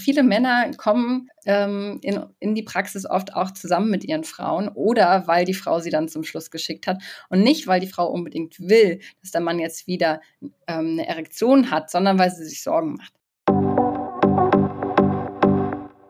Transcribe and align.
Viele 0.00 0.22
Männer 0.22 0.70
kommen 0.78 1.28
ähm, 1.44 1.98
in, 2.02 2.24
in 2.38 2.54
die 2.54 2.62
Praxis 2.62 3.04
oft 3.08 3.34
auch 3.34 3.50
zusammen 3.52 3.90
mit 3.90 4.02
ihren 4.02 4.24
Frauen 4.24 4.68
oder 4.68 5.26
weil 5.26 5.44
die 5.44 5.54
Frau 5.54 5.78
sie 5.78 5.90
dann 5.90 6.08
zum 6.08 6.24
Schluss 6.24 6.50
geschickt 6.50 6.86
hat 6.86 7.02
und 7.28 7.42
nicht, 7.42 7.66
weil 7.66 7.80
die 7.80 7.86
Frau 7.86 8.06
unbedingt 8.06 8.58
will, 8.58 9.00
dass 9.20 9.30
der 9.30 9.42
Mann 9.42 9.58
jetzt 9.58 9.86
wieder 9.86 10.20
ähm, 10.66 10.98
eine 10.98 11.06
Erektion 11.06 11.70
hat, 11.70 11.90
sondern 11.90 12.18
weil 12.18 12.30
sie 12.30 12.44
sich 12.44 12.62
Sorgen 12.62 12.94
macht. 12.94 13.12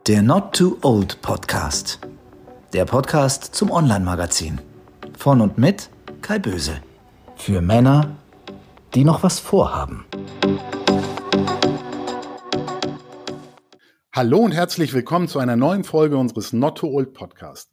Der 0.06 0.22
Not 0.22 0.54
Too 0.56 0.76
Old 0.82 1.20
Podcast. 1.20 1.98
Der 2.72 2.84
Podcast 2.84 3.54
zum 3.54 3.70
Online-Magazin. 3.70 4.60
Von 5.18 5.40
und 5.40 5.58
mit 5.58 5.90
Kai 6.22 6.38
Böse. 6.38 6.80
Für 7.36 7.60
Männer, 7.60 8.16
die 8.94 9.04
noch 9.04 9.22
was 9.22 9.40
vorhaben. 9.40 10.04
Hallo 14.12 14.38
und 14.38 14.50
herzlich 14.50 14.92
willkommen 14.92 15.28
zu 15.28 15.38
einer 15.38 15.54
neuen 15.54 15.84
Folge 15.84 16.16
unseres 16.16 16.52
Not 16.52 16.78
Too 16.78 16.88
Old 16.88 17.12
Podcast. 17.12 17.70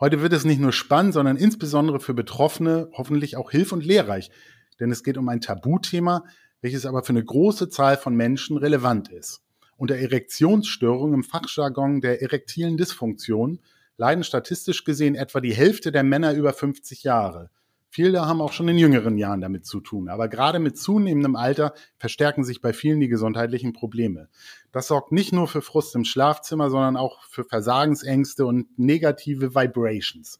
Heute 0.00 0.20
wird 0.20 0.32
es 0.32 0.44
nicht 0.44 0.60
nur 0.60 0.72
spannend, 0.72 1.14
sondern 1.14 1.36
insbesondere 1.36 2.00
für 2.00 2.12
Betroffene 2.12 2.90
hoffentlich 2.92 3.36
auch 3.36 3.52
hilf- 3.52 3.70
und 3.70 3.86
lehrreich, 3.86 4.32
denn 4.80 4.90
es 4.90 5.04
geht 5.04 5.16
um 5.16 5.28
ein 5.28 5.40
Tabuthema, 5.40 6.24
welches 6.60 6.86
aber 6.86 7.04
für 7.04 7.10
eine 7.10 7.24
große 7.24 7.68
Zahl 7.68 7.96
von 7.96 8.16
Menschen 8.16 8.56
relevant 8.56 9.12
ist. 9.12 9.42
Unter 9.76 9.94
Erektionsstörungen 9.94 11.14
im 11.14 11.22
Fachjargon 11.22 12.00
der 12.00 12.20
erektilen 12.20 12.76
Dysfunktion 12.76 13.60
leiden 13.96 14.24
statistisch 14.24 14.82
gesehen 14.82 15.14
etwa 15.14 15.40
die 15.40 15.54
Hälfte 15.54 15.92
der 15.92 16.02
Männer 16.02 16.32
über 16.32 16.52
50 16.52 17.04
Jahre. 17.04 17.48
Viele 17.92 18.24
haben 18.24 18.40
auch 18.40 18.52
schon 18.52 18.68
in 18.68 18.78
jüngeren 18.78 19.18
Jahren 19.18 19.40
damit 19.40 19.66
zu 19.66 19.80
tun. 19.80 20.08
Aber 20.08 20.28
gerade 20.28 20.60
mit 20.60 20.78
zunehmendem 20.78 21.34
Alter 21.34 21.74
verstärken 21.96 22.44
sich 22.44 22.60
bei 22.60 22.72
vielen 22.72 23.00
die 23.00 23.08
gesundheitlichen 23.08 23.72
Probleme. 23.72 24.28
Das 24.70 24.86
sorgt 24.86 25.10
nicht 25.10 25.32
nur 25.32 25.48
für 25.48 25.60
Frust 25.60 25.96
im 25.96 26.04
Schlafzimmer, 26.04 26.70
sondern 26.70 26.96
auch 26.96 27.24
für 27.24 27.42
Versagensängste 27.42 28.46
und 28.46 28.78
negative 28.78 29.56
Vibrations. 29.56 30.38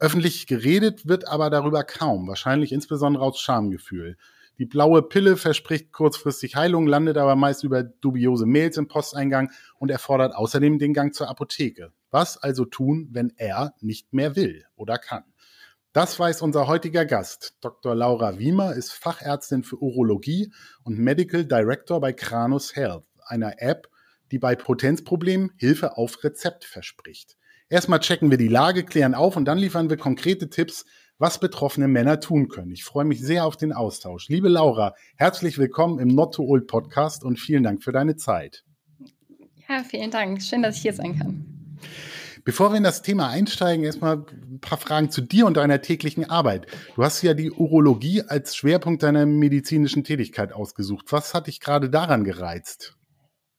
Öffentlich 0.00 0.48
geredet 0.48 1.06
wird 1.06 1.28
aber 1.28 1.50
darüber 1.50 1.84
kaum, 1.84 2.26
wahrscheinlich 2.26 2.72
insbesondere 2.72 3.22
aus 3.22 3.38
Schamgefühl. 3.38 4.16
Die 4.58 4.66
blaue 4.66 5.02
Pille 5.02 5.36
verspricht 5.36 5.92
kurzfristig 5.92 6.56
Heilung, 6.56 6.88
landet 6.88 7.16
aber 7.16 7.36
meist 7.36 7.62
über 7.62 7.84
dubiose 7.84 8.44
Mails 8.44 8.76
im 8.76 8.88
Posteingang 8.88 9.52
und 9.78 9.92
erfordert 9.92 10.34
außerdem 10.34 10.80
den 10.80 10.94
Gang 10.94 11.14
zur 11.14 11.28
Apotheke. 11.28 11.92
Was 12.10 12.36
also 12.38 12.64
tun, 12.64 13.08
wenn 13.12 13.32
er 13.36 13.74
nicht 13.80 14.12
mehr 14.12 14.34
will 14.34 14.64
oder 14.74 14.98
kann? 14.98 15.22
Das 15.92 16.18
weiß 16.18 16.40
unser 16.40 16.68
heutiger 16.68 17.04
Gast. 17.04 17.58
Dr. 17.60 17.94
Laura 17.94 18.38
Wiemer 18.38 18.72
ist 18.72 18.92
Fachärztin 18.92 19.62
für 19.62 19.76
Urologie 19.76 20.50
und 20.84 20.98
Medical 20.98 21.44
Director 21.44 22.00
bei 22.00 22.14
Kranus 22.14 22.74
Health, 22.74 23.04
einer 23.26 23.60
App, 23.60 23.88
die 24.30 24.38
bei 24.38 24.56
Potenzproblemen 24.56 25.52
Hilfe 25.58 25.98
auf 25.98 26.24
Rezept 26.24 26.64
verspricht. 26.64 27.36
Erstmal 27.68 28.00
checken 28.00 28.30
wir 28.30 28.38
die 28.38 28.48
Lage, 28.48 28.84
klären 28.84 29.14
auf 29.14 29.36
und 29.36 29.44
dann 29.44 29.58
liefern 29.58 29.90
wir 29.90 29.98
konkrete 29.98 30.48
Tipps, 30.48 30.86
was 31.18 31.38
betroffene 31.38 31.88
Männer 31.88 32.20
tun 32.20 32.48
können. 32.48 32.72
Ich 32.72 32.84
freue 32.84 33.04
mich 33.04 33.20
sehr 33.20 33.44
auf 33.44 33.58
den 33.58 33.74
Austausch. 33.74 34.30
Liebe 34.30 34.48
Laura, 34.48 34.94
herzlich 35.16 35.58
willkommen 35.58 35.98
im 35.98 36.08
Not 36.08 36.36
to 36.36 36.42
Old 36.42 36.68
Podcast 36.68 37.22
und 37.22 37.38
vielen 37.38 37.64
Dank 37.64 37.84
für 37.84 37.92
deine 37.92 38.16
Zeit. 38.16 38.64
Ja, 39.68 39.84
vielen 39.84 40.10
Dank. 40.10 40.42
Schön, 40.42 40.62
dass 40.62 40.76
ich 40.76 40.82
hier 40.82 40.94
sein 40.94 41.18
kann. 41.18 41.78
Bevor 42.44 42.72
wir 42.72 42.76
in 42.76 42.82
das 42.82 43.02
Thema 43.02 43.28
einsteigen, 43.28 43.84
erstmal 43.84 44.16
ein 44.16 44.58
paar 44.60 44.78
Fragen 44.78 45.10
zu 45.10 45.20
dir 45.20 45.46
und 45.46 45.56
deiner 45.56 45.80
täglichen 45.80 46.28
Arbeit. 46.28 46.66
Du 46.96 47.04
hast 47.04 47.22
ja 47.22 47.34
die 47.34 47.52
Urologie 47.52 48.22
als 48.22 48.56
Schwerpunkt 48.56 49.04
deiner 49.04 49.26
medizinischen 49.26 50.02
Tätigkeit 50.02 50.52
ausgesucht. 50.52 51.06
Was 51.10 51.34
hat 51.34 51.46
dich 51.46 51.60
gerade 51.60 51.88
daran 51.88 52.24
gereizt? 52.24 52.96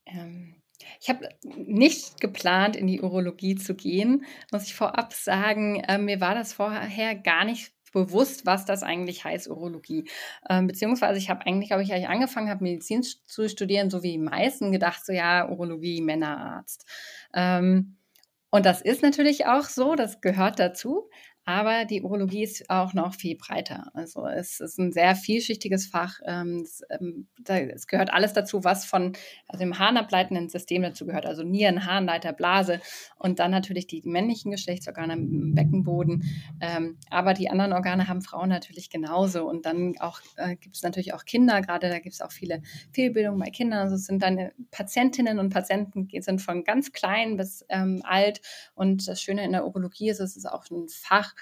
Ähm, 0.05 0.55
ich 0.99 1.09
habe 1.09 1.29
nicht 1.43 2.19
geplant, 2.19 2.75
in 2.75 2.87
die 2.87 3.01
Urologie 3.01 3.55
zu 3.55 3.73
gehen, 3.73 4.25
muss 4.51 4.63
ich 4.63 4.75
vorab 4.75 5.13
sagen. 5.13 5.79
Äh, 5.81 5.97
mir 5.97 6.19
war 6.19 6.35
das 6.35 6.51
vorher 6.53 7.15
gar 7.15 7.45
nicht 7.45 7.71
bewusst, 7.93 8.45
was 8.45 8.65
das 8.65 8.83
eigentlich 8.83 9.23
heißt, 9.23 9.47
Urologie. 9.47 10.09
Ähm, 10.49 10.67
beziehungsweise 10.67 11.19
ich 11.19 11.29
habe 11.29 11.45
eigentlich, 11.45 11.69
glaube 11.69 11.83
ich, 11.83 11.93
als 11.93 12.01
ich 12.01 12.09
angefangen 12.09 12.49
habe, 12.49 12.63
Medizin 12.63 13.03
zu 13.03 13.47
studieren, 13.47 13.89
so 13.89 14.03
wie 14.03 14.13
die 14.13 14.17
meisten 14.17 14.71
gedacht, 14.71 15.05
so 15.05 15.13
ja, 15.13 15.47
Urologie, 15.47 16.01
Männerarzt. 16.01 16.85
Ähm, 17.33 17.97
und 18.53 18.67
das 18.67 18.81
ist 18.83 19.01
natürlich 19.01 19.47
auch 19.47 19.63
so, 19.65 19.95
das 19.95 20.21
gehört 20.21 20.59
dazu. 20.59 21.09
Aber 21.45 21.83
die 21.83 22.01
Urologie 22.01 22.43
ist 22.43 22.69
auch 22.69 22.93
noch 22.93 23.13
viel 23.15 23.35
breiter. 23.35 23.91
Also 23.93 24.25
es 24.25 24.61
ist 24.61 24.79
ein 24.79 24.93
sehr 24.93 25.13
vielschichtiges 25.13 25.87
Fach. 25.87 26.19
Ähm, 26.25 26.61
es, 26.63 26.81
ähm, 26.89 27.27
es, 27.45 27.87
gehört 27.87 28.13
alles 28.13 28.31
dazu, 28.31 28.63
was 28.63 28.85
von 28.85 29.11
also 29.49 29.63
dem 29.63 29.77
harnableitenden 29.77 30.47
System 30.47 30.83
dazu 30.83 31.05
gehört. 31.05 31.25
Also 31.25 31.43
Nieren, 31.43 31.85
Harnleiter, 31.85 32.31
Blase 32.31 32.79
und 33.17 33.39
dann 33.39 33.51
natürlich 33.51 33.87
die 33.87 34.01
männlichen 34.05 34.51
Geschlechtsorgane 34.51 35.13
im 35.13 35.53
Beckenboden. 35.53 36.23
Ähm, 36.61 36.97
aber 37.09 37.33
die 37.33 37.49
anderen 37.49 37.73
Organe 37.73 38.07
haben 38.07 38.21
Frauen 38.21 38.47
natürlich 38.47 38.89
genauso. 38.89 39.45
Und 39.45 39.65
dann 39.65 39.95
auch 39.99 40.21
äh, 40.37 40.55
gibt 40.55 40.77
es 40.77 40.81
natürlich 40.81 41.13
auch 41.13 41.25
Kinder. 41.25 41.59
Gerade 41.61 41.89
da 41.89 41.99
gibt 41.99 42.15
es 42.15 42.21
auch 42.21 42.31
viele 42.31 42.61
Fehlbildungen 42.93 43.39
bei 43.39 43.49
Kindern. 43.49 43.79
Also 43.79 43.95
es 43.95 44.05
sind 44.05 44.23
dann 44.23 44.51
Patientinnen 44.71 45.39
und 45.39 45.49
Patienten 45.49 46.07
sind 46.21 46.41
von 46.41 46.63
ganz 46.63 46.93
klein 46.93 47.35
bis 47.35 47.65
alt. 48.03 48.41
Und 48.75 49.07
das 49.07 49.21
Schöne 49.21 49.43
in 49.43 49.51
der 49.51 49.65
Urologie 49.65 50.09
ist, 50.09 50.19
es 50.19 50.37
ist 50.37 50.45
auch 50.45 50.69
ein 50.69 50.87
Fach, 50.87 51.32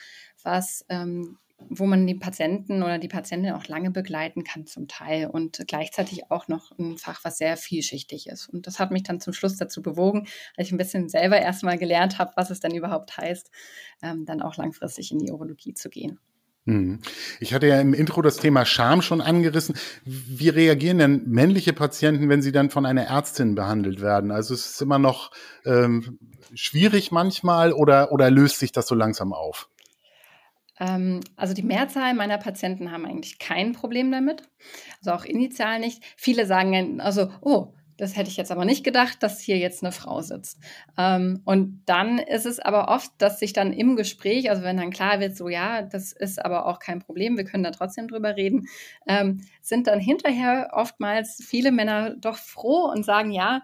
was 0.44 0.86
ähm, 0.90 1.38
wo 1.70 1.86
man 1.86 2.08
die 2.08 2.16
Patienten 2.16 2.84
oder 2.84 2.98
die 2.98 3.08
Patientin 3.08 3.54
auch 3.54 3.68
lange 3.68 3.92
begleiten 3.92 4.44
kann 4.44 4.66
zum 4.66 4.88
Teil 4.88 5.28
und 5.28 5.64
gleichzeitig 5.68 6.32
auch 6.32 6.48
noch 6.48 6.78
ein 6.78 6.98
Fach, 6.98 7.24
was 7.24 7.38
sehr 7.38 7.58
vielschichtig 7.58 8.28
ist. 8.28 8.48
Und 8.48 8.68
das 8.68 8.80
hat 8.80 8.92
mich 8.92 9.04
dann 9.04 9.20
zum 9.20 9.34
Schluss 9.34 9.58
dazu 9.58 9.82
bewogen, 9.82 10.28
als 10.58 10.68
ich 10.68 10.74
ein 10.74 10.78
bisschen 10.78 11.10
selber 11.10 11.40
erstmal 11.40 11.78
gelernt 11.78 12.18
habe, 12.20 12.32
was 12.36 12.50
es 12.50 12.60
denn 12.60 12.76
überhaupt 12.76 13.18
heißt, 13.18 13.52
ähm, 14.02 14.26
dann 14.26 14.42
auch 14.42 14.58
langfristig 14.58 15.12
in 15.12 15.20
die 15.20 15.32
Urologie 15.32 15.74
zu 15.74 15.90
gehen. 15.90 16.20
Mhm. 16.66 17.00
Ich 17.40 17.54
hatte 17.56 17.68
ja 17.68 17.82
im 17.82 17.96
Intro 17.96 18.22
das 18.22 18.38
Thema 18.38 18.66
Scham 18.66 19.02
schon 19.02 19.20
angerissen. 19.20 19.76
Wie 20.06 20.50
reagieren 20.50 21.00
denn 21.00 21.24
männliche 21.26 21.74
Patienten, 21.74 22.30
wenn 22.30 22.44
sie 22.44 22.52
dann 22.52 22.70
von 22.70 22.86
einer 22.86 23.06
Ärztin 23.06 23.56
behandelt 23.56 24.00
werden? 24.02 24.30
Also 24.30 24.54
es 24.54 24.66
ist 24.68 24.82
immer 24.82 25.00
noch 25.00 25.32
ähm, 25.66 26.20
schwierig 26.54 27.12
manchmal 27.12 27.74
oder, 27.74 28.12
oder 28.12 28.30
löst 28.30 28.60
sich 28.60 28.72
das 28.72 28.88
so 28.88 28.94
langsam 28.94 29.34
auf? 29.34 29.71
Ähm, 30.82 31.22
also 31.36 31.54
die 31.54 31.64
Mehrzahl 31.64 32.14
meiner 32.16 32.40
Patienten 32.40 32.92
haben 32.92 33.06
eigentlich 33.06 33.40
kein 33.40 33.72
Problem 33.72 34.12
damit. 34.12 34.50
Also 35.00 35.12
auch 35.12 35.26
initial 35.26 35.80
nicht. 35.80 36.04
Viele 36.18 36.46
sagen 36.46 37.00
also, 37.00 37.30
oh, 37.42 37.74
das 37.98 38.18
hätte 38.18 38.32
ich 38.32 38.38
jetzt 38.38 38.52
aber 38.52 38.66
nicht 38.66 38.84
gedacht, 38.84 39.22
dass 39.22 39.42
hier 39.42 39.60
jetzt 39.60 39.84
eine 39.84 39.92
Frau 39.92 40.22
sitzt. 40.22 40.60
Ähm, 40.98 41.42
und 41.46 41.84
dann 41.86 42.18
ist 42.18 42.48
es 42.48 42.60
aber 42.60 42.88
oft, 42.88 43.12
dass 43.20 43.40
sich 43.40 43.54
dann 43.54 43.74
im 43.74 43.96
Gespräch, 43.96 44.50
also 44.50 44.64
wenn 44.64 44.78
dann 44.78 44.90
klar 44.90 45.20
wird, 45.20 45.38
so 45.38 45.50
ja, 45.50 45.84
das 45.84 46.12
ist 46.12 46.44
aber 46.44 46.66
auch 46.66 46.80
kein 46.80 47.00
Problem, 47.00 47.38
wir 47.38 47.44
können 47.44 47.64
da 47.64 47.70
trotzdem 47.70 48.08
drüber 48.08 48.36
reden, 48.36 48.66
ähm, 49.08 49.42
sind 49.62 49.86
dann 49.86 50.00
hinterher 50.00 50.72
oftmals 50.74 51.44
viele 51.48 51.72
Männer 51.72 52.16
doch 52.16 52.38
froh 52.38 52.90
und 52.92 53.06
sagen, 53.06 53.30
ja, 53.30 53.62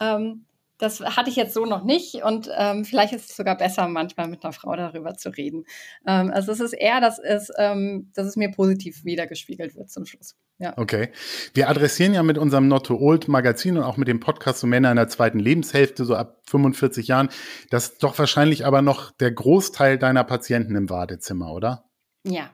ähm, 0.00 0.46
das 0.80 1.00
hatte 1.00 1.30
ich 1.30 1.36
jetzt 1.36 1.54
so 1.54 1.66
noch 1.66 1.84
nicht 1.84 2.16
und 2.24 2.50
ähm, 2.56 2.84
vielleicht 2.84 3.12
ist 3.12 3.30
es 3.30 3.36
sogar 3.36 3.56
besser, 3.56 3.86
manchmal 3.88 4.28
mit 4.28 4.42
einer 4.42 4.52
Frau 4.52 4.74
darüber 4.74 5.14
zu 5.14 5.30
reden. 5.30 5.64
Ähm, 6.06 6.30
also 6.32 6.52
es 6.52 6.60
ist 6.60 6.72
eher, 6.72 7.00
dass 7.00 7.18
es, 7.18 7.50
ähm, 7.58 8.10
dass 8.14 8.26
es 8.26 8.36
mir 8.36 8.50
positiv 8.50 9.04
wiedergespiegelt 9.04 9.76
wird 9.76 9.90
zum 9.90 10.06
Schluss. 10.06 10.36
Ja. 10.58 10.76
Okay. 10.76 11.10
Wir 11.54 11.68
adressieren 11.68 12.14
ja 12.14 12.22
mit 12.22 12.38
unserem 12.38 12.68
Not 12.68 12.90
Old 12.90 13.28
Magazin 13.28 13.76
und 13.76 13.84
auch 13.84 13.96
mit 13.96 14.08
dem 14.08 14.20
Podcast 14.20 14.60
zu 14.60 14.66
Männer 14.66 14.90
in 14.90 14.96
der 14.96 15.08
zweiten 15.08 15.38
Lebenshälfte, 15.38 16.04
so 16.04 16.14
ab 16.14 16.42
45 16.48 17.08
Jahren, 17.08 17.28
das 17.70 17.90
ist 17.90 18.02
doch 18.02 18.18
wahrscheinlich 18.18 18.66
aber 18.66 18.82
noch 18.82 19.10
der 19.10 19.30
Großteil 19.30 19.98
deiner 19.98 20.24
Patienten 20.24 20.76
im 20.76 20.90
Wartezimmer, 20.90 21.52
oder? 21.52 21.84
Ja, 22.24 22.50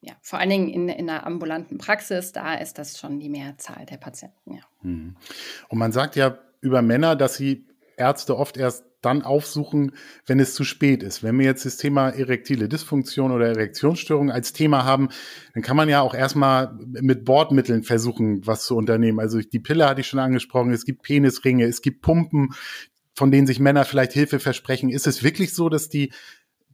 ja, 0.00 0.14
vor 0.22 0.38
allen 0.38 0.50
Dingen 0.50 0.68
in, 0.68 0.88
in 0.88 1.10
einer 1.10 1.26
ambulanten 1.26 1.78
Praxis, 1.78 2.32
da 2.32 2.54
ist 2.54 2.78
das 2.78 2.98
schon 2.98 3.18
die 3.18 3.28
Mehrzahl 3.28 3.86
der 3.86 3.96
Patienten, 3.96 4.54
ja. 4.54 4.62
Hm. 4.82 5.16
Und 5.68 5.78
man 5.78 5.92
sagt 5.92 6.16
ja, 6.16 6.38
über 6.60 6.82
Männer, 6.82 7.16
dass 7.16 7.36
sie 7.36 7.66
Ärzte 7.96 8.36
oft 8.36 8.56
erst 8.56 8.84
dann 9.02 9.22
aufsuchen, 9.22 9.92
wenn 10.26 10.40
es 10.40 10.54
zu 10.54 10.64
spät 10.64 11.02
ist. 11.02 11.22
Wenn 11.22 11.38
wir 11.38 11.46
jetzt 11.46 11.64
das 11.64 11.76
Thema 11.76 12.08
erektile 12.08 12.68
Dysfunktion 12.68 13.30
oder 13.30 13.46
Erektionsstörung 13.46 14.30
als 14.30 14.52
Thema 14.52 14.84
haben, 14.84 15.10
dann 15.54 15.62
kann 15.62 15.76
man 15.76 15.88
ja 15.88 16.00
auch 16.00 16.14
erstmal 16.14 16.76
mit 16.86 17.24
Bordmitteln 17.24 17.84
versuchen, 17.84 18.44
was 18.46 18.64
zu 18.64 18.76
unternehmen. 18.76 19.20
Also 19.20 19.40
die 19.40 19.60
Pille 19.60 19.88
hatte 19.88 20.00
ich 20.00 20.08
schon 20.08 20.18
angesprochen, 20.18 20.72
es 20.72 20.84
gibt 20.84 21.02
Penisringe, 21.02 21.64
es 21.66 21.82
gibt 21.82 22.02
Pumpen, 22.02 22.54
von 23.14 23.30
denen 23.30 23.46
sich 23.46 23.60
Männer 23.60 23.84
vielleicht 23.84 24.12
Hilfe 24.12 24.40
versprechen. 24.40 24.90
Ist 24.90 25.06
es 25.06 25.22
wirklich 25.22 25.54
so, 25.54 25.68
dass 25.68 25.88
die 25.88 26.12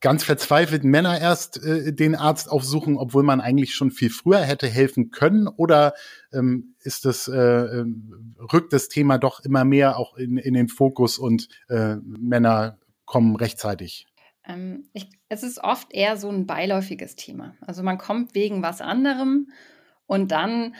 ganz 0.03 0.25
verzweifelten 0.25 0.91
Männer 0.91 1.19
erst 1.19 1.65
äh, 1.65 1.95
den 1.95 2.15
Arzt 2.15 2.51
aufsuchen, 2.51 2.99
obwohl 2.99 3.23
man 3.23 3.41
eigentlich 3.41 3.75
schon 3.75 3.91
viel 3.91 4.11
früher 4.11 4.41
hätte 4.41 4.69
helfen 4.69 5.11
können? 5.11 5.49
Oder 5.49 5.95
ähm, 6.33 6.75
ist 6.81 7.07
das, 7.07 7.29
äh, 7.29 7.39
ähm, 7.39 8.37
rückt 8.53 8.75
das 8.75 8.89
Thema 8.89 9.17
doch 9.17 9.41
immer 9.41 9.65
mehr 9.65 9.97
auch 9.97 10.17
in, 10.17 10.37
in 10.37 10.53
den 10.53 10.69
Fokus 10.69 11.19
und 11.19 11.49
äh, 11.71 11.97
Männer 12.03 12.79
kommen 13.07 13.37
rechtzeitig? 13.37 14.07
Ähm, 14.45 14.89
ich, 14.93 15.09
es 15.29 15.43
ist 15.43 15.63
oft 15.63 15.93
eher 15.93 16.17
so 16.17 16.29
ein 16.29 16.47
beiläufiges 16.47 17.17
Thema. 17.17 17.55
Also 17.61 17.83
man 17.83 17.97
kommt 17.97 18.35
wegen 18.35 18.63
was 18.63 18.81
anderem 18.81 19.49
und 20.07 20.33
dann 20.33 20.75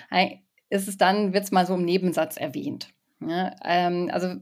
ist 0.69 0.89
es 0.89 0.97
dann, 0.97 1.33
wird 1.33 1.45
es 1.45 1.53
mal 1.53 1.67
so 1.67 1.75
im 1.75 1.85
Nebensatz 1.85 2.37
erwähnt. 2.37 2.93
Ja, 3.29 3.55
ähm, 3.65 4.11
also 4.13 4.35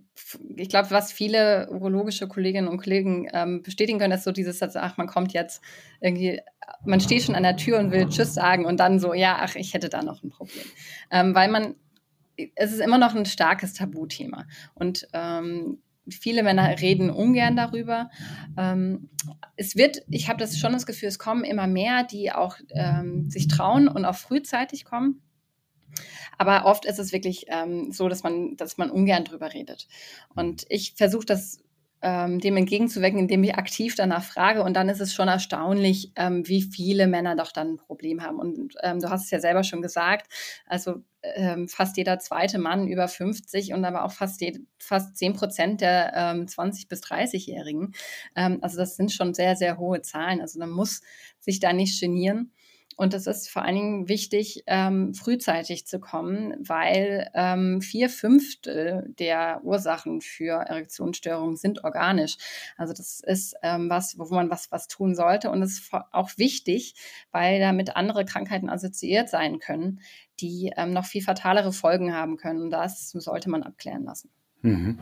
ich 0.56 0.68
glaube, 0.68 0.90
was 0.90 1.12
viele 1.12 1.68
urologische 1.70 2.28
Kolleginnen 2.28 2.68
und 2.68 2.78
Kollegen 2.78 3.28
ähm, 3.32 3.62
bestätigen 3.62 3.98
können, 3.98 4.12
ist 4.12 4.24
so 4.24 4.32
dieses, 4.32 4.62
ach, 4.76 4.96
man 4.96 5.06
kommt 5.06 5.32
jetzt 5.32 5.62
irgendwie, 6.00 6.40
man 6.84 7.00
steht 7.00 7.22
schon 7.22 7.34
an 7.34 7.42
der 7.42 7.56
Tür 7.56 7.78
und 7.78 7.90
will 7.90 8.08
Tschüss 8.08 8.34
sagen 8.34 8.64
und 8.64 8.78
dann 8.80 8.98
so, 8.98 9.14
ja, 9.14 9.38
ach, 9.40 9.56
ich 9.56 9.74
hätte 9.74 9.88
da 9.88 10.02
noch 10.02 10.22
ein 10.22 10.30
Problem. 10.30 10.64
Ähm, 11.10 11.34
weil 11.34 11.50
man, 11.50 11.74
es 12.54 12.72
ist 12.72 12.80
immer 12.80 12.98
noch 12.98 13.14
ein 13.14 13.26
starkes 13.26 13.74
Tabuthema. 13.74 14.46
Und 14.74 15.08
ähm, 15.12 15.78
viele 16.08 16.42
Männer 16.42 16.80
reden 16.80 17.10
ungern 17.10 17.56
darüber. 17.56 18.10
Ähm, 18.56 19.10
es 19.56 19.76
wird, 19.76 20.02
ich 20.08 20.28
habe 20.28 20.38
das 20.38 20.58
schon 20.58 20.72
das 20.72 20.86
Gefühl, 20.86 21.08
es 21.08 21.18
kommen 21.18 21.44
immer 21.44 21.66
mehr, 21.66 22.04
die 22.04 22.32
auch 22.32 22.56
ähm, 22.70 23.30
sich 23.30 23.48
trauen 23.48 23.88
und 23.88 24.04
auch 24.04 24.16
frühzeitig 24.16 24.84
kommen. 24.84 25.22
Aber 26.40 26.64
oft 26.64 26.86
ist 26.86 26.98
es 26.98 27.12
wirklich 27.12 27.44
ähm, 27.48 27.92
so, 27.92 28.08
dass 28.08 28.22
man, 28.22 28.56
dass 28.56 28.78
man 28.78 28.90
ungern 28.90 29.26
drüber 29.26 29.52
redet. 29.52 29.86
Und 30.34 30.64
ich 30.70 30.94
versuche 30.96 31.26
das 31.26 31.62
ähm, 32.00 32.40
dem 32.40 32.56
entgegenzuwirken, 32.56 33.18
indem 33.18 33.44
ich 33.44 33.56
aktiv 33.56 33.94
danach 33.94 34.24
frage. 34.24 34.62
Und 34.62 34.72
dann 34.72 34.88
ist 34.88 35.02
es 35.02 35.12
schon 35.12 35.28
erstaunlich, 35.28 36.12
ähm, 36.16 36.48
wie 36.48 36.62
viele 36.62 37.08
Männer 37.08 37.36
doch 37.36 37.52
dann 37.52 37.74
ein 37.74 37.76
Problem 37.76 38.22
haben. 38.22 38.38
Und 38.38 38.74
ähm, 38.82 39.00
du 39.00 39.10
hast 39.10 39.24
es 39.24 39.30
ja 39.30 39.38
selber 39.38 39.64
schon 39.64 39.82
gesagt, 39.82 40.32
also 40.64 41.02
ähm, 41.22 41.68
fast 41.68 41.98
jeder 41.98 42.18
zweite 42.18 42.58
Mann 42.58 42.88
über 42.88 43.06
50 43.06 43.74
und 43.74 43.84
aber 43.84 44.06
auch 44.06 44.12
fast, 44.12 44.42
fast 44.78 45.18
10 45.18 45.34
Prozent 45.34 45.82
der 45.82 46.14
ähm, 46.16 46.46
20- 46.46 46.88
bis 46.88 47.02
30-Jährigen. 47.02 47.92
Ähm, 48.34 48.60
also 48.62 48.78
das 48.78 48.96
sind 48.96 49.12
schon 49.12 49.34
sehr, 49.34 49.56
sehr 49.56 49.76
hohe 49.76 50.00
Zahlen. 50.00 50.40
Also 50.40 50.58
man 50.58 50.70
muss 50.70 51.02
sich 51.38 51.60
da 51.60 51.74
nicht 51.74 52.00
genieren. 52.00 52.52
Und 53.00 53.14
es 53.14 53.26
ist 53.26 53.48
vor 53.48 53.62
allen 53.62 53.76
Dingen 53.76 54.08
wichtig, 54.10 54.62
ähm, 54.66 55.14
frühzeitig 55.14 55.86
zu 55.86 56.00
kommen, 56.00 56.54
weil 56.58 57.30
ähm, 57.32 57.80
vier 57.80 58.10
Fünftel 58.10 59.14
der 59.18 59.62
Ursachen 59.64 60.20
für 60.20 60.56
Erektionsstörungen 60.68 61.56
sind 61.56 61.82
organisch. 61.82 62.36
Also 62.76 62.92
das 62.92 63.20
ist 63.20 63.54
ähm, 63.62 63.88
was, 63.88 64.18
wo 64.18 64.26
man 64.34 64.50
was, 64.50 64.70
was 64.70 64.86
tun 64.86 65.14
sollte. 65.14 65.50
Und 65.50 65.62
es 65.62 65.78
ist 65.78 65.90
auch 66.12 66.36
wichtig, 66.36 66.94
weil 67.32 67.58
damit 67.58 67.96
andere 67.96 68.26
Krankheiten 68.26 68.68
assoziiert 68.68 69.30
sein 69.30 69.60
können, 69.60 70.00
die 70.38 70.70
ähm, 70.76 70.92
noch 70.92 71.06
viel 71.06 71.22
fatalere 71.22 71.72
Folgen 71.72 72.12
haben 72.12 72.36
können. 72.36 72.60
Und 72.60 72.70
das 72.70 73.08
sollte 73.12 73.48
man 73.48 73.62
abklären 73.62 74.04
lassen. 74.04 74.28
Mhm. 74.62 74.98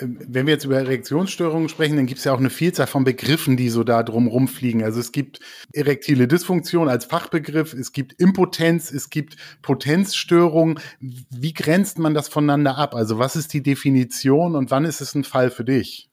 Ähm, 0.00 0.18
wenn 0.28 0.46
wir 0.46 0.54
jetzt 0.54 0.64
über 0.64 0.76
Erektionsstörungen 0.78 1.68
sprechen, 1.68 1.96
dann 1.96 2.06
gibt 2.06 2.18
es 2.18 2.24
ja 2.24 2.32
auch 2.32 2.38
eine 2.38 2.50
Vielzahl 2.50 2.86
von 2.86 3.04
Begriffen, 3.04 3.56
die 3.56 3.70
so 3.70 3.82
da 3.82 4.02
drum 4.02 4.28
rumfliegen. 4.28 4.84
Also 4.84 5.00
es 5.00 5.10
gibt 5.10 5.40
erektile 5.72 6.28
Dysfunktion 6.28 6.88
als 6.88 7.04
Fachbegriff, 7.04 7.72
es 7.72 7.92
gibt 7.92 8.20
Impotenz, 8.20 8.92
es 8.92 9.10
gibt 9.10 9.36
Potenzstörung. 9.62 10.78
Wie 11.00 11.52
grenzt 11.52 11.98
man 11.98 12.14
das 12.14 12.28
voneinander 12.28 12.78
ab? 12.78 12.94
Also 12.94 13.18
was 13.18 13.34
ist 13.34 13.52
die 13.52 13.62
Definition 13.62 14.54
und 14.54 14.70
wann 14.70 14.84
ist 14.84 15.00
es 15.00 15.14
ein 15.14 15.24
Fall 15.24 15.50
für 15.50 15.64
dich? 15.64 16.08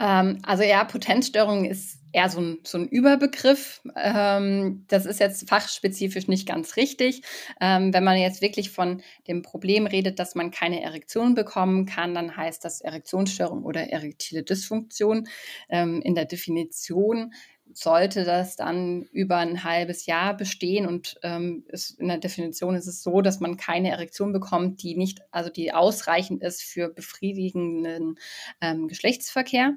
Ähm, 0.00 0.38
also 0.44 0.62
ja, 0.62 0.84
Potenzstörung 0.84 1.64
ist 1.64 1.98
eher 2.18 2.28
so 2.28 2.40
ein, 2.40 2.58
so 2.64 2.78
ein 2.78 2.88
Überbegriff. 2.88 3.80
Ähm, 3.96 4.84
das 4.88 5.06
ist 5.06 5.20
jetzt 5.20 5.48
fachspezifisch 5.48 6.26
nicht 6.26 6.48
ganz 6.48 6.76
richtig. 6.76 7.22
Ähm, 7.60 7.94
wenn 7.94 8.02
man 8.02 8.18
jetzt 8.18 8.42
wirklich 8.42 8.70
von 8.70 9.02
dem 9.28 9.42
Problem 9.42 9.86
redet, 9.86 10.18
dass 10.18 10.34
man 10.34 10.50
keine 10.50 10.82
Erektion 10.82 11.34
bekommen 11.34 11.86
kann, 11.86 12.14
dann 12.14 12.36
heißt 12.36 12.64
das 12.64 12.80
Erektionsstörung 12.80 13.62
oder 13.62 13.92
erektile 13.92 14.42
Dysfunktion. 14.42 15.28
Ähm, 15.68 16.02
in 16.02 16.16
der 16.16 16.24
Definition 16.24 17.32
sollte 17.72 18.24
das 18.24 18.56
dann 18.56 19.02
über 19.12 19.36
ein 19.36 19.62
halbes 19.62 20.06
Jahr 20.06 20.36
bestehen 20.36 20.86
und 20.86 21.20
ähm, 21.22 21.64
ist, 21.68 22.00
in 22.00 22.08
der 22.08 22.18
Definition 22.18 22.74
ist 22.74 22.86
es 22.86 23.02
so, 23.02 23.20
dass 23.20 23.38
man 23.38 23.56
keine 23.56 23.90
Erektion 23.90 24.32
bekommt, 24.32 24.82
die 24.82 24.96
nicht, 24.96 25.20
also 25.30 25.50
die 25.50 25.72
ausreichend 25.72 26.42
ist 26.42 26.62
für 26.62 26.88
befriedigenden 26.88 28.18
ähm, 28.60 28.88
Geschlechtsverkehr. 28.88 29.76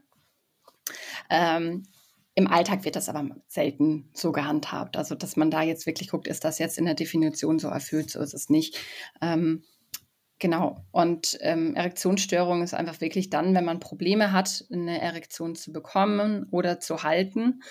Ähm, 1.30 1.84
im 2.36 2.48
Alltag 2.48 2.86
wird 2.86 2.96
das 2.96 3.10
aber 3.10 3.30
selten 3.48 4.10
so 4.14 4.32
gehandhabt. 4.32 4.98
Also, 4.98 5.16
dass 5.16 5.36
man 5.36 5.52
da 5.52 5.62
jetzt 5.62 5.86
wirklich 5.86 6.10
guckt, 6.10 6.28
ist 6.28 6.46
das 6.46 6.60
jetzt 6.60 6.78
in 6.78 6.86
der 6.86 6.94
Definition 6.94 7.60
so 7.60 7.68
erfüllt, 7.68 8.10
so 8.10 8.20
ist 8.20 8.34
es 8.34 8.50
nicht. 8.50 8.78
Ähm, 9.22 9.64
genau. 10.42 10.84
Und 10.92 11.38
ähm, 11.40 11.76
Erektionsstörung 11.76 12.64
ist 12.64 12.74
einfach 12.74 13.00
wirklich 13.00 13.30
dann, 13.30 13.56
wenn 13.56 13.64
man 13.64 13.80
Probleme 13.80 14.34
hat, 14.34 14.66
eine 14.70 15.00
Erektion 15.00 15.56
zu 15.56 15.72
bekommen 15.72 16.48
oder 16.52 16.82
zu 16.82 17.04
halten. 17.04 17.62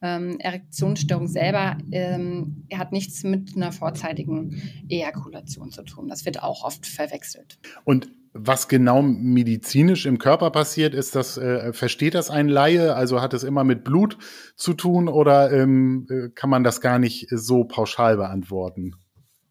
Ähm, 0.00 0.38
Erektionsstörung 0.38 1.26
selber 1.26 1.78
ähm, 1.90 2.68
hat 2.72 2.92
nichts 2.92 3.24
mit 3.24 3.56
einer 3.56 3.72
vorzeitigen 3.72 4.62
Ejakulation 4.88 5.72
zu 5.72 5.82
tun. 5.82 6.06
Das 6.06 6.24
wird 6.24 6.40
auch 6.42 6.62
oft 6.62 6.86
verwechselt. 6.86 7.58
Und 7.82 8.08
was 8.34 8.68
genau 8.68 9.02
medizinisch 9.02 10.06
im 10.06 10.18
Körper 10.18 10.50
passiert, 10.50 10.94
ist 10.94 11.16
das, 11.16 11.38
äh, 11.38 11.72
versteht 11.72 12.14
das 12.14 12.30
ein 12.30 12.46
Laie? 12.46 12.94
Also 12.94 13.22
hat 13.22 13.32
es 13.32 13.42
immer 13.42 13.64
mit 13.64 13.84
Blut 13.84 14.18
zu 14.54 14.74
tun 14.74 15.08
oder 15.08 15.50
ähm, 15.50 16.06
äh, 16.10 16.28
kann 16.34 16.50
man 16.50 16.62
das 16.62 16.80
gar 16.80 16.98
nicht 16.98 17.26
so 17.30 17.64
pauschal 17.64 18.18
beantworten? 18.18 18.94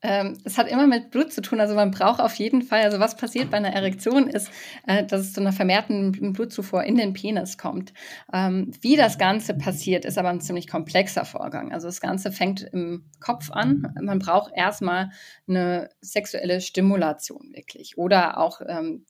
Ähm, 0.03 0.37
es 0.43 0.57
hat 0.57 0.67
immer 0.67 0.85
mit 0.85 1.09
Blut 1.09 1.33
zu 1.33 1.41
tun. 1.41 1.59
Also 1.59 1.73
man 1.73 1.91
braucht 1.91 2.19
auf 2.19 2.35
jeden 2.35 2.61
Fall, 2.61 2.81
also 2.83 2.99
was 2.99 3.15
passiert 3.15 3.49
bei 3.49 3.57
einer 3.57 3.73
Erektion 3.73 4.27
ist, 4.27 4.51
äh, 4.85 5.03
dass 5.03 5.21
es 5.21 5.33
zu 5.33 5.41
einer 5.41 5.51
vermehrten 5.51 6.33
Blutzufuhr 6.33 6.83
in 6.83 6.97
den 6.97 7.13
Penis 7.13 7.57
kommt. 7.57 7.93
Ähm, 8.31 8.71
wie 8.81 8.95
das 8.95 9.17
Ganze 9.17 9.55
passiert, 9.55 10.05
ist 10.05 10.17
aber 10.17 10.29
ein 10.29 10.41
ziemlich 10.41 10.67
komplexer 10.67 11.25
Vorgang. 11.25 11.73
Also 11.73 11.87
das 11.87 11.99
Ganze 11.99 12.31
fängt 12.31 12.61
im 12.61 13.05
Kopf 13.19 13.49
an. 13.49 13.93
Man 13.99 14.19
braucht 14.19 14.53
erstmal 14.55 15.09
eine 15.47 15.89
sexuelle 16.01 16.61
Stimulation 16.61 17.51
wirklich. 17.53 17.97
Oder 17.97 18.37
auch, 18.37 18.61
ähm, 18.67 19.05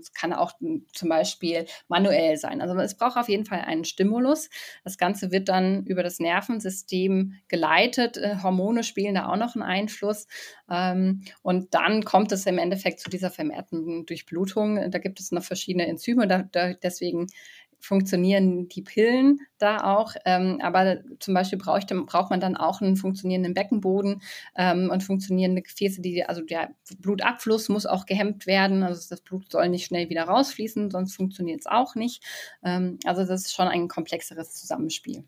es 0.00 0.12
kann 0.12 0.32
auch 0.32 0.52
zum 0.92 1.08
Beispiel 1.08 1.66
manuell 1.88 2.36
sein. 2.36 2.60
Also 2.60 2.76
es 2.78 2.96
braucht 2.96 3.16
auf 3.16 3.28
jeden 3.28 3.46
Fall 3.46 3.62
einen 3.62 3.84
Stimulus. 3.84 4.48
Das 4.84 4.96
Ganze 4.96 5.32
wird 5.32 5.48
dann 5.48 5.84
über 5.84 6.02
das 6.02 6.20
Nervensystem 6.20 7.34
geleitet. 7.48 8.16
Äh, 8.16 8.36
Hormone 8.42 8.84
spielen 8.84 9.14
da 9.14 9.26
auch 9.26 9.36
noch 9.36 9.56
einen 9.56 9.87
Einfluss. 9.88 10.26
Ähm, 10.70 11.22
und 11.42 11.74
dann 11.74 12.04
kommt 12.04 12.32
es 12.32 12.46
im 12.46 12.58
Endeffekt 12.58 13.00
zu 13.00 13.10
dieser 13.10 13.30
vermehrten 13.30 14.06
Durchblutung. 14.06 14.90
Da 14.90 14.98
gibt 14.98 15.20
es 15.20 15.32
noch 15.32 15.42
verschiedene 15.42 15.86
Enzyme. 15.86 16.26
Da, 16.28 16.42
da, 16.42 16.74
deswegen 16.74 17.26
funktionieren 17.80 18.68
die 18.68 18.82
Pillen 18.82 19.40
da 19.58 19.84
auch. 19.84 20.14
Ähm, 20.24 20.58
aber 20.60 20.98
zum 21.20 21.34
Beispiel 21.34 21.58
braucht, 21.58 21.86
braucht 22.06 22.30
man 22.30 22.40
dann 22.40 22.56
auch 22.56 22.80
einen 22.80 22.96
funktionierenden 22.96 23.54
Beckenboden 23.54 24.20
ähm, 24.56 24.90
und 24.90 25.04
funktionierende 25.04 25.62
Gefäße, 25.62 26.02
die, 26.02 26.24
also 26.24 26.42
der 26.42 26.70
Blutabfluss 26.98 27.68
muss 27.68 27.86
auch 27.86 28.04
gehemmt 28.04 28.46
werden. 28.46 28.82
Also 28.82 29.08
das 29.08 29.20
Blut 29.20 29.50
soll 29.52 29.68
nicht 29.68 29.86
schnell 29.86 30.08
wieder 30.08 30.24
rausfließen, 30.24 30.90
sonst 30.90 31.14
funktioniert 31.14 31.60
es 31.60 31.66
auch 31.66 31.94
nicht. 31.94 32.24
Ähm, 32.64 32.98
also 33.04 33.24
das 33.24 33.42
ist 33.42 33.54
schon 33.54 33.68
ein 33.68 33.86
komplexeres 33.86 34.54
Zusammenspiel. 34.54 35.24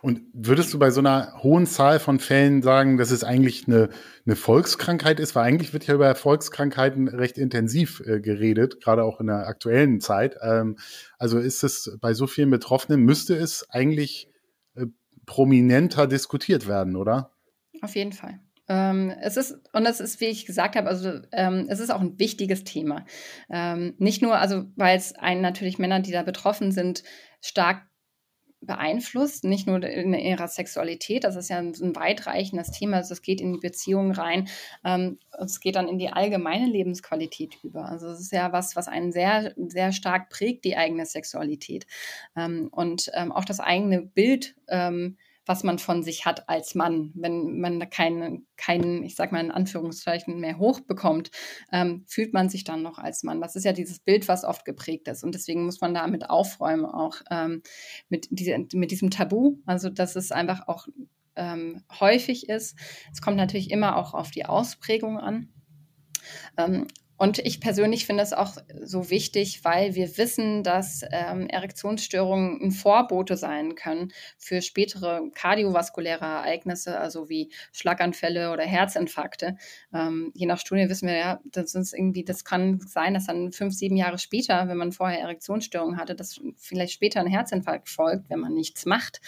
Und 0.00 0.22
würdest 0.32 0.72
du 0.72 0.78
bei 0.78 0.90
so 0.90 1.00
einer 1.00 1.42
hohen 1.42 1.66
Zahl 1.66 1.98
von 1.98 2.18
Fällen 2.18 2.62
sagen, 2.62 2.98
dass 2.98 3.10
es 3.10 3.24
eigentlich 3.24 3.66
eine, 3.66 3.88
eine 4.26 4.36
Volkskrankheit 4.36 5.20
ist? 5.20 5.34
Weil 5.34 5.44
eigentlich 5.44 5.72
wird 5.72 5.86
ja 5.86 5.94
über 5.94 6.14
Volkskrankheiten 6.14 7.08
recht 7.08 7.38
intensiv 7.38 8.00
äh, 8.06 8.20
geredet, 8.20 8.80
gerade 8.82 9.04
auch 9.04 9.20
in 9.20 9.26
der 9.28 9.46
aktuellen 9.46 10.00
Zeit. 10.00 10.36
Ähm, 10.42 10.76
also 11.18 11.38
ist 11.38 11.62
es 11.62 11.96
bei 12.00 12.14
so 12.14 12.26
vielen 12.26 12.50
Betroffenen, 12.50 13.00
müsste 13.00 13.34
es 13.34 13.68
eigentlich 13.70 14.28
äh, 14.74 14.86
prominenter 15.26 16.06
diskutiert 16.06 16.66
werden, 16.66 16.96
oder? 16.96 17.32
Auf 17.80 17.94
jeden 17.96 18.12
Fall. 18.12 18.40
Ähm, 18.68 19.12
es 19.20 19.36
ist, 19.36 19.58
und 19.72 19.86
es 19.86 20.00
ist, 20.00 20.20
wie 20.20 20.26
ich 20.26 20.46
gesagt 20.46 20.76
habe, 20.76 20.88
also 20.88 21.20
ähm, 21.32 21.66
es 21.68 21.80
ist 21.80 21.90
auch 21.90 22.00
ein 22.00 22.18
wichtiges 22.18 22.64
Thema. 22.64 23.04
Ähm, 23.50 23.94
nicht 23.98 24.22
nur, 24.22 24.36
also 24.36 24.64
weil 24.76 24.96
es 24.96 25.14
einen 25.14 25.42
natürlich 25.42 25.78
Männer, 25.78 26.00
die 26.00 26.12
da 26.12 26.22
betroffen 26.22 26.70
sind, 26.70 27.02
stark 27.40 27.82
beeinflusst, 28.62 29.44
nicht 29.44 29.66
nur 29.66 29.82
in 29.82 30.14
ihrer 30.14 30.48
Sexualität, 30.48 31.24
das 31.24 31.36
ist 31.36 31.50
ja 31.50 31.58
ein, 31.58 31.74
weitreichendes 31.96 32.70
Thema, 32.70 32.98
also 32.98 33.12
es 33.12 33.22
geht 33.22 33.40
in 33.40 33.52
die 33.52 33.58
Beziehungen 33.58 34.12
rein, 34.12 34.48
ähm, 34.84 35.18
es 35.38 35.60
geht 35.60 35.76
dann 35.76 35.88
in 35.88 35.98
die 35.98 36.10
allgemeine 36.10 36.66
Lebensqualität 36.66 37.56
über. 37.62 37.86
Also 37.86 38.08
es 38.08 38.20
ist 38.20 38.32
ja 38.32 38.52
was, 38.52 38.76
was 38.76 38.88
einen 38.88 39.12
sehr, 39.12 39.52
sehr 39.56 39.92
stark 39.92 40.30
prägt, 40.30 40.64
die 40.64 40.76
eigene 40.76 41.06
Sexualität. 41.06 41.86
Ähm, 42.36 42.68
und 42.70 43.10
ähm, 43.14 43.32
auch 43.32 43.44
das 43.44 43.60
eigene 43.60 44.02
Bild 44.02 44.54
ähm, 44.68 45.16
was 45.46 45.64
man 45.64 45.78
von 45.78 46.02
sich 46.02 46.24
hat 46.24 46.48
als 46.48 46.74
Mann. 46.74 47.12
Wenn 47.14 47.60
man 47.60 47.90
keinen, 47.90 48.46
kein, 48.56 49.02
ich 49.02 49.16
sag 49.16 49.32
mal 49.32 49.44
in 49.44 49.50
Anführungszeichen, 49.50 50.38
mehr 50.38 50.58
hochbekommt, 50.58 51.30
ähm, 51.72 52.04
fühlt 52.06 52.32
man 52.32 52.48
sich 52.48 52.64
dann 52.64 52.82
noch 52.82 52.98
als 52.98 53.22
Mann. 53.22 53.40
Das 53.40 53.56
ist 53.56 53.64
ja 53.64 53.72
dieses 53.72 53.98
Bild, 53.98 54.28
was 54.28 54.44
oft 54.44 54.64
geprägt 54.64 55.08
ist. 55.08 55.24
Und 55.24 55.34
deswegen 55.34 55.64
muss 55.64 55.80
man 55.80 55.94
damit 55.94 56.30
aufräumen, 56.30 56.84
auch 56.84 57.16
ähm, 57.30 57.62
mit, 58.08 58.28
diese, 58.30 58.56
mit 58.72 58.90
diesem 58.90 59.10
Tabu. 59.10 59.56
Also, 59.66 59.90
dass 59.90 60.16
es 60.16 60.32
einfach 60.32 60.68
auch 60.68 60.86
ähm, 61.36 61.82
häufig 62.00 62.48
ist. 62.48 62.76
Es 63.12 63.20
kommt 63.20 63.36
natürlich 63.36 63.70
immer 63.70 63.96
auch 63.96 64.14
auf 64.14 64.30
die 64.30 64.46
Ausprägung 64.46 65.18
an. 65.18 65.48
Ähm, 66.56 66.86
und 67.22 67.38
ich 67.38 67.60
persönlich 67.60 68.04
finde 68.04 68.24
es 68.24 68.32
auch 68.32 68.56
so 68.82 69.08
wichtig, 69.08 69.60
weil 69.62 69.94
wir 69.94 70.18
wissen, 70.18 70.64
dass 70.64 71.04
ähm, 71.12 71.46
Erektionsstörungen 71.46 72.60
ein 72.60 72.72
Vorbote 72.72 73.36
sein 73.36 73.76
können 73.76 74.12
für 74.38 74.60
spätere 74.60 75.30
kardiovaskuläre 75.32 76.24
Ereignisse, 76.24 76.98
also 76.98 77.28
wie 77.28 77.52
Schlaganfälle 77.70 78.50
oder 78.50 78.64
Herzinfarkte. 78.64 79.56
Ähm, 79.94 80.32
je 80.34 80.46
nach 80.46 80.58
Studie 80.58 80.88
wissen 80.88 81.06
wir 81.06 81.16
ja, 81.16 81.40
das 81.44 81.76
ist 81.76 81.94
irgendwie, 81.94 82.24
das 82.24 82.44
kann 82.44 82.80
sein, 82.80 83.14
dass 83.14 83.26
dann 83.26 83.52
fünf, 83.52 83.72
sieben 83.72 83.96
Jahre 83.96 84.18
später, 84.18 84.66
wenn 84.66 84.76
man 84.76 84.90
vorher 84.90 85.20
Erektionsstörungen 85.20 85.98
hatte, 85.98 86.16
dass 86.16 86.40
vielleicht 86.56 86.92
später 86.92 87.20
ein 87.20 87.28
Herzinfarkt 87.28 87.88
folgt, 87.88 88.30
wenn 88.30 88.40
man 88.40 88.52
nichts 88.52 88.84
macht, 88.84 89.20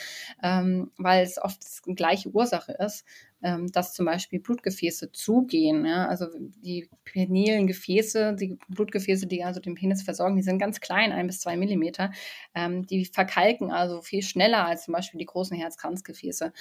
ähm, 0.43 0.91
weil 0.97 1.23
es 1.23 1.41
oft 1.41 1.63
die 1.87 1.95
gleiche 1.95 2.31
Ursache 2.31 2.73
ist 2.73 3.05
ähm, 3.45 3.71
dass 3.71 3.93
zum 3.93 4.07
Beispiel 4.07 4.41
Blutgefäße 4.41 5.13
zugehen. 5.13 5.85
Ja? 5.85 6.09
Also 6.09 6.27
die 6.39 6.89
penilen 7.05 7.67
Gefäße, 7.67 8.35
die 8.35 8.59
Blutgefäße, 8.69 9.27
die 9.27 9.45
also 9.45 9.61
den 9.61 9.75
Penis 9.75 10.03
versorgen, 10.03 10.35
die 10.35 10.43
sind 10.43 10.59
ganz 10.59 10.81
klein, 10.81 11.13
ein 11.13 11.27
bis 11.27 11.41
zwei 11.41 11.57
Millimeter. 11.59 12.11
Ähm, 12.55 12.87
die 12.87 13.05
verkalken 13.05 13.71
also 13.71 14.01
viel 14.01 14.23
schneller 14.23 14.65
als 14.67 14.85
zum 14.85 14.93
Beispiel 14.93 15.19
die 15.19 15.27
großen 15.27 15.57
Herzkranzgefäße. 15.57 16.55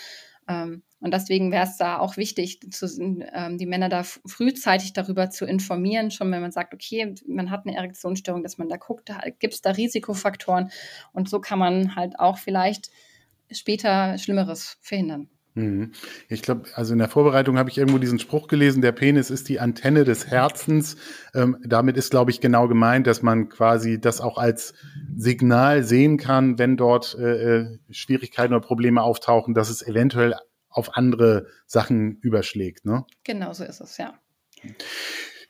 Ähm, 0.49 0.83
und 0.99 1.13
deswegen 1.13 1.53
wäre 1.53 1.63
es 1.63 1.77
da 1.77 1.99
auch 1.99 2.17
wichtig, 2.17 2.59
zu, 2.71 2.85
ähm, 3.33 3.57
die 3.57 3.65
Männer 3.65 3.87
da 3.87 4.03
frühzeitig 4.03 4.91
darüber 4.91 5.29
zu 5.29 5.45
informieren, 5.45 6.11
schon 6.11 6.29
wenn 6.33 6.41
man 6.41 6.51
sagt, 6.51 6.73
okay, 6.73 7.15
man 7.25 7.49
hat 7.49 7.65
eine 7.65 7.77
Erektionsstörung, 7.77 8.43
dass 8.43 8.57
man 8.57 8.67
da 8.67 8.75
guckt, 8.75 9.09
gibt 9.39 9.53
es 9.53 9.61
da 9.61 9.71
Risikofaktoren 9.71 10.69
und 11.13 11.29
so 11.29 11.39
kann 11.39 11.59
man 11.59 11.95
halt 11.95 12.19
auch 12.19 12.37
vielleicht 12.37 12.89
später 13.51 14.17
Schlimmeres 14.17 14.77
verhindern. 14.81 15.29
Mhm. 15.55 15.91
Ich 16.29 16.41
glaube, 16.41 16.63
also 16.73 16.93
in 16.93 16.99
der 16.99 17.09
Vorbereitung 17.09 17.57
habe 17.57 17.69
ich 17.69 17.77
irgendwo 17.77 17.99
diesen 17.99 18.19
Spruch 18.19 18.47
gelesen, 18.47 18.81
der 18.81 18.91
Penis 18.91 19.29
ist 19.29 19.49
die 19.49 19.59
Antenne 19.59 20.03
des 20.03 20.27
Herzens. 20.27 20.95
Ähm, 21.35 21.57
damit 21.63 21.95
ist, 21.97 22.11
glaube 22.11 22.31
ich, 22.31 22.41
genau 22.41 22.67
gemeint, 22.67 23.05
dass 23.05 23.21
man 23.21 23.49
quasi 23.49 24.01
das 24.01 24.19
auch 24.19 24.37
als 24.37 24.73
Signal 25.15 25.83
sehen 25.83 26.17
kann, 26.17 26.57
wenn 26.57 26.77
dort 26.77 27.15
äh, 27.19 27.59
äh 27.59 27.79
Schwierigkeiten 27.91 28.53
oder 28.53 28.65
Probleme 28.65 29.03
auftauchen, 29.03 29.53
dass 29.53 29.69
es 29.69 29.85
eventuell 29.85 30.35
auf 30.69 30.97
andere 30.97 31.47
Sachen 31.67 32.17
überschlägt. 32.21 32.85
Ne? 32.85 33.05
Genau 33.23 33.53
so 33.53 33.63
ist 33.63 33.79
es, 33.79 33.97
ja. 33.97 34.13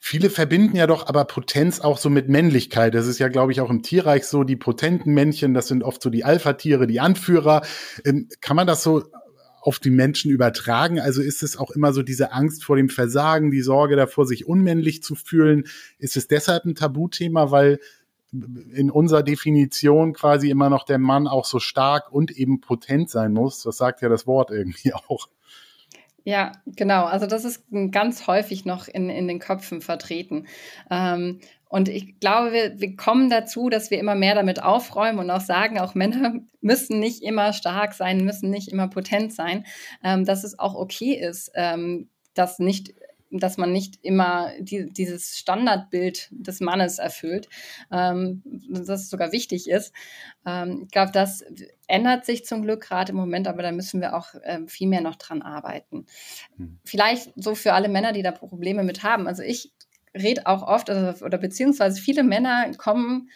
Viele 0.05 0.29
verbinden 0.29 0.75
ja 0.75 0.86
doch 0.86 1.07
aber 1.07 1.24
Potenz 1.24 1.79
auch 1.79 1.98
so 1.98 2.10
mit 2.10 2.27
Männlichkeit. 2.27 2.93
Das 2.93 3.07
ist 3.07 3.19
ja, 3.19 3.29
glaube 3.29 3.53
ich, 3.53 3.62
auch 3.62 3.69
im 3.69 3.83
Tierreich 3.83 4.25
so. 4.25 4.43
Die 4.43 4.57
potenten 4.57 5.13
Männchen, 5.13 5.53
das 5.53 5.69
sind 5.69 5.81
oft 5.81 6.01
so 6.01 6.10
die 6.10 6.25
Alpha-Tiere, 6.25 6.88
die 6.88 7.00
Anführer. 7.00 7.62
Ähm, 8.03 8.27
kann 8.41 8.57
man 8.57 8.67
das 8.67 8.83
so 8.83 9.03
auf 9.63 9.79
die 9.79 9.89
Menschen 9.89 10.29
übertragen? 10.29 11.00
Also 11.00 11.22
ist 11.22 11.41
es 11.41 11.58
auch 11.58 11.72
immer 11.72 11.93
so 11.93 12.03
diese 12.03 12.34
Angst 12.34 12.65
vor 12.65 12.75
dem 12.75 12.89
Versagen, 12.89 13.50
die 13.50 13.62
Sorge 13.62 13.96
davor, 13.96 14.25
sich 14.25 14.46
unmännlich 14.46 15.01
zu 15.01 15.15
fühlen? 15.15 15.65
Ist 15.98 16.17
es 16.17 16.27
deshalb 16.27 16.65
ein 16.65 16.75
Tabuthema, 16.75 17.50
weil 17.50 17.79
in 18.74 18.91
unserer 18.91 19.24
Definition 19.24 20.13
quasi 20.13 20.50
immer 20.50 20.70
noch 20.70 20.84
der 20.84 20.98
Mann 20.98 21.27
auch 21.27 21.46
so 21.46 21.60
stark 21.60 22.12
und 22.12 22.32
eben 22.32 22.60
potent 22.60 23.10
sein 23.10 23.32
muss? 23.32 23.63
Das 23.63 23.77
sagt 23.77 24.01
ja 24.01 24.10
das 24.10 24.27
Wort 24.27 24.51
irgendwie 24.51 24.93
auch. 25.08 25.29
Ja, 26.25 26.53
genau. 26.65 27.05
Also 27.05 27.25
das 27.25 27.46
ist 27.46 27.65
ganz 27.91 28.27
häufig 28.27 28.65
noch 28.65 28.88
in, 28.88 29.10
in 29.10 29.27
den 29.27 29.39
Köpfen 29.39 29.82
vertreten. 29.82 30.48
Ähm, 30.89 31.39
und 31.74 31.89
ich 31.89 32.20
glaube, 32.20 32.51
wir, 32.53 32.80
wir 32.80 32.96
kommen 32.96 33.32
dazu, 33.32 33.68
dass 33.68 33.89
wir 33.89 33.98
immer 33.98 34.13
mehr 34.13 34.36
damit 34.36 34.62
aufräumen 34.62 35.18
und 35.18 35.32
auch 35.32 35.42
sagen, 35.42 35.80
auch 35.80 35.96
Männer 35.96 36.36
müssen 36.62 37.00
nicht 37.00 37.24
immer 37.24 37.51
stark 37.51 37.96
sein, 37.96 38.24
müssen 38.24 38.51
nicht 38.51 38.68
immer 38.72 38.89
potent 38.89 39.34
sein, 39.34 39.65
ähm, 40.03 40.24
dass 40.24 40.44
es 40.44 40.60
auch 40.60 40.75
okay 40.75 41.15
ist, 41.15 41.51
ähm, 41.56 42.10
dass 42.36 42.60
nicht 42.60 42.94
dass 43.36 43.58
man 43.58 43.72
nicht 43.72 43.98
immer 44.03 44.51
die, 44.60 44.94
dieses 44.94 45.39
Standardbild 45.39 46.30
des 46.30 46.60
Mannes 46.60 47.00
erfüllt, 47.00 47.50
ähm, 47.92 48.44
dass 48.70 49.01
es 49.01 49.10
sogar 49.10 49.32
wichtig 49.32 49.68
ist. 49.68 49.92
Ähm, 50.46 50.82
ich 50.84 50.92
glaube, 50.92 51.12
das 51.12 51.44
ändert 51.88 52.27
sich 52.27 52.46
zum 52.46 52.62
Glück 52.62 52.82
gerade 52.82 53.12
im 53.12 53.18
Moment, 53.18 53.48
aber 53.48 53.63
da 53.63 53.72
müssen 53.72 54.01
wir 54.01 54.15
auch 54.15 54.36
ähm, 54.44 54.68
viel 54.68 54.88
mehr 54.88 55.01
noch 55.01 55.15
dran 55.15 55.42
arbeiten. 55.42 56.06
Mhm. 56.58 56.77
Vielleicht 56.86 57.34
so 57.36 57.56
für 57.56 57.74
alle 57.74 57.89
Männer, 57.89 58.13
die 58.13 58.22
da 58.22 58.32
Probleme 58.32 58.84
mit 58.84 59.01
haben. 59.01 59.25
Also 59.25 59.42
ich 59.42 59.74
rede 60.15 60.46
auch 60.48 60.63
oft, 60.63 60.89
also, 60.89 61.25
oder 61.25 61.38
beziehungsweise 61.38 62.01
viele 62.01 62.24
Männer 62.24 62.72
kommen 62.77 63.29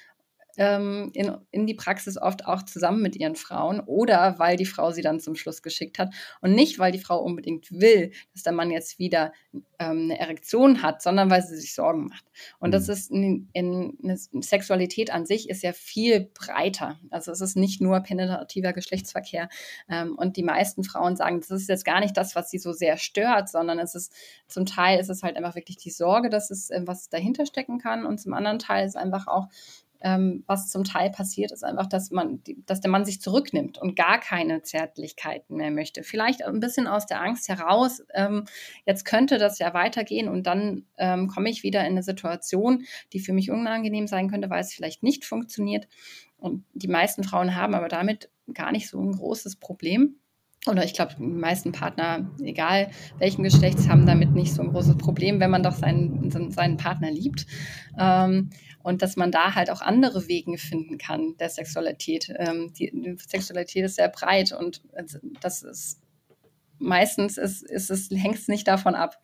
ähm, 0.58 1.12
in, 1.14 1.38
in 1.52 1.68
die 1.68 1.74
Praxis 1.74 2.18
oft 2.18 2.46
auch 2.46 2.64
zusammen 2.64 3.02
mit 3.02 3.16
ihren 3.16 3.36
Frauen 3.36 3.80
oder 3.80 4.40
weil 4.40 4.58
die 4.58 4.66
Frau 4.66 4.92
sie 4.92 5.02
dann 5.02 5.20
zum 5.20 5.36
Schluss 5.36 5.62
geschickt 5.62 6.00
hat 6.00 6.14
und 6.42 6.54
nicht, 6.54 6.80
weil 6.80 6.92
die 6.92 7.00
Frau 7.00 7.20
unbedingt 7.20 7.72
will, 7.72 8.12
dass 8.34 8.44
der 8.44 8.54
Mann 8.54 8.72
jetzt 8.72 9.00
wieder 9.00 9.32
ähm, 9.80 10.04
eine 10.04 10.20
Erektion 10.20 10.82
hat, 10.82 11.02
sondern 11.02 11.30
weil 11.30 11.44
sie 11.44 11.56
sich 11.56 11.74
Sorgen 11.76 12.08
macht. 12.08 12.26
Und 12.60 12.72
das 12.72 12.88
mhm. 12.88 12.94
ist 12.94 13.12
in, 13.12 13.50
in, 13.54 13.98
eine 14.04 14.18
Sexualität 14.18 15.12
an 15.12 15.26
sich 15.26 15.50
ist 15.50 15.64
ja 15.64 15.74
viel 15.74 16.30
breiter. 16.34 17.00
Also 17.12 17.32
es 17.32 17.42
ist 17.42 17.56
nicht 17.56 17.82
nur 17.82 18.00
penetrativer 18.00 18.74
Geschlechtsverkehr. 18.74 19.50
Ähm, 19.90 20.16
und 20.16 20.38
die 20.38 20.44
meisten 20.44 20.84
Frauen 20.84 21.16
sagen, 21.16 21.40
das 21.40 21.52
ist 21.52 21.70
jetzt 21.70 21.86
gar 21.86 22.00
nicht 22.00 22.18
das, 22.18 22.36
was 22.36 22.50
sie 22.50 22.58
so 22.58 22.74
sehr 22.74 22.98
stört, 22.98 23.50
sondern 23.50 23.80
es 23.80 23.96
ist 23.96 24.14
zum 24.48 24.66
Teil 24.66 25.00
ist 25.00 25.10
es 25.10 25.24
halt 25.24 25.38
einfach 25.38 25.56
wirklich 25.56 25.78
die 25.78 25.92
Sorge, 25.92 26.30
dass 26.30 26.50
es 26.50 26.70
äh, 26.70 26.82
was 26.86 27.10
dahinter 27.10 27.46
stecken 27.46 27.80
kann 27.80 28.06
und 28.06 28.20
zum 28.20 28.34
anderen 28.34 28.60
Teil 28.60 28.86
ist 28.86 28.98
einfach 28.98 29.28
auch 29.28 29.48
ähm, 30.02 30.44
was 30.48 30.70
zum 30.70 30.84
Teil 30.84 31.10
passiert, 31.10 31.52
ist 31.52 31.64
einfach, 31.64 31.88
dass 31.88 32.12
man, 32.12 32.42
dass 32.66 32.82
der 32.82 32.92
Mann 32.92 33.06
sich 33.06 33.22
zurücknimmt 33.22 33.78
und 33.78 33.96
gar 33.96 34.20
keine 34.20 34.62
Zärtlichkeiten 34.62 35.58
mehr 35.58 35.72
möchte. 35.72 36.04
Vielleicht 36.04 36.44
ein 36.44 36.60
bisschen 36.60 36.88
aus 36.88 37.06
der 37.06 37.22
Angst 37.22 37.50
heraus, 37.50 38.04
ähm, 38.14 38.46
jetzt 38.86 39.06
könnte 39.06 39.38
das 39.38 39.60
ja 39.60 39.74
weitergehen 39.74 40.30
und 40.30 40.48
dann 40.48 40.86
ähm, 40.98 41.28
komme 41.28 41.50
ich 41.50 41.64
wieder 41.64 41.82
in 41.82 41.88
eine 41.88 42.04
Situation, 42.04 42.86
die 43.14 43.20
für 43.20 43.34
mich 43.34 43.52
unangenehm 43.52 44.08
sein 44.08 44.30
könnte, 44.30 44.50
weil 44.50 44.62
es 44.62 44.74
vielleicht 44.74 45.04
nicht 45.04 45.26
funktioniert. 45.26 45.88
Und 46.38 46.66
die 46.74 46.88
meisten 46.88 47.24
Frauen 47.24 47.56
haben 47.56 47.74
aber 47.74 47.88
damit 47.88 48.30
gar 48.54 48.72
nicht 48.72 48.90
so 48.90 49.02
ein 49.02 49.14
großes 49.14 49.56
Problem 49.58 50.18
oder 50.68 50.84
ich 50.84 50.94
glaube, 50.94 51.16
die 51.18 51.24
meisten 51.24 51.72
Partner, 51.72 52.30
egal 52.42 52.90
welchen 53.18 53.44
Geschlechts, 53.44 53.88
haben 53.88 54.06
damit 54.06 54.32
nicht 54.32 54.54
so 54.54 54.62
ein 54.62 54.72
großes 54.72 54.98
Problem, 54.98 55.40
wenn 55.40 55.52
man 55.52 55.64
doch 55.64 55.76
seinen, 55.76 56.52
seinen 56.52 56.78
Partner 56.78 57.12
liebt. 57.12 57.46
Ähm, 58.00 58.50
und 58.84 59.02
dass 59.02 59.18
man 59.18 59.32
da 59.32 59.54
halt 59.54 59.70
auch 59.70 59.82
andere 59.82 60.28
Wege 60.28 60.58
finden 60.58 60.98
kann 60.98 61.36
der 61.40 61.50
Sexualität. 61.50 62.34
Ähm, 62.38 62.72
die, 62.74 63.18
Sexualität 63.18 63.84
ist 63.84 63.96
sehr 63.96 64.08
breit 64.08 64.54
und 64.54 64.82
das 65.42 65.64
ist 65.64 66.02
meistens 66.80 67.38
ist, 67.38 67.64
ist 67.64 67.90
es, 67.90 68.10
hängt 68.12 68.36
es 68.36 68.48
nicht 68.48 68.68
davon 68.68 68.96
ab, 68.96 69.20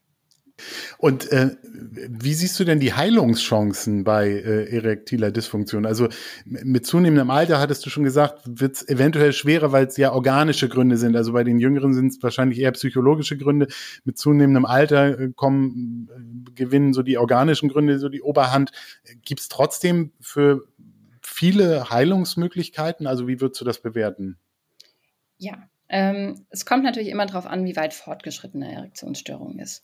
und 0.98 1.32
äh, 1.32 1.56
wie 1.64 2.34
siehst 2.34 2.60
du 2.60 2.64
denn 2.64 2.80
die 2.80 2.94
Heilungschancen 2.94 4.04
bei 4.04 4.30
äh, 4.30 4.76
erektiler 4.76 5.32
Dysfunktion? 5.32 5.86
Also 5.86 6.08
mit 6.46 6.86
zunehmendem 6.86 7.32
Alter, 7.32 7.60
hattest 7.60 7.86
du 7.86 7.90
schon 7.90 8.04
gesagt, 8.04 8.42
wird 8.46 8.76
es 8.76 8.88
eventuell 8.88 9.34
schwerer, 9.34 9.72
weil 9.72 9.88
es 9.88 9.98
ja 9.98 10.14
organische 10.14 10.70
Gründe 10.70 10.98
sind. 10.98 11.16
Also 11.16 11.34
bei 11.34 11.44
den 11.44 11.60
Jüngeren 11.60 11.94
sind 11.94 12.08
es 12.08 12.22
wahrscheinlich 12.22 12.60
eher 12.60 12.72
psychologische 12.72 13.38
Gründe. 13.38 13.68
Mit 14.04 14.18
zunehmendem 14.18 14.66
Alter 14.66 15.20
äh, 15.20 15.32
kommen, 15.36 16.10
äh, 16.16 16.52
gewinnen 16.52 16.94
so 16.94 17.02
die 17.02 17.18
organischen 17.18 17.70
Gründe 17.70 17.98
so 18.00 18.10
die 18.10 18.22
Oberhand. 18.22 18.72
Gibt 19.26 19.42
es 19.42 19.50
trotzdem 19.50 20.12
für 20.20 20.68
viele 21.22 21.90
Heilungsmöglichkeiten? 21.90 23.08
Also 23.08 23.28
wie 23.28 23.42
würdest 23.42 23.60
du 23.60 23.66
das 23.66 23.82
bewerten? 23.82 24.38
Ja, 25.38 25.58
ähm, 25.90 26.46
es 26.50 26.66
kommt 26.66 26.84
natürlich 26.84 27.10
immer 27.10 27.26
darauf 27.26 27.46
an, 27.46 27.66
wie 27.66 27.76
weit 27.76 27.94
fortgeschrittene 27.94 28.72
Erektionsstörung 28.72 29.60
ist. 29.60 29.84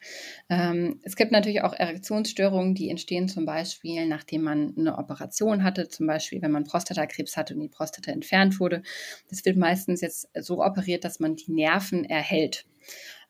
Ähm, 0.49 0.99
es 1.03 1.15
gibt 1.15 1.31
natürlich 1.31 1.61
auch 1.61 1.73
Erektionsstörungen, 1.73 2.73
die 2.73 2.89
entstehen 2.89 3.27
zum 3.27 3.45
Beispiel, 3.45 4.07
nachdem 4.07 4.43
man 4.43 4.73
eine 4.77 4.97
Operation 4.97 5.63
hatte, 5.63 5.87
zum 5.89 6.07
Beispiel, 6.07 6.41
wenn 6.41 6.51
man 6.51 6.63
Prostatakrebs 6.63 7.37
hatte 7.37 7.53
und 7.53 7.61
die 7.61 7.69
Prostata 7.69 8.11
entfernt 8.11 8.59
wurde. 8.59 8.81
Das 9.29 9.45
wird 9.45 9.57
meistens 9.57 10.01
jetzt 10.01 10.29
so 10.39 10.63
operiert, 10.63 11.03
dass 11.03 11.19
man 11.19 11.35
die 11.35 11.51
Nerven 11.51 12.05
erhält. 12.05 12.65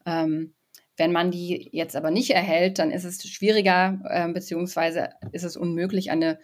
Ähm, 0.05 0.53
wenn 0.99 1.11
man 1.13 1.31
die 1.31 1.69
jetzt 1.71 1.95
aber 1.95 2.11
nicht 2.11 2.31
erhält, 2.31 2.77
dann 2.77 2.91
ist 2.91 3.05
es 3.05 3.25
schwieriger, 3.25 4.01
äh, 4.03 4.31
beziehungsweise 4.31 5.11
ist 5.31 5.45
es 5.45 5.55
unmöglich, 5.55 6.11
eine 6.11 6.39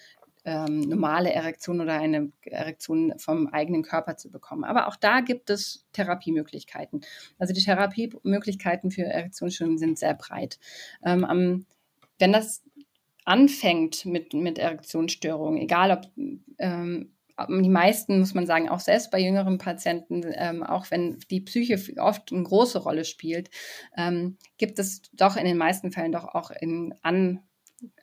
ähm, 0.45 0.81
normale 0.81 1.33
Erektion 1.33 1.81
oder 1.81 1.99
eine 1.99 2.31
Erektion 2.43 3.13
vom 3.17 3.47
eigenen 3.47 3.83
Körper 3.83 4.15
zu 4.15 4.31
bekommen. 4.31 4.63
Aber 4.63 4.87
auch 4.87 4.95
da 4.95 5.21
gibt 5.21 5.49
es 5.49 5.85
Therapiemöglichkeiten. 5.91 7.01
Also 7.37 7.53
die 7.53 7.63
Therapiemöglichkeiten 7.63 8.91
für 8.91 9.03
Erektionsstörungen 9.03 9.77
sind 9.77 9.99
sehr 9.99 10.13
breit. 10.13 10.59
Ähm, 11.03 11.65
wenn 12.19 12.31
das 12.31 12.63
anfängt 13.25 14.05
mit, 14.05 14.33
mit 14.33 14.59
Erektionsstörungen, 14.59 15.59
egal 15.59 15.91
ob 15.91 16.11
ähm, 16.59 17.11
die 17.49 17.69
meisten, 17.69 18.19
muss 18.19 18.33
man 18.33 18.45
sagen, 18.45 18.69
auch 18.69 18.79
selbst 18.79 19.11
bei 19.11 19.19
jüngeren 19.19 19.57
Patienten, 19.57 20.23
ähm, 20.35 20.63
auch 20.63 20.89
wenn 20.89 21.19
die 21.29 21.41
Psyche 21.41 21.77
oft 21.99 22.31
eine 22.31 22.43
große 22.43 22.79
Rolle 22.79 23.03
spielt, 23.03 23.49
ähm, 23.97 24.37
gibt 24.57 24.79
es 24.79 25.01
doch 25.11 25.35
in 25.35 25.45
den 25.45 25.57
meisten 25.57 25.91
Fällen 25.91 26.13
doch 26.13 26.23
auch 26.23 26.51
in 26.51 26.93
an 27.01 27.41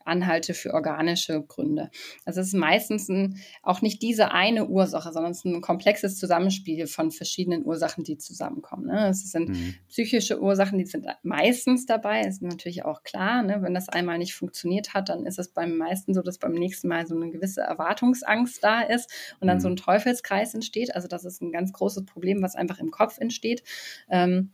Anhalte 0.05 0.55
für 0.55 0.75
organische 0.75 1.43
Gründe. 1.43 1.91
Also 2.25 2.41
es 2.41 2.49
ist 2.49 2.55
meistens 2.55 3.09
ein, 3.09 3.39
auch 3.63 3.83
nicht 3.83 4.03
diese 4.03 4.33
eine 4.33 4.67
Ursache, 4.67 5.13
sondern 5.13 5.33
es 5.33 5.39
ist 5.39 5.45
ein 5.45 5.61
komplexes 5.61 6.19
Zusammenspiel 6.19 6.87
von 6.87 7.11
verschiedenen 7.11 7.65
Ursachen, 7.65 8.05
die 8.05 8.19
zusammenkommen. 8.19 8.87
Ne? 8.87 9.09
Es 9.09 9.31
sind 9.31 9.51
mhm. 9.51 9.75
psychische 9.89 10.41
Ursachen, 10.41 10.79
die 10.79 10.87
sind 10.87 11.07
meistens 11.23 11.87
dabei, 11.87 12.23
ist 12.23 12.43
natürlich 12.43 12.85
auch 12.85 13.03
klar. 13.03 13.43
Ne? 13.43 13.59
Wenn 13.63 13.75
das 13.75 13.89
einmal 13.89 14.19
nicht 14.19 14.35
funktioniert 14.35 14.95
hat, 14.95 15.09
dann 15.09 15.27
ist 15.27 15.39
es 15.39 15.49
beim 15.49 15.77
meisten 15.77 16.15
so, 16.15 16.23
dass 16.23 16.39
beim 16.39 16.53
nächsten 16.53 16.89
Mal 16.89 17.07
so 17.07 17.15
eine 17.15 17.31
gewisse 17.31 17.61
Erwartungsangst 17.61 18.63
da 18.63 18.83
ist 18.83 19.11
und 19.41 19.49
dann 19.49 19.59
mhm. 19.59 19.63
so 19.63 19.69
ein 19.69 19.77
Teufelskreis 19.77 20.55
entsteht. 20.55 20.95
Also 20.95 21.09
das 21.09 21.25
ist 21.25 21.43
ein 21.43 21.53
ganz 21.53 21.73
großes 21.73 22.05
Problem, 22.07 22.43
was 22.43 22.57
einfach 22.57 22.79
im 22.79 22.91
Kopf 22.91 23.19
entsteht. 23.19 23.63
Ähm, 24.11 24.53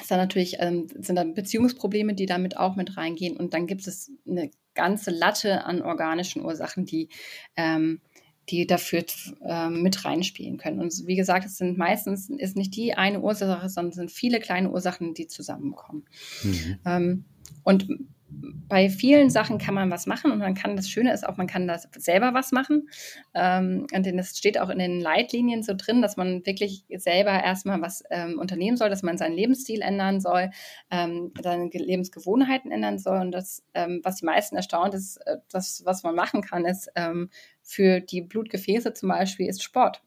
ist 0.00 0.10
dann 0.10 0.18
natürlich, 0.18 0.56
ähm, 0.58 0.86
sind 0.98 1.16
dann 1.16 1.34
Beziehungsprobleme, 1.34 2.14
die 2.14 2.26
damit 2.26 2.56
auch 2.56 2.76
mit 2.76 2.96
reingehen. 2.96 3.36
Und 3.36 3.54
dann 3.54 3.66
gibt 3.66 3.86
es 3.86 4.10
eine 4.26 4.50
ganze 4.74 5.10
Latte 5.10 5.64
an 5.64 5.82
organischen 5.82 6.44
Ursachen, 6.44 6.84
die, 6.84 7.08
ähm, 7.56 8.00
die 8.48 8.66
dafür 8.66 9.04
ähm, 9.42 9.82
mit 9.82 10.04
reinspielen 10.04 10.56
können. 10.56 10.80
Und 10.80 10.92
wie 11.06 11.16
gesagt, 11.16 11.44
es 11.44 11.58
sind 11.58 11.76
meistens 11.76 12.30
ist 12.30 12.56
nicht 12.56 12.74
die 12.76 12.94
eine 12.94 13.20
Ursache, 13.20 13.68
sondern 13.68 13.90
es 13.90 13.96
sind 13.96 14.12
viele 14.12 14.40
kleine 14.40 14.70
Ursachen, 14.70 15.14
die 15.14 15.26
zusammenkommen. 15.26 16.04
Mhm. 16.42 16.78
Ähm, 16.86 17.24
und 17.64 17.88
bei 18.30 18.90
vielen 18.90 19.30
Sachen 19.30 19.58
kann 19.58 19.74
man 19.74 19.90
was 19.90 20.06
machen 20.06 20.30
und 20.30 20.38
man 20.38 20.54
kann, 20.54 20.76
das 20.76 20.88
Schöne 20.88 21.12
ist 21.12 21.26
auch, 21.26 21.36
man 21.36 21.46
kann 21.46 21.66
das 21.66 21.88
selber 21.96 22.34
was 22.34 22.52
machen. 22.52 22.88
Ähm, 23.34 23.86
und 23.92 24.06
es 24.06 24.36
steht 24.36 24.60
auch 24.60 24.68
in 24.68 24.78
den 24.78 25.00
Leitlinien 25.00 25.62
so 25.62 25.74
drin, 25.74 26.02
dass 26.02 26.16
man 26.16 26.44
wirklich 26.44 26.84
selber 26.96 27.30
erstmal 27.30 27.80
was 27.80 28.02
ähm, 28.10 28.38
unternehmen 28.38 28.76
soll, 28.76 28.90
dass 28.90 29.02
man 29.02 29.16
seinen 29.16 29.34
Lebensstil 29.34 29.80
ändern 29.80 30.20
soll, 30.20 30.50
ähm, 30.90 31.32
seine 31.42 31.70
Lebensgewohnheiten 31.72 32.70
ändern 32.70 32.98
soll. 32.98 33.18
Und 33.20 33.32
das, 33.32 33.64
ähm, 33.74 34.00
was 34.04 34.16
die 34.16 34.26
meisten 34.26 34.56
erstaunt, 34.56 34.94
ist, 34.94 35.16
äh, 35.26 35.38
das, 35.50 35.82
was 35.84 36.02
man 36.02 36.14
machen 36.14 36.42
kann, 36.42 36.66
ist 36.66 36.90
ähm, 36.94 37.30
für 37.62 38.00
die 38.00 38.20
Blutgefäße 38.20 38.92
zum 38.92 39.08
Beispiel, 39.08 39.48
ist 39.48 39.62
Sport. 39.62 40.02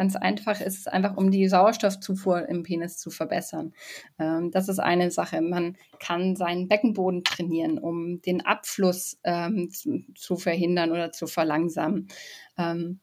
Ganz 0.00 0.16
einfach 0.16 0.62
ist 0.62 0.78
es 0.78 0.86
einfach, 0.86 1.18
um 1.18 1.30
die 1.30 1.46
Sauerstoffzufuhr 1.46 2.48
im 2.48 2.62
Penis 2.62 2.96
zu 2.96 3.10
verbessern. 3.10 3.74
Ähm, 4.18 4.50
das 4.50 4.70
ist 4.70 4.78
eine 4.78 5.10
Sache. 5.10 5.42
Man 5.42 5.76
kann 5.98 6.36
seinen 6.36 6.68
Beckenboden 6.68 7.22
trainieren, 7.22 7.78
um 7.78 8.22
den 8.22 8.40
Abfluss 8.40 9.20
ähm, 9.24 9.68
zu, 9.68 10.02
zu, 10.14 10.36
verhindern 10.36 10.90
oder 10.90 11.12
zu 11.12 11.26
verlangsamen. 11.26 12.08
Ähm, 12.56 13.00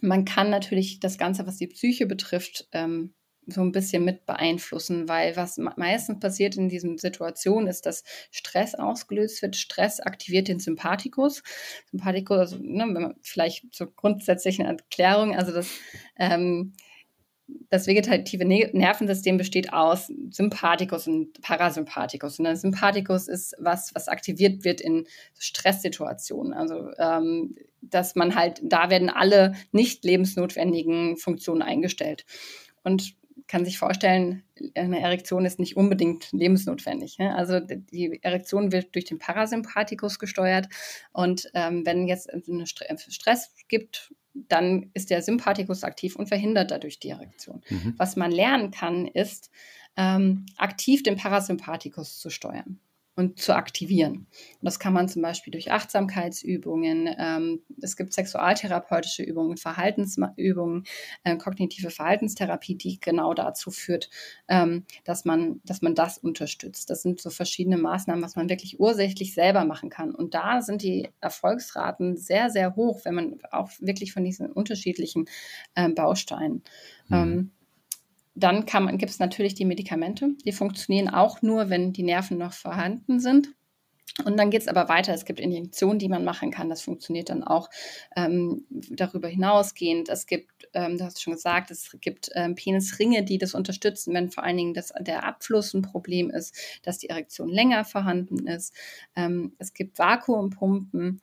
man 0.00 0.24
kann 0.24 0.50
natürlich 0.50 0.98
das 0.98 1.18
Ganze, 1.18 1.46
was 1.46 1.58
die 1.58 1.68
Psyche 1.68 2.06
betrifft, 2.06 2.66
ähm, 2.72 3.14
so 3.46 3.60
ein 3.60 3.72
bisschen 3.72 4.04
mit 4.04 4.26
beeinflussen, 4.26 5.08
weil 5.08 5.36
was 5.36 5.58
meistens 5.58 6.20
passiert 6.20 6.56
in 6.56 6.68
diesen 6.68 6.98
Situationen 6.98 7.68
ist, 7.68 7.86
dass 7.86 8.04
Stress 8.30 8.74
ausgelöst 8.74 9.42
wird. 9.42 9.56
Stress 9.56 10.00
aktiviert 10.00 10.48
den 10.48 10.60
Sympathikus. 10.60 11.42
Sympathikus, 11.90 12.38
also, 12.38 12.58
ne, 12.60 13.14
vielleicht 13.22 13.74
zur 13.74 13.94
grundsätzlichen 13.94 14.64
Erklärung, 14.64 15.34
also 15.34 15.52
das, 15.52 15.68
ähm, 16.16 16.74
das 17.68 17.86
vegetative 17.86 18.44
Nervensystem 18.46 19.36
besteht 19.36 19.72
aus 19.72 20.10
Sympathikus 20.30 21.06
und 21.06 21.40
Parasympathikus. 21.42 22.38
Und 22.38 22.46
der 22.46 22.56
Sympathikus 22.56 23.28
ist 23.28 23.54
was, 23.58 23.94
was 23.94 24.08
aktiviert 24.08 24.64
wird 24.64 24.80
in 24.80 25.06
Stresssituationen. 25.38 26.54
Also, 26.54 26.90
ähm, 26.98 27.54
dass 27.82 28.14
man 28.14 28.34
halt, 28.34 28.60
da 28.62 28.88
werden 28.88 29.10
alle 29.10 29.54
nicht 29.72 30.04
lebensnotwendigen 30.04 31.18
Funktionen 31.18 31.60
eingestellt. 31.60 32.24
Und 32.82 33.14
kann 33.46 33.64
sich 33.64 33.78
vorstellen, 33.78 34.42
eine 34.74 35.00
Erektion 35.00 35.44
ist 35.44 35.58
nicht 35.58 35.76
unbedingt 35.76 36.32
lebensnotwendig. 36.32 37.18
Ne? 37.18 37.34
Also 37.34 37.60
die 37.60 38.18
Erektion 38.22 38.72
wird 38.72 38.94
durch 38.94 39.04
den 39.04 39.18
Parasympathikus 39.18 40.18
gesteuert 40.18 40.68
und 41.12 41.50
ähm, 41.54 41.84
wenn 41.84 42.06
jetzt 42.06 42.30
einen 42.32 42.66
Stress 42.66 43.52
gibt, 43.68 44.14
dann 44.32 44.90
ist 44.94 45.10
der 45.10 45.22
Sympathikus 45.22 45.84
aktiv 45.84 46.16
und 46.16 46.26
verhindert 46.26 46.70
dadurch 46.70 46.98
die 46.98 47.10
Erektion. 47.10 47.62
Mhm. 47.68 47.94
Was 47.98 48.16
man 48.16 48.32
lernen 48.32 48.70
kann, 48.70 49.06
ist, 49.06 49.50
ähm, 49.96 50.46
aktiv 50.56 51.02
den 51.02 51.16
Parasympathikus 51.16 52.18
zu 52.18 52.30
steuern 52.30 52.80
und 53.16 53.38
zu 53.38 53.54
aktivieren. 53.54 54.16
Und 54.16 54.62
das 54.62 54.78
kann 54.78 54.92
man 54.92 55.08
zum 55.08 55.22
Beispiel 55.22 55.50
durch 55.50 55.70
Achtsamkeitsübungen, 55.70 57.08
ähm, 57.18 57.62
es 57.80 57.96
gibt 57.96 58.12
sexualtherapeutische 58.12 59.22
Übungen, 59.22 59.56
Verhaltensübungen, 59.56 60.84
äh, 61.22 61.36
kognitive 61.36 61.90
Verhaltenstherapie, 61.90 62.74
die 62.74 62.98
genau 63.00 63.34
dazu 63.34 63.70
führt, 63.70 64.10
ähm, 64.48 64.84
dass, 65.04 65.24
man, 65.24 65.60
dass 65.64 65.82
man 65.82 65.94
das 65.94 66.18
unterstützt. 66.18 66.90
Das 66.90 67.02
sind 67.02 67.20
so 67.20 67.30
verschiedene 67.30 67.76
Maßnahmen, 67.76 68.22
was 68.22 68.36
man 68.36 68.48
wirklich 68.48 68.80
ursächlich 68.80 69.34
selber 69.34 69.64
machen 69.64 69.90
kann. 69.90 70.14
Und 70.14 70.34
da 70.34 70.60
sind 70.60 70.82
die 70.82 71.08
Erfolgsraten 71.20 72.16
sehr, 72.16 72.50
sehr 72.50 72.74
hoch, 72.74 73.04
wenn 73.04 73.14
man 73.14 73.38
auch 73.50 73.70
wirklich 73.80 74.12
von 74.12 74.24
diesen 74.24 74.50
unterschiedlichen 74.50 75.26
äh, 75.74 75.88
Bausteinen 75.88 76.62
mhm. 77.08 77.16
ähm, 77.16 77.50
dann 78.34 78.66
gibt 78.98 79.10
es 79.10 79.18
natürlich 79.18 79.54
die 79.54 79.64
Medikamente. 79.64 80.30
Die 80.44 80.52
funktionieren 80.52 81.08
auch 81.08 81.42
nur, 81.42 81.70
wenn 81.70 81.92
die 81.92 82.02
Nerven 82.02 82.38
noch 82.38 82.52
vorhanden 82.52 83.20
sind. 83.20 83.54
Und 84.22 84.36
dann 84.36 84.50
geht 84.50 84.62
es 84.62 84.68
aber 84.68 84.88
weiter. 84.88 85.12
Es 85.12 85.24
gibt 85.24 85.40
Injektionen, 85.40 85.98
die 85.98 86.08
man 86.08 86.24
machen 86.24 86.52
kann. 86.52 86.68
Das 86.68 86.82
funktioniert 86.82 87.30
dann 87.30 87.42
auch 87.42 87.68
ähm, 88.14 88.64
darüber 88.70 89.26
hinausgehend. 89.26 90.08
Es 90.08 90.26
gibt, 90.26 90.68
ähm, 90.72 90.98
du 90.98 91.04
hast 91.04 91.20
schon 91.20 91.32
gesagt, 91.32 91.72
es 91.72 91.96
gibt 92.00 92.30
ähm, 92.34 92.54
Penisringe, 92.54 93.24
die 93.24 93.38
das 93.38 93.54
unterstützen, 93.54 94.14
wenn 94.14 94.30
vor 94.30 94.44
allen 94.44 94.56
Dingen 94.56 94.74
das, 94.74 94.92
der 95.00 95.24
Abfluss 95.24 95.74
ein 95.74 95.82
Problem 95.82 96.30
ist, 96.30 96.56
dass 96.84 96.98
die 96.98 97.08
Erektion 97.08 97.48
länger 97.48 97.84
vorhanden 97.84 98.46
ist. 98.46 98.72
Ähm, 99.16 99.54
es 99.58 99.74
gibt 99.74 99.98
Vakuumpumpen. 99.98 101.20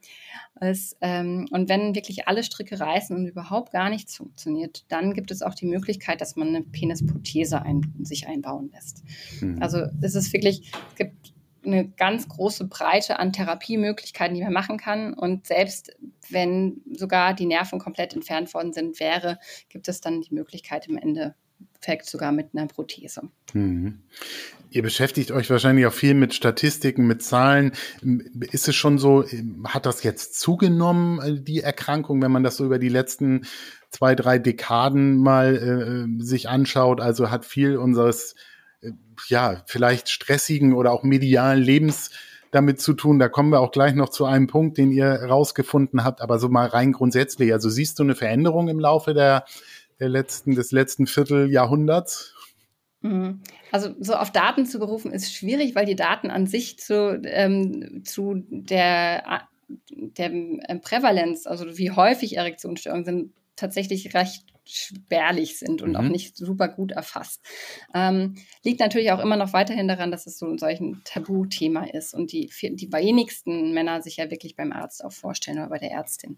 Es, 0.59 0.97
ähm, 0.99 1.47
und 1.49 1.69
wenn 1.69 1.95
wirklich 1.95 2.27
alle 2.27 2.43
Stricke 2.43 2.77
reißen 2.77 3.15
und 3.15 3.25
überhaupt 3.25 3.71
gar 3.71 3.89
nichts 3.89 4.17
funktioniert, 4.17 4.83
dann 4.89 5.13
gibt 5.13 5.31
es 5.31 5.41
auch 5.41 5.55
die 5.55 5.65
Möglichkeit, 5.65 6.19
dass 6.19 6.35
man 6.35 6.49
eine 6.49 6.61
Penisprothese 6.61 7.61
ein, 7.61 7.93
sich 8.01 8.27
einbauen 8.27 8.69
lässt. 8.73 9.03
Mhm. 9.39 9.61
Also 9.61 9.85
es 10.01 10.15
ist 10.15 10.33
wirklich, 10.33 10.71
es 10.89 10.95
gibt 10.97 11.31
eine 11.65 11.89
ganz 11.89 12.27
große 12.27 12.65
Breite 12.65 13.19
an 13.19 13.33
Therapiemöglichkeiten, 13.33 14.35
die 14.35 14.43
man 14.43 14.53
machen 14.53 14.77
kann. 14.77 15.13
Und 15.13 15.47
selbst 15.47 15.95
wenn 16.29 16.81
sogar 16.91 17.33
die 17.33 17.45
Nerven 17.45 17.79
komplett 17.79 18.13
entfernt 18.13 18.53
worden 18.53 18.73
sind, 18.73 18.99
wäre, 18.99 19.39
gibt 19.69 19.87
es 19.87 20.01
dann 20.01 20.21
die 20.21 20.33
Möglichkeit 20.33 20.87
im 20.87 20.97
Endeffekt 20.97 22.05
sogar 22.05 22.31
mit 22.31 22.49
einer 22.53 22.67
Prothese. 22.67 23.29
Mhm. 23.53 23.99
Ihr 24.73 24.83
beschäftigt 24.83 25.31
euch 25.31 25.49
wahrscheinlich 25.49 25.85
auch 25.85 25.93
viel 25.93 26.13
mit 26.13 26.33
Statistiken, 26.33 27.05
mit 27.05 27.21
Zahlen. 27.21 27.73
Ist 28.51 28.69
es 28.69 28.75
schon 28.75 28.97
so, 28.97 29.25
hat 29.65 29.85
das 29.85 30.03
jetzt 30.03 30.39
zugenommen, 30.39 31.19
äh, 31.19 31.41
die 31.41 31.59
Erkrankung, 31.59 32.21
wenn 32.21 32.31
man 32.31 32.43
das 32.43 32.55
so 32.55 32.65
über 32.65 32.79
die 32.79 32.89
letzten 32.89 33.45
zwei, 33.89 34.15
drei 34.15 34.39
Dekaden 34.39 35.17
mal 35.17 36.07
äh, 36.17 36.23
sich 36.23 36.47
anschaut? 36.47 37.01
Also 37.01 37.29
hat 37.29 37.43
viel 37.45 37.75
unseres 37.75 38.35
ja, 39.27 39.63
vielleicht 39.65 40.09
stressigen 40.09 40.73
oder 40.73 40.91
auch 40.91 41.03
medialen 41.03 41.61
Lebens 41.61 42.11
damit 42.51 42.81
zu 42.81 42.93
tun. 42.93 43.19
Da 43.19 43.29
kommen 43.29 43.51
wir 43.51 43.61
auch 43.61 43.71
gleich 43.71 43.93
noch 43.93 44.09
zu 44.09 44.25
einem 44.25 44.47
Punkt, 44.47 44.77
den 44.77 44.91
ihr 44.91 45.07
rausgefunden 45.07 46.03
habt, 46.03 46.21
aber 46.21 46.39
so 46.39 46.49
mal 46.49 46.67
rein 46.67 46.91
grundsätzlich. 46.91 47.53
Also 47.53 47.69
siehst 47.69 47.99
du 47.99 48.03
eine 48.03 48.15
Veränderung 48.15 48.67
im 48.67 48.79
Laufe 48.79 49.13
der, 49.13 49.45
der 49.99 50.09
letzten, 50.09 50.55
des 50.55 50.71
letzten 50.71 51.07
Vierteljahrhunderts? 51.07 52.35
Mhm. 53.01 53.41
Also 53.71 53.95
so 53.99 54.15
auf 54.15 54.31
Daten 54.31 54.65
zu 54.65 54.79
berufen 54.79 55.11
ist 55.11 55.33
schwierig, 55.33 55.75
weil 55.75 55.85
die 55.85 55.95
Daten 55.95 56.29
an 56.29 56.45
sich 56.45 56.77
zu, 56.77 57.21
ähm, 57.23 58.03
zu 58.03 58.43
der, 58.49 59.47
der 59.89 60.29
Prävalenz, 60.81 61.47
also 61.47 61.77
wie 61.77 61.91
häufig 61.91 62.37
Erektionsstörungen 62.37 63.05
sind, 63.05 63.33
tatsächlich 63.55 64.13
recht 64.13 64.50
spärlich 64.71 65.59
sind 65.59 65.81
und 65.81 65.91
mhm. 65.91 65.95
auch 65.95 66.09
nicht 66.09 66.35
super 66.35 66.67
gut 66.67 66.91
erfasst. 66.91 67.41
Ähm, 67.93 68.35
liegt 68.63 68.79
natürlich 68.79 69.11
auch 69.11 69.19
immer 69.19 69.37
noch 69.37 69.53
weiterhin 69.53 69.87
daran, 69.87 70.11
dass 70.11 70.27
es 70.27 70.37
so 70.37 70.47
ein 70.47 70.57
solchen 70.57 71.01
Tabuthema 71.03 71.85
ist 71.85 72.13
und 72.13 72.31
die, 72.31 72.49
die 72.61 72.91
wenigsten 72.91 73.73
Männer 73.73 74.01
sich 74.01 74.17
ja 74.17 74.29
wirklich 74.29 74.55
beim 74.55 74.71
Arzt 74.71 75.03
auch 75.03 75.11
vorstellen 75.11 75.57
oder 75.57 75.69
bei 75.69 75.79
der 75.79 75.91
Ärztin. 75.91 76.37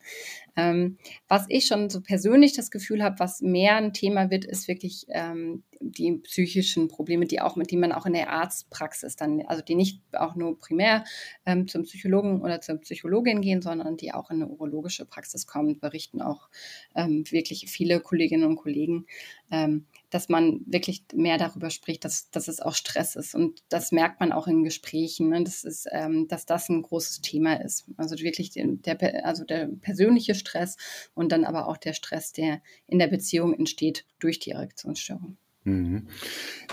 Ähm, 0.56 0.98
was 1.28 1.46
ich 1.50 1.66
schon 1.66 1.90
so 1.90 2.02
persönlich 2.02 2.54
das 2.54 2.72
Gefühl 2.72 3.04
habe, 3.04 3.20
was 3.20 3.42
mehr 3.42 3.76
ein 3.78 3.94
Thema 3.94 4.30
wird, 4.30 4.46
ist 4.46 4.68
wirklich 4.68 5.06
ähm, 5.10 5.64
die 5.92 6.14
psychischen 6.20 6.88
Probleme, 6.88 7.26
die 7.26 7.42
auch 7.42 7.56
mit 7.56 7.72
die 7.72 7.78
man 7.78 7.92
auch 7.92 8.06
in 8.06 8.14
der 8.14 8.30
Arztpraxis 8.30 9.16
dann, 9.16 9.42
also 9.48 9.64
die 9.64 9.76
nicht 9.76 10.02
auch 10.14 10.36
nur 10.36 10.58
primär 10.58 11.04
ähm, 11.46 11.68
zum 11.68 11.84
Psychologen 11.84 12.42
oder 12.42 12.62
zur 12.62 12.78
Psychologin 12.78 13.42
gehen, 13.42 13.62
sondern 13.62 13.98
die 13.98 14.14
auch 14.14 14.30
in 14.30 14.44
eine 14.44 14.48
urologische 14.48 15.06
Praxis 15.06 15.48
kommen, 15.48 15.80
berichten 15.80 16.22
auch 16.22 16.50
ähm, 16.96 17.24
wirklich 17.32 17.70
viele 17.70 18.00
Kolleginnen 18.00 18.46
und 18.46 18.58
Kollegen, 18.58 19.08
ähm, 19.52 19.88
dass 20.10 20.30
man 20.30 20.62
wirklich 20.66 21.04
mehr 21.14 21.38
darüber 21.38 21.70
spricht, 21.70 22.06
dass, 22.06 22.30
dass 22.30 22.48
es 22.48 22.60
auch 22.60 22.76
Stress 22.76 23.16
ist. 23.16 23.34
Und 23.34 23.64
das 23.70 23.92
merkt 23.92 24.20
man 24.20 24.32
auch 24.32 24.48
in 24.48 24.64
Gesprächen, 24.64 25.30
ne? 25.30 25.44
das 25.44 25.64
ist, 25.64 25.88
ähm, 25.92 26.28
dass 26.28 26.46
das 26.46 26.70
ein 26.70 26.84
großes 26.84 27.22
Thema 27.22 27.56
ist. 27.56 27.86
Also 27.98 28.18
wirklich 28.20 28.52
der, 28.54 29.26
also 29.26 29.44
der 29.44 29.68
persönliche 29.82 30.36
Stress 30.36 30.78
und 31.14 31.32
dann 31.32 31.46
aber 31.46 31.68
auch 31.68 31.78
der 31.78 31.94
Stress, 31.94 32.32
der 32.34 32.62
in 32.88 33.00
der 33.00 33.08
Beziehung 33.08 33.54
entsteht 33.54 34.06
durch 34.20 34.40
die 34.40 34.52
Erektionsstörung. 34.52 35.38
Mhm. 35.64 36.08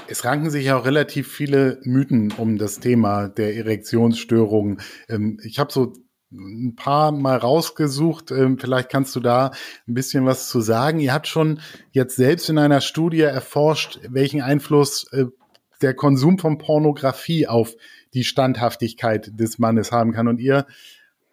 Es 0.08 0.24
ranken 0.24 0.50
sich 0.50 0.72
auch 0.72 0.84
relativ 0.84 1.30
viele 1.30 1.80
Mythen 1.84 2.32
um 2.36 2.58
das 2.58 2.80
Thema 2.80 3.28
der 3.28 3.56
Erektionsstörungen. 3.56 4.80
Ähm, 5.08 5.38
ich 5.44 5.58
habe 5.58 5.72
so 5.72 5.92
ein 6.32 6.74
paar 6.76 7.12
mal 7.12 7.36
rausgesucht. 7.36 8.30
Ähm, 8.30 8.58
vielleicht 8.58 8.88
kannst 8.88 9.14
du 9.16 9.20
da 9.20 9.50
ein 9.88 9.94
bisschen 9.94 10.26
was 10.26 10.48
zu 10.48 10.60
sagen. 10.60 11.00
Ihr 11.00 11.12
habt 11.12 11.26
schon 11.26 11.60
jetzt 11.92 12.16
selbst 12.16 12.48
in 12.48 12.58
einer 12.58 12.80
Studie 12.80 13.20
erforscht, 13.20 14.00
welchen 14.08 14.40
Einfluss 14.42 15.06
äh, 15.12 15.26
der 15.82 15.94
Konsum 15.94 16.38
von 16.38 16.58
Pornografie 16.58 17.46
auf 17.46 17.74
die 18.12 18.24
Standhaftigkeit 18.24 19.30
des 19.38 19.58
Mannes 19.58 19.92
haben 19.92 20.12
kann. 20.12 20.28
Und 20.28 20.40
ihr 20.40 20.66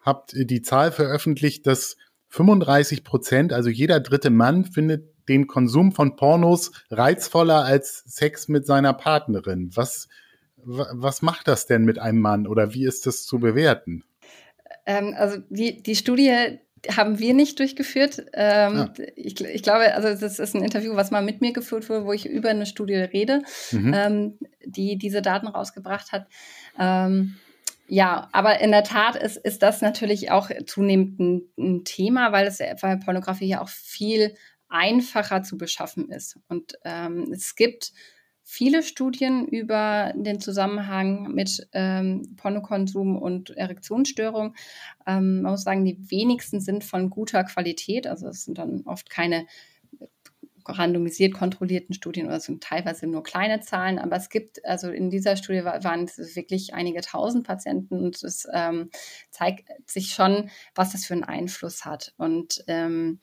habt 0.00 0.32
die 0.34 0.62
Zahl 0.62 0.90
veröffentlicht, 0.90 1.66
dass 1.66 1.96
35 2.28 3.04
Prozent, 3.04 3.52
also 3.52 3.68
jeder 3.68 4.00
dritte 4.00 4.30
Mann, 4.30 4.64
findet 4.64 5.12
den 5.28 5.46
Konsum 5.46 5.92
von 5.92 6.16
Pornos 6.16 6.72
reizvoller 6.90 7.64
als 7.64 8.04
Sex 8.06 8.48
mit 8.48 8.66
seiner 8.66 8.92
Partnerin. 8.92 9.70
Was, 9.74 10.08
was 10.56 11.22
macht 11.22 11.48
das 11.48 11.66
denn 11.66 11.84
mit 11.84 11.98
einem 11.98 12.20
Mann 12.20 12.46
oder 12.46 12.74
wie 12.74 12.84
ist 12.84 13.06
das 13.06 13.24
zu 13.24 13.38
bewerten? 13.38 14.04
Ähm, 14.86 15.14
also 15.16 15.38
die, 15.50 15.82
die 15.82 15.96
Studie 15.96 16.58
haben 16.96 17.18
wir 17.18 17.34
nicht 17.34 17.58
durchgeführt. 17.58 18.26
Ähm, 18.32 18.76
ja. 18.76 18.92
ich, 19.16 19.40
ich, 19.40 19.62
glaube, 19.62 19.94
also 19.94 20.08
das 20.08 20.38
ist 20.38 20.54
ein 20.54 20.62
Interview, 20.62 20.94
was 20.94 21.10
mal 21.10 21.22
mit 21.22 21.40
mir 21.40 21.52
geführt 21.52 21.88
wurde, 21.88 22.04
wo 22.04 22.12
ich 22.12 22.26
über 22.26 22.50
eine 22.50 22.66
Studie 22.66 22.94
rede, 22.94 23.42
mhm. 23.72 23.94
ähm, 23.94 24.38
die 24.64 24.96
diese 24.96 25.22
Daten 25.22 25.48
rausgebracht 25.48 26.12
hat. 26.12 26.26
Ähm, 26.78 27.36
ja, 27.90 28.28
aber 28.32 28.60
in 28.60 28.70
der 28.70 28.84
Tat 28.84 29.16
ist, 29.16 29.38
ist 29.38 29.62
das 29.62 29.80
natürlich 29.80 30.30
auch 30.30 30.50
zunehmend 30.66 31.18
ein, 31.18 31.42
ein 31.58 31.84
Thema, 31.84 32.32
weil 32.32 32.46
es 32.46 32.60
weil 32.60 32.98
Pornografie 32.98 33.48
ja 33.48 33.62
auch 33.62 33.70
viel 33.70 34.34
einfacher 34.68 35.42
zu 35.42 35.56
beschaffen 35.58 36.10
ist. 36.10 36.38
Und 36.48 36.74
ähm, 36.84 37.30
es 37.32 37.56
gibt 37.56 37.92
viele 38.42 38.82
Studien 38.82 39.46
über 39.46 40.14
den 40.16 40.40
Zusammenhang 40.40 41.34
mit 41.34 41.68
ähm, 41.72 42.34
Pornokonsum 42.36 43.16
und 43.16 43.50
Erektionsstörung. 43.50 44.54
Ähm, 45.06 45.42
man 45.42 45.52
muss 45.52 45.64
sagen, 45.64 45.84
die 45.84 46.10
wenigsten 46.10 46.60
sind 46.60 46.82
von 46.82 47.10
guter 47.10 47.44
Qualität. 47.44 48.06
Also 48.06 48.28
es 48.28 48.44
sind 48.44 48.56
dann 48.56 48.82
oft 48.86 49.10
keine 49.10 49.46
randomisiert 50.68 51.34
kontrollierten 51.34 51.94
Studien 51.94 52.26
oder 52.26 52.40
sind 52.40 52.62
teilweise 52.62 53.06
nur 53.06 53.22
kleine 53.22 53.60
Zahlen, 53.60 53.98
aber 53.98 54.16
es 54.16 54.28
gibt, 54.28 54.64
also 54.64 54.90
in 54.90 55.10
dieser 55.10 55.36
Studie 55.36 55.64
waren 55.64 56.04
es 56.04 56.36
wirklich 56.36 56.74
einige 56.74 57.00
tausend 57.00 57.46
Patienten 57.46 58.02
und 58.02 58.22
es 58.22 58.46
ähm, 58.52 58.90
zeigt 59.30 59.68
sich 59.90 60.12
schon, 60.12 60.50
was 60.74 60.92
das 60.92 61.06
für 61.06 61.14
einen 61.14 61.24
Einfluss 61.24 61.84
hat. 61.84 62.14
Und 62.16 62.64
ähm, 62.66 63.20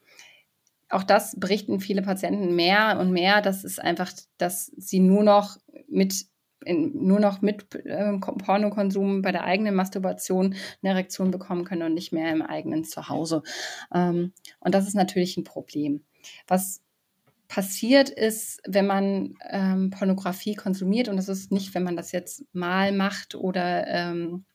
auch 0.89 1.03
das 1.03 1.39
berichten 1.39 1.79
viele 1.79 2.01
Patienten 2.01 2.55
mehr 2.55 2.97
und 2.99 3.11
mehr, 3.11 3.41
dass 3.41 3.63
es 3.63 3.79
einfach, 3.79 4.11
dass 4.37 4.67
sie 4.77 4.99
nur 4.99 5.23
noch 5.23 5.57
mit 5.87 6.25
in, 6.65 7.05
nur 7.05 7.19
noch 7.19 7.41
mit 7.41 7.75
äh, 7.85 8.17
Pornokonsum 8.17 9.21
bei 9.21 9.31
der 9.31 9.43
eigenen 9.43 9.75
Masturbation 9.75 10.55
eine 10.81 10.93
Erektion 10.93 11.31
bekommen 11.31 11.63
können 11.63 11.83
und 11.83 11.93
nicht 11.93 12.11
mehr 12.11 12.31
im 12.31 12.41
eigenen 12.41 12.83
Zuhause. 12.83 13.43
Ähm, 13.93 14.33
und 14.59 14.73
das 14.73 14.87
ist 14.87 14.95
natürlich 14.95 15.37
ein 15.37 15.43
Problem. 15.43 16.03
Was 16.47 16.81
passiert 17.47 18.09
ist, 18.09 18.61
wenn 18.67 18.87
man 18.87 19.35
ähm, 19.47 19.91
Pornografie 19.91 20.55
konsumiert, 20.55 21.07
und 21.07 21.17
das 21.17 21.29
ist 21.29 21.51
nicht, 21.51 21.75
wenn 21.75 21.83
man 21.83 21.95
das 21.95 22.11
jetzt 22.11 22.43
mal 22.53 22.91
macht 22.91 23.35
oder 23.35 23.85
ähm, 23.87 24.45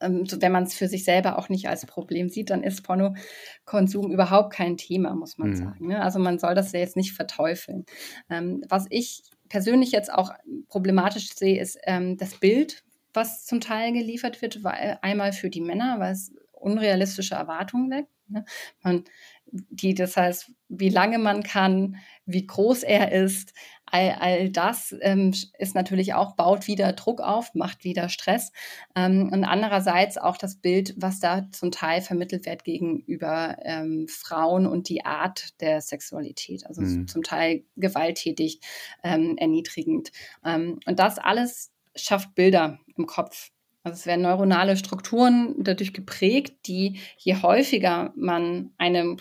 wenn 0.00 0.52
man 0.52 0.64
es 0.64 0.74
für 0.74 0.88
sich 0.88 1.04
selber 1.04 1.38
auch 1.38 1.48
nicht 1.48 1.68
als 1.68 1.86
Problem 1.86 2.28
sieht, 2.28 2.50
dann 2.50 2.62
ist 2.62 2.82
Pornokonsum 2.82 4.10
überhaupt 4.10 4.52
kein 4.52 4.76
Thema, 4.76 5.14
muss 5.14 5.38
man 5.38 5.50
mhm. 5.50 5.56
sagen. 5.56 5.86
Ne? 5.88 6.02
Also 6.02 6.18
man 6.18 6.38
soll 6.38 6.54
das 6.54 6.72
ja 6.72 6.80
jetzt 6.80 6.96
nicht 6.96 7.12
verteufeln. 7.12 7.84
Ähm, 8.28 8.62
was 8.68 8.86
ich 8.90 9.22
persönlich 9.48 9.92
jetzt 9.92 10.12
auch 10.12 10.32
problematisch 10.68 11.34
sehe, 11.34 11.60
ist 11.60 11.78
ähm, 11.84 12.16
das 12.16 12.38
Bild, 12.38 12.82
was 13.12 13.44
zum 13.44 13.60
Teil 13.60 13.92
geliefert 13.92 14.40
wird, 14.40 14.64
weil 14.64 14.98
einmal 15.02 15.32
für 15.32 15.50
die 15.50 15.60
Männer, 15.60 15.96
weil 15.98 16.12
es 16.12 16.32
unrealistische 16.52 17.34
Erwartungen 17.34 17.90
weckt. 17.90 18.08
Ne? 18.30 18.44
Man, 18.82 19.04
die, 19.52 19.94
das 19.94 20.16
heißt, 20.16 20.52
wie 20.68 20.88
lange 20.88 21.18
man 21.18 21.42
kann, 21.42 21.96
wie 22.24 22.46
groß 22.46 22.84
er 22.84 23.12
ist, 23.12 23.52
all, 23.90 24.16
all 24.20 24.50
das 24.50 24.94
ähm, 25.00 25.34
ist 25.58 25.74
natürlich 25.74 26.14
auch, 26.14 26.36
baut 26.36 26.66
wieder 26.66 26.92
Druck 26.92 27.20
auf, 27.20 27.54
macht 27.54 27.84
wieder 27.84 28.08
Stress. 28.08 28.52
Ähm, 28.94 29.30
und 29.32 29.44
andererseits 29.44 30.16
auch 30.16 30.36
das 30.36 30.56
Bild, 30.56 30.94
was 30.96 31.20
da 31.20 31.50
zum 31.52 31.70
Teil 31.70 32.00
vermittelt 32.00 32.46
wird 32.46 32.64
gegenüber 32.64 33.56
ähm, 33.62 34.06
Frauen 34.08 34.66
und 34.66 34.88
die 34.88 35.04
Art 35.04 35.60
der 35.60 35.80
Sexualität. 35.80 36.66
Also 36.66 36.82
mhm. 36.82 37.08
zum 37.08 37.22
Teil 37.22 37.64
gewalttätig, 37.76 38.60
ähm, 39.02 39.36
erniedrigend. 39.36 40.12
Ähm, 40.44 40.78
und 40.86 40.98
das 40.98 41.18
alles 41.18 41.72
schafft 41.96 42.34
Bilder 42.34 42.78
im 42.96 43.06
Kopf. 43.06 43.50
Also 43.82 43.96
es 43.96 44.06
werden 44.06 44.22
neuronale 44.22 44.76
Strukturen 44.76 45.54
dadurch 45.58 45.92
geprägt, 45.92 46.66
die 46.66 47.00
je 47.16 47.36
häufiger 47.36 48.12
man 48.14 48.72
eine, 48.76 49.16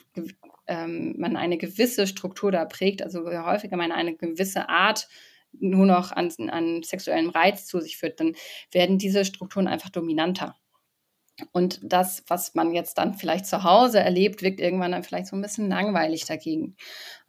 ähm, 0.67 1.15
man 1.17 1.37
eine 1.37 1.57
gewisse 1.57 2.07
Struktur 2.07 2.51
da 2.51 2.65
prägt, 2.65 3.01
also 3.01 3.29
je 3.29 3.39
häufiger 3.39 3.77
man 3.77 3.91
eine 3.91 4.15
gewisse 4.15 4.67
Art 4.67 5.07
nur 5.51 5.85
noch 5.85 6.11
an, 6.11 6.31
an 6.49 6.83
sexuellem 6.83 7.29
Reiz 7.29 7.65
zu 7.65 7.79
sich 7.79 7.97
führt, 7.97 8.19
dann 8.19 8.35
werden 8.71 8.97
diese 8.97 9.25
Strukturen 9.25 9.67
einfach 9.67 9.89
dominanter. 9.89 10.55
Und 11.53 11.79
das, 11.83 12.23
was 12.27 12.53
man 12.53 12.73
jetzt 12.73 12.97
dann 12.97 13.13
vielleicht 13.13 13.45
zu 13.45 13.63
Hause 13.63 13.99
erlebt, 13.99 14.41
wirkt 14.41 14.59
irgendwann 14.59 14.91
dann 14.91 15.03
vielleicht 15.03 15.27
so 15.27 15.35
ein 15.35 15.41
bisschen 15.41 15.69
langweilig 15.69 16.25
dagegen. 16.25 16.75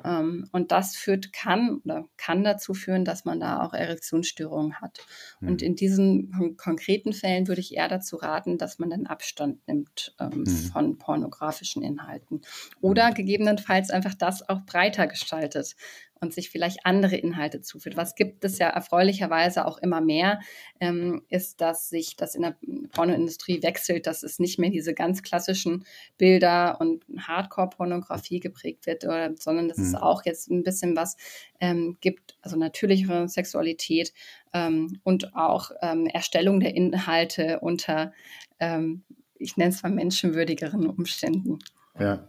Ähm, 0.05 0.49
und 0.53 0.73
das 0.73 0.97
führt, 0.97 1.33
kann 1.33 1.81
oder 1.85 2.07
kann 2.17 2.45
dazu 2.45 2.75
führen, 2.75 3.05
dass 3.05 3.25
man 3.25 3.41
da 3.41 3.63
auch 3.63 3.75
Erektionsstörungen 3.75 4.81
hat. 4.81 4.99
Mhm. 5.41 5.49
Und 5.49 5.63
in 5.63 5.77
diesen 5.77 6.57
konkreten 6.57 7.13
Fällen 7.13 7.49
würde 7.49 7.61
ich 7.61 7.75
eher 7.77 7.89
dazu 7.89 8.17
raten, 8.17 8.59
dass 8.59 8.79
man 8.79 8.91
dann 8.91 9.07
Abstand 9.07 9.67
nimmt 9.67 10.15
ähm, 10.21 10.45
mhm. 10.47 10.47
von 10.47 10.99
pornografischen 10.99 11.83
Inhalten. 11.83 12.43
Oder 12.81 13.09
hm. 13.09 13.15
gegebenenfalls 13.15 13.91
einfach 13.91 14.15
das 14.15 14.49
auch 14.49 14.61
breiter 14.67 15.07
gestaltet 15.07 15.77
und 16.21 16.35
sich 16.35 16.51
vielleicht 16.51 16.85
andere 16.85 17.17
Inhalte 17.17 17.63
zuführt. 17.63 17.97
Was 17.97 18.15
gibt 18.15 18.45
es 18.45 18.59
ja 18.59 18.69
erfreulicherweise 18.69 19.67
auch 19.67 19.79
immer 19.79 20.01
mehr, 20.01 20.41
ähm, 20.79 21.23
ist, 21.29 21.61
dass 21.61 21.89
sich 21.89 22.17
das 22.17 22.35
in 22.35 22.43
der 22.43 22.57
Pornoindustrie 22.93 23.63
wechselt, 23.63 24.07
dass 24.07 24.23
es 24.23 24.39
nicht 24.39 24.59
mehr 24.59 24.71
diese 24.71 24.93
ganz 24.93 25.23
klassischen 25.23 25.85
Bilder 26.19 26.79
und 26.81 27.05
Hardcore-Pornografie 27.19 28.41
geprägt 28.41 28.87
wird, 28.87 29.05
oder, 29.05 29.35
sondern 29.39 29.69
dass 29.69 29.79
mhm. 29.79 29.85
es 29.85 29.90
auch 29.95 30.25
jetzt 30.25 30.51
ein 30.51 30.63
bisschen 30.63 30.97
was 30.97 31.17
ähm, 31.61 31.97
gibt, 32.01 32.37
also 32.43 32.57
natürlichere 32.57 33.29
Sexualität 33.29 34.13
ähm, 34.53 35.01
und 35.05 35.35
auch 35.35 35.71
ähm, 35.83 36.07
Erstellung 36.07 36.61
der 36.61 36.75
Inhalte 36.75 37.61
unter, 37.61 38.13
ähm, 38.59 39.03
ich 39.39 39.57
nenne 39.57 39.71
es 39.71 39.83
mal 39.83 39.93
menschenwürdigeren 39.93 40.87
Umständen. 40.87 41.59
Ja. 41.99 42.29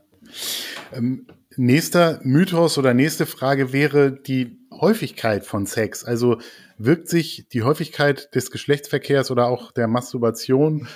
Ähm, 0.93 1.27
nächster 1.55 2.19
Mythos 2.23 2.77
oder 2.77 2.93
nächste 2.93 3.25
Frage 3.25 3.73
wäre 3.73 4.11
die 4.11 4.59
Häufigkeit 4.71 5.45
von 5.45 5.65
Sex. 5.65 6.03
Also 6.03 6.39
wirkt 6.77 7.07
sich 7.07 7.47
die 7.51 7.63
Häufigkeit 7.63 8.33
des 8.35 8.51
Geschlechtsverkehrs 8.51 9.31
oder 9.31 9.47
auch 9.47 9.71
der 9.71 9.87
Masturbation 9.87 10.87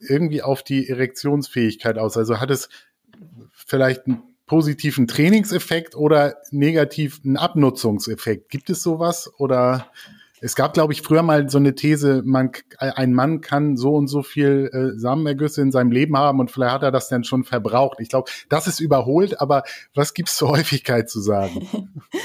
irgendwie 0.00 0.42
auf 0.42 0.62
die 0.62 0.88
Erektionsfähigkeit 0.88 1.98
aus? 1.98 2.16
Also 2.16 2.40
hat 2.40 2.50
es 2.50 2.68
vielleicht 3.52 4.02
positiven 4.46 5.06
Trainingseffekt 5.06 5.96
oder 5.96 6.36
negativen 6.50 7.36
Abnutzungseffekt? 7.36 8.50
Gibt 8.50 8.70
es 8.70 8.82
sowas 8.82 9.32
oder 9.38 9.90
es 10.44 10.56
gab, 10.56 10.74
glaube 10.74 10.92
ich, 10.92 11.00
früher 11.00 11.22
mal 11.22 11.48
so 11.48 11.56
eine 11.56 11.74
These, 11.74 12.20
man, 12.22 12.50
ein 12.76 13.14
Mann 13.14 13.40
kann 13.40 13.78
so 13.78 13.94
und 13.94 14.08
so 14.08 14.22
viel 14.22 14.68
äh, 14.74 14.98
Samenergüsse 14.98 15.62
in 15.62 15.72
seinem 15.72 15.90
Leben 15.90 16.18
haben 16.18 16.38
und 16.38 16.50
vielleicht 16.50 16.74
hat 16.74 16.82
er 16.82 16.90
das 16.90 17.08
dann 17.08 17.24
schon 17.24 17.44
verbraucht. 17.44 17.98
Ich 17.98 18.10
glaube, 18.10 18.30
das 18.50 18.66
ist 18.66 18.78
überholt, 18.78 19.40
aber 19.40 19.62
was 19.94 20.12
gibt's 20.12 20.36
zur 20.36 20.50
Häufigkeit 20.50 21.08
zu 21.08 21.22
sagen? 21.22 21.66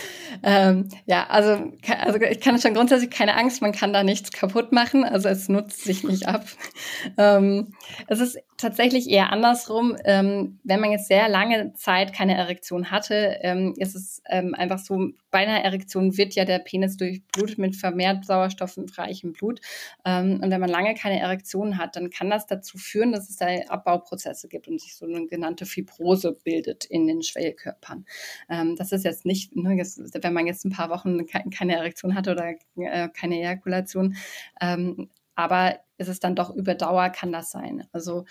ähm, 0.43 0.89
ja, 1.05 1.27
also, 1.27 1.71
also 2.01 2.19
ich 2.19 2.41
kann 2.41 2.59
schon 2.59 2.73
grundsätzlich 2.73 3.09
keine 3.09 3.37
Angst, 3.37 3.61
man 3.61 3.71
kann 3.71 3.93
da 3.93 4.03
nichts 4.03 4.33
kaputt 4.33 4.73
machen, 4.73 5.05
also 5.05 5.29
es 5.29 5.47
nutzt 5.47 5.85
sich 5.85 6.03
nicht 6.03 6.27
ab. 6.27 6.45
ähm, 7.17 7.73
es 8.07 8.19
ist 8.19 8.37
tatsächlich 8.59 9.09
eher 9.09 9.31
andersrum. 9.31 9.95
Ähm, 10.03 10.59
wenn 10.63 10.81
man 10.81 10.91
jetzt 10.91 11.07
sehr 11.07 11.29
lange 11.29 11.73
Zeit 11.73 12.13
keine 12.13 12.37
Erektion 12.37 12.91
hatte, 12.91 13.37
ähm, 13.41 13.73
ist 13.77 13.95
es 13.95 14.21
ähm, 14.29 14.53
einfach 14.53 14.79
so, 14.79 15.11
bei 15.31 15.39
einer 15.39 15.63
Erektion 15.63 16.17
wird 16.17 16.35
ja 16.35 16.43
der 16.43 16.59
Penis 16.59 16.97
durchblutet 16.97 17.57
mit 17.57 17.75
vermehrt 17.77 18.25
sauerstoffreichem 18.25 19.31
Blut. 19.33 19.61
Ähm, 20.05 20.41
und 20.43 20.51
wenn 20.51 20.59
man 20.59 20.69
lange 20.69 20.93
keine 20.93 21.19
Erektion 21.19 21.77
hat, 21.77 21.95
dann 21.95 22.09
kann 22.09 22.29
das 22.29 22.47
dazu 22.47 22.77
führen, 22.77 23.13
dass 23.13 23.29
es 23.29 23.37
da 23.37 23.47
Abbauprozesse 23.69 24.49
gibt 24.49 24.67
und 24.67 24.81
sich 24.81 24.95
so 24.95 25.05
eine 25.05 25.25
genannte 25.25 25.65
Fibrose 25.65 26.33
bildet 26.43 26.83
in 26.85 27.07
den 27.07 27.23
Schwellkörpern. 27.23 28.05
Ähm, 28.49 28.75
das 28.75 28.91
ist 28.91 29.05
jetzt 29.05 29.25
nicht, 29.25 29.55
ne, 29.55 29.75
jetzt, 29.75 30.01
wenn 30.21 30.33
man 30.33 30.47
jetzt 30.47 30.65
ein 30.65 30.71
paar 30.71 30.89
Wochen 30.89 31.25
keine 31.25 31.77
Erektion 31.77 32.13
hatte 32.13 32.31
oder 32.31 32.55
äh, 32.75 33.07
keine 33.09 33.39
Ejakulation, 33.39 34.17
ähm, 34.59 35.09
aber 35.35 35.79
ist 35.99 36.07
es 36.07 36.19
dann 36.19 36.35
doch 36.35 36.53
über 36.55 36.75
Dauer, 36.75 37.09
kann 37.09 37.31
das 37.31 37.51
sein. 37.51 37.85
Also 37.91 38.25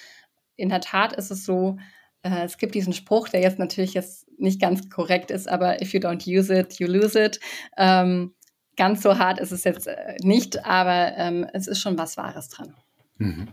in 0.57 0.68
der 0.68 0.81
Tat 0.81 1.12
ist 1.12 1.31
es 1.31 1.44
so, 1.44 1.78
äh, 2.22 2.44
es 2.44 2.59
gibt 2.59 2.74
diesen 2.74 2.92
Spruch, 2.92 3.28
der 3.28 3.40
jetzt 3.40 3.59
natürlich 3.59 3.94
jetzt 3.94 4.26
nicht 4.38 4.61
ganz 4.61 4.90
korrekt 4.90 5.31
ist, 5.31 5.48
aber 5.48 5.81
if 5.81 5.92
you 5.92 6.00
don't 6.00 6.26
use 6.26 6.52
it, 6.52 6.74
you 6.81 6.87
lose 6.87 7.18
it. 7.22 7.38
Ähm, 7.76 8.35
ganz 8.76 9.02
so 9.02 9.18
hart 9.18 9.38
ist 9.38 9.52
es 9.52 9.64
jetzt 9.64 9.87
äh, 9.87 10.16
nicht, 10.22 10.64
aber 10.64 11.12
ähm, 11.16 11.46
es 11.52 11.66
ist 11.66 11.81
schon 11.81 11.98
was 11.98 12.16
Wahres 12.16 12.48
dran. 12.48 12.74
Mhm. 13.18 13.48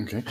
Okay. 0.00 0.24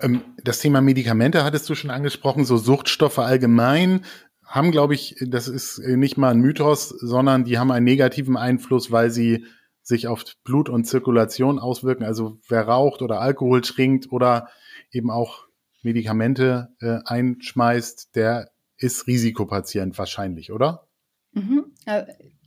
Ähm, 0.00 0.22
das 0.42 0.58
Thema 0.58 0.80
Medikamente 0.80 1.44
hattest 1.44 1.68
du 1.68 1.74
schon 1.74 1.90
angesprochen, 1.90 2.44
so 2.44 2.56
Suchtstoffe 2.56 3.18
allgemein 3.18 4.04
haben, 4.44 4.70
glaube 4.70 4.94
ich, 4.94 5.16
das 5.20 5.48
ist 5.48 5.78
nicht 5.78 6.18
mal 6.18 6.30
ein 6.30 6.40
Mythos, 6.40 6.90
sondern 6.90 7.44
die 7.44 7.58
haben 7.58 7.70
einen 7.70 7.86
negativen 7.86 8.36
Einfluss, 8.36 8.90
weil 8.90 9.10
sie 9.10 9.46
sich 9.82 10.06
auf 10.08 10.24
Blut 10.44 10.68
und 10.68 10.84
Zirkulation 10.84 11.58
auswirken. 11.58 12.04
Also 12.04 12.38
wer 12.48 12.66
raucht 12.66 13.02
oder 13.02 13.20
Alkohol 13.20 13.60
trinkt 13.60 14.10
oder 14.10 14.48
eben 14.90 15.10
auch 15.10 15.46
Medikamente 15.82 16.68
äh, 16.80 17.00
einschmeißt, 17.04 18.14
der 18.14 18.50
ist 18.76 19.06
Risikopatient 19.06 19.98
wahrscheinlich, 19.98 20.52
oder? 20.52 20.88
Mhm. 21.32 21.72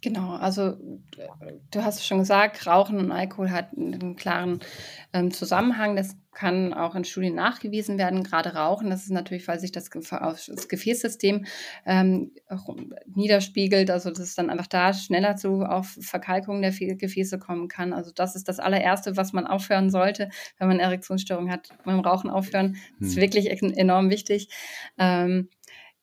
Genau, 0.01 0.35
also 0.35 0.77
du 1.71 1.83
hast 1.83 2.05
schon 2.05 2.19
gesagt, 2.19 2.67
Rauchen 2.67 2.99
und 2.99 3.11
Alkohol 3.11 3.49
hat 3.49 3.69
einen 3.75 4.15
klaren 4.15 4.59
ähm, 5.13 5.31
Zusammenhang. 5.31 5.95
Das 5.95 6.15
kann 6.35 6.73
auch 6.73 6.93
in 6.93 7.05
Studien 7.05 7.33
nachgewiesen 7.33 7.97
werden. 7.97 8.21
Gerade 8.21 8.53
Rauchen, 8.53 8.89
das 8.91 9.03
ist 9.03 9.11
natürlich, 9.11 9.47
weil 9.47 9.59
sich 9.59 9.71
das, 9.71 9.89
das 9.89 10.67
Gefäßsystem 10.67 11.45
ähm, 11.85 12.33
niederspiegelt, 13.07 13.89
also 13.89 14.09
dass 14.11 14.19
es 14.19 14.35
dann 14.35 14.49
einfach 14.49 14.67
da 14.67 14.93
schneller 14.93 15.37
zu 15.37 15.63
auf 15.63 15.97
Verkalkung 16.01 16.61
der 16.61 16.71
Gefäße 16.71 17.39
kommen 17.39 17.67
kann. 17.67 17.93
Also 17.93 18.11
das 18.13 18.35
ist 18.35 18.47
das 18.47 18.59
allererste, 18.59 19.17
was 19.17 19.33
man 19.33 19.47
aufhören 19.47 19.89
sollte, 19.89 20.29
wenn 20.59 20.67
man 20.67 20.79
Erektionsstörung 20.79 21.49
hat, 21.49 21.69
beim 21.83 22.01
Rauchen 22.01 22.29
aufhören. 22.29 22.75
Das 22.99 23.09
ist 23.09 23.15
hm. 23.15 23.21
wirklich 23.21 23.47
enorm 23.77 24.09
wichtig. 24.09 24.49
Ähm, 24.99 25.49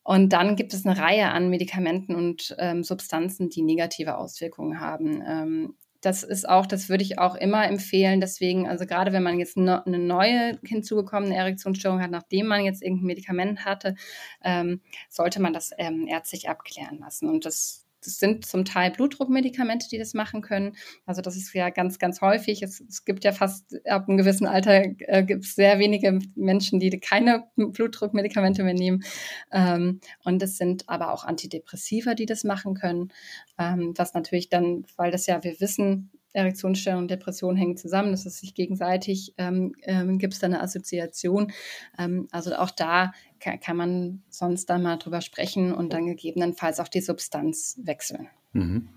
und 0.04 0.32
dann 0.32 0.56
gibt 0.56 0.74
es 0.74 0.84
eine 0.84 0.98
Reihe 0.98 1.30
an 1.30 1.48
Medikamenten 1.48 2.14
und 2.14 2.54
ähm, 2.58 2.82
Substanzen, 2.82 3.50
die 3.50 3.62
negative 3.62 4.16
Auswirkungen 4.16 4.80
haben. 4.80 5.22
Ähm, 5.26 5.74
das 6.00 6.24
ist 6.24 6.48
auch, 6.48 6.66
das 6.66 6.88
würde 6.88 7.04
ich 7.04 7.20
auch 7.20 7.36
immer 7.36 7.64
empfehlen. 7.66 8.20
Deswegen, 8.20 8.68
also 8.68 8.86
gerade 8.86 9.12
wenn 9.12 9.22
man 9.22 9.38
jetzt 9.38 9.56
no, 9.56 9.80
eine 9.84 10.00
neue 10.00 10.58
hinzugekommene 10.64 11.36
Erektionsstörung 11.36 12.02
hat, 12.02 12.10
nachdem 12.10 12.46
man 12.46 12.64
jetzt 12.64 12.82
irgendein 12.82 13.06
Medikament 13.06 13.64
hatte, 13.64 13.94
ähm, 14.42 14.80
sollte 15.08 15.40
man 15.40 15.52
das 15.52 15.70
ähm, 15.78 16.08
ärztlich 16.08 16.48
abklären 16.48 16.98
lassen. 16.98 17.28
Und 17.28 17.46
das 17.46 17.81
das 18.04 18.18
sind 18.18 18.44
zum 18.44 18.64
Teil 18.64 18.90
Blutdruckmedikamente, 18.90 19.88
die 19.88 19.98
das 19.98 20.14
machen 20.14 20.42
können. 20.42 20.76
Also 21.06 21.22
das 21.22 21.36
ist 21.36 21.52
ja 21.54 21.70
ganz, 21.70 21.98
ganz 21.98 22.20
häufig. 22.20 22.62
Es, 22.62 22.80
es 22.80 23.04
gibt 23.04 23.24
ja 23.24 23.32
fast 23.32 23.74
ab 23.86 24.08
einem 24.08 24.18
gewissen 24.18 24.46
Alter 24.46 24.84
äh, 24.98 25.24
gibt 25.24 25.44
es 25.44 25.54
sehr 25.54 25.78
wenige 25.78 26.18
Menschen, 26.34 26.80
die 26.80 26.90
keine 27.00 27.44
Blutdruckmedikamente 27.56 28.64
mehr 28.64 28.74
nehmen. 28.74 29.04
Ähm, 29.52 30.00
und 30.24 30.42
es 30.42 30.56
sind 30.56 30.88
aber 30.88 31.12
auch 31.12 31.24
Antidepressiva, 31.24 32.14
die 32.14 32.26
das 32.26 32.44
machen 32.44 32.74
können. 32.74 33.12
Ähm, 33.58 33.94
was 33.96 34.14
natürlich 34.14 34.48
dann, 34.48 34.84
weil 34.96 35.10
das 35.10 35.26
ja, 35.26 35.42
wir 35.44 35.60
wissen, 35.60 36.10
Erektionsstörung 36.32 37.02
und 37.02 37.10
Depression 37.10 37.56
hängen 37.56 37.76
zusammen, 37.76 38.12
das 38.12 38.26
ist 38.26 38.38
sich 38.38 38.54
gegenseitig, 38.54 39.34
ähm, 39.36 39.74
ähm, 39.82 40.18
gibt 40.18 40.32
es 40.32 40.40
da 40.40 40.46
eine 40.46 40.62
Assoziation. 40.62 41.52
Ähm, 41.98 42.28
also 42.30 42.54
auch 42.54 42.70
da 42.70 43.12
kann, 43.42 43.60
kann, 43.60 43.76
man 43.76 44.22
sonst 44.28 44.70
dann 44.70 44.82
mal 44.82 44.96
drüber 44.96 45.20
sprechen 45.20 45.72
und 45.72 45.92
dann 45.92 46.06
gegebenenfalls 46.06 46.80
auch 46.80 46.88
die 46.88 47.00
Substanz 47.00 47.78
wechseln. 47.82 48.28
Mhm. 48.52 48.88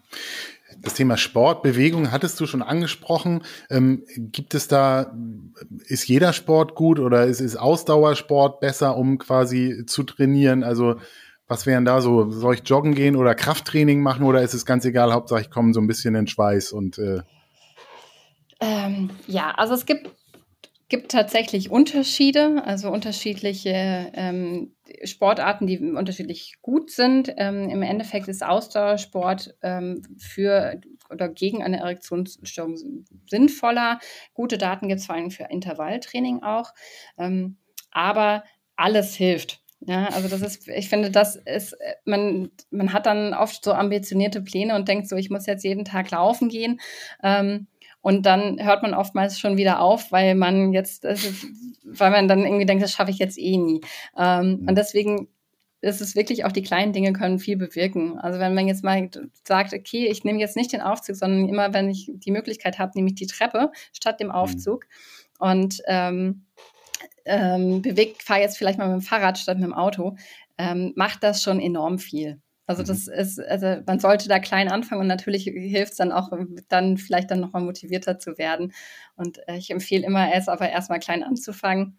Das 0.81 0.95
Thema 0.95 1.17
Sport, 1.17 1.63
Bewegung 1.63 2.11
hattest 2.11 2.39
du 2.39 2.45
schon 2.45 2.61
angesprochen. 2.61 3.43
Ähm, 3.69 4.03
gibt 4.15 4.53
es 4.53 4.67
da, 4.67 5.15
ist 5.85 6.07
jeder 6.07 6.33
Sport 6.33 6.75
gut 6.75 6.99
oder 6.99 7.25
ist, 7.25 7.39
ist 7.39 7.55
Ausdauersport 7.55 8.59
besser, 8.59 8.97
um 8.97 9.17
quasi 9.17 9.85
zu 9.85 10.03
trainieren? 10.03 10.63
Also 10.63 10.95
was 11.47 11.65
wären 11.65 11.85
da 11.85 12.01
so? 12.01 12.29
Soll 12.31 12.55
ich 12.55 12.67
joggen 12.67 12.95
gehen 12.95 13.15
oder 13.15 13.35
Krafttraining 13.35 14.01
machen 14.01 14.25
oder 14.25 14.41
ist 14.41 14.53
es 14.53 14.65
ganz 14.65 14.83
egal? 14.85 15.13
Hauptsache 15.13 15.41
ich 15.41 15.51
komme 15.51 15.73
so 15.73 15.79
ein 15.79 15.87
bisschen 15.87 16.15
in 16.15 16.27
Schweiß 16.27 16.71
und 16.71 16.97
äh 16.97 17.21
ähm, 18.61 19.09
ja, 19.27 19.51
also 19.51 19.73
es 19.73 19.85
gibt, 19.85 20.09
gibt 20.87 21.11
tatsächlich 21.11 21.71
Unterschiede, 21.71 22.63
also 22.65 22.89
unterschiedliche 22.91 24.11
ähm, 24.13 24.75
Sportarten, 25.03 25.65
die 25.65 25.79
unterschiedlich 25.79 26.55
gut 26.61 26.91
sind. 26.91 27.33
Ähm, 27.37 27.69
Im 27.69 27.81
Endeffekt 27.81 28.27
ist 28.27 28.43
Ausdauersport 28.43 29.55
ähm, 29.63 30.03
für 30.17 30.79
oder 31.09 31.29
gegen 31.29 31.63
eine 31.63 31.79
Erektionsstörung 31.79 32.77
sinnvoller. 33.27 33.99
Gute 34.33 34.57
Daten 34.57 34.87
gibt 34.87 34.99
es 34.99 35.05
vor 35.05 35.15
allem 35.15 35.31
für 35.31 35.47
Intervalltraining 35.49 36.43
auch. 36.43 36.73
Ähm, 37.17 37.57
aber 37.91 38.43
alles 38.75 39.15
hilft. 39.15 39.61
Ja, 39.87 40.07
also 40.07 40.27
das 40.29 40.41
ist, 40.41 40.67
ich 40.67 40.89
finde, 40.89 41.11
das 41.11 41.35
ist, 41.35 41.75
man, 42.05 42.49
man 42.71 42.91
hat 42.91 43.05
dann 43.05 43.33
oft 43.33 43.63
so 43.63 43.73
ambitionierte 43.73 44.41
Pläne 44.41 44.75
und 44.75 44.87
denkt 44.87 45.07
so, 45.07 45.15
ich 45.15 45.29
muss 45.29 45.45
jetzt 45.45 45.63
jeden 45.63 45.85
Tag 45.85 46.09
laufen 46.09 46.49
gehen. 46.49 46.79
Ähm, 47.21 47.67
und 48.05 48.27
dann 48.27 48.63
hört 48.63 48.83
man 48.83 48.93
oftmals 48.93 49.39
schon 49.39 49.57
wieder 49.57 49.79
auf, 49.79 50.11
weil 50.11 50.35
man 50.35 50.73
jetzt, 50.73 51.05
weil 51.83 52.11
man 52.11 52.27
dann 52.27 52.45
irgendwie 52.45 52.67
denkt, 52.67 52.83
das 52.83 52.91
schaffe 52.91 53.09
ich 53.09 53.17
jetzt 53.17 53.39
eh 53.39 53.57
nie. 53.57 53.81
Ähm, 54.15 54.59
mhm. 54.59 54.67
und 54.69 54.77
deswegen 54.77 55.27
ist 55.81 56.01
es 56.01 56.15
wirklich 56.15 56.45
auch 56.45 56.51
die 56.51 56.61
kleinen 56.61 56.93
Dinge 56.93 57.13
können 57.13 57.39
viel 57.39 57.57
bewirken. 57.57 58.19
Also 58.19 58.37
wenn 58.37 58.53
man 58.53 58.67
jetzt 58.67 58.83
mal 58.83 59.09
sagt, 59.43 59.73
okay, 59.73 60.05
ich 60.05 60.23
nehme 60.23 60.39
jetzt 60.39 60.55
nicht 60.55 60.71
den 60.71 60.81
Aufzug, 60.81 61.15
sondern 61.15 61.49
immer, 61.49 61.73
wenn 61.73 61.89
ich 61.89 62.11
die 62.13 62.29
Möglichkeit 62.29 62.77
habe, 62.77 62.91
nehme 62.93 63.07
ich 63.09 63.15
die 63.15 63.25
Treppe 63.25 63.71
statt 63.91 64.19
dem 64.19 64.27
mhm. 64.27 64.33
Aufzug. 64.35 64.85
Mhm. 64.85 65.47
Und 65.47 65.81
ähm, 65.87 66.45
ähm, 67.25 67.81
bewegt, 67.81 68.21
fahre 68.21 68.41
jetzt 68.41 68.59
vielleicht 68.59 68.77
mal 68.77 68.87
mit 68.87 69.01
dem 69.01 69.07
Fahrrad 69.07 69.39
statt 69.39 69.57
mit 69.57 69.65
dem 69.65 69.73
Auto, 69.73 70.15
ähm, 70.59 70.93
macht 70.95 71.23
das 71.23 71.41
schon 71.41 71.59
enorm 71.59 71.97
viel. 71.97 72.39
Also 72.65 72.83
mhm. 72.83 72.87
das 72.87 73.07
ist, 73.07 73.39
also 73.39 73.81
man 73.85 73.99
sollte 73.99 74.27
da 74.27 74.39
klein 74.39 74.69
anfangen 74.69 75.01
und 75.01 75.07
natürlich 75.07 75.43
hilft 75.43 75.93
es 75.93 75.97
dann 75.97 76.11
auch, 76.11 76.29
dann 76.67 76.97
vielleicht 76.97 77.31
dann 77.31 77.39
nochmal 77.39 77.61
motivierter 77.61 78.17
zu 78.19 78.37
werden. 78.37 78.73
Und 79.15 79.39
äh, 79.47 79.57
ich 79.57 79.69
empfehle 79.69 80.05
immer, 80.05 80.31
erst 80.31 80.49
aber 80.49 80.69
erstmal 80.69 80.99
klein 80.99 81.23
anzufangen 81.23 81.97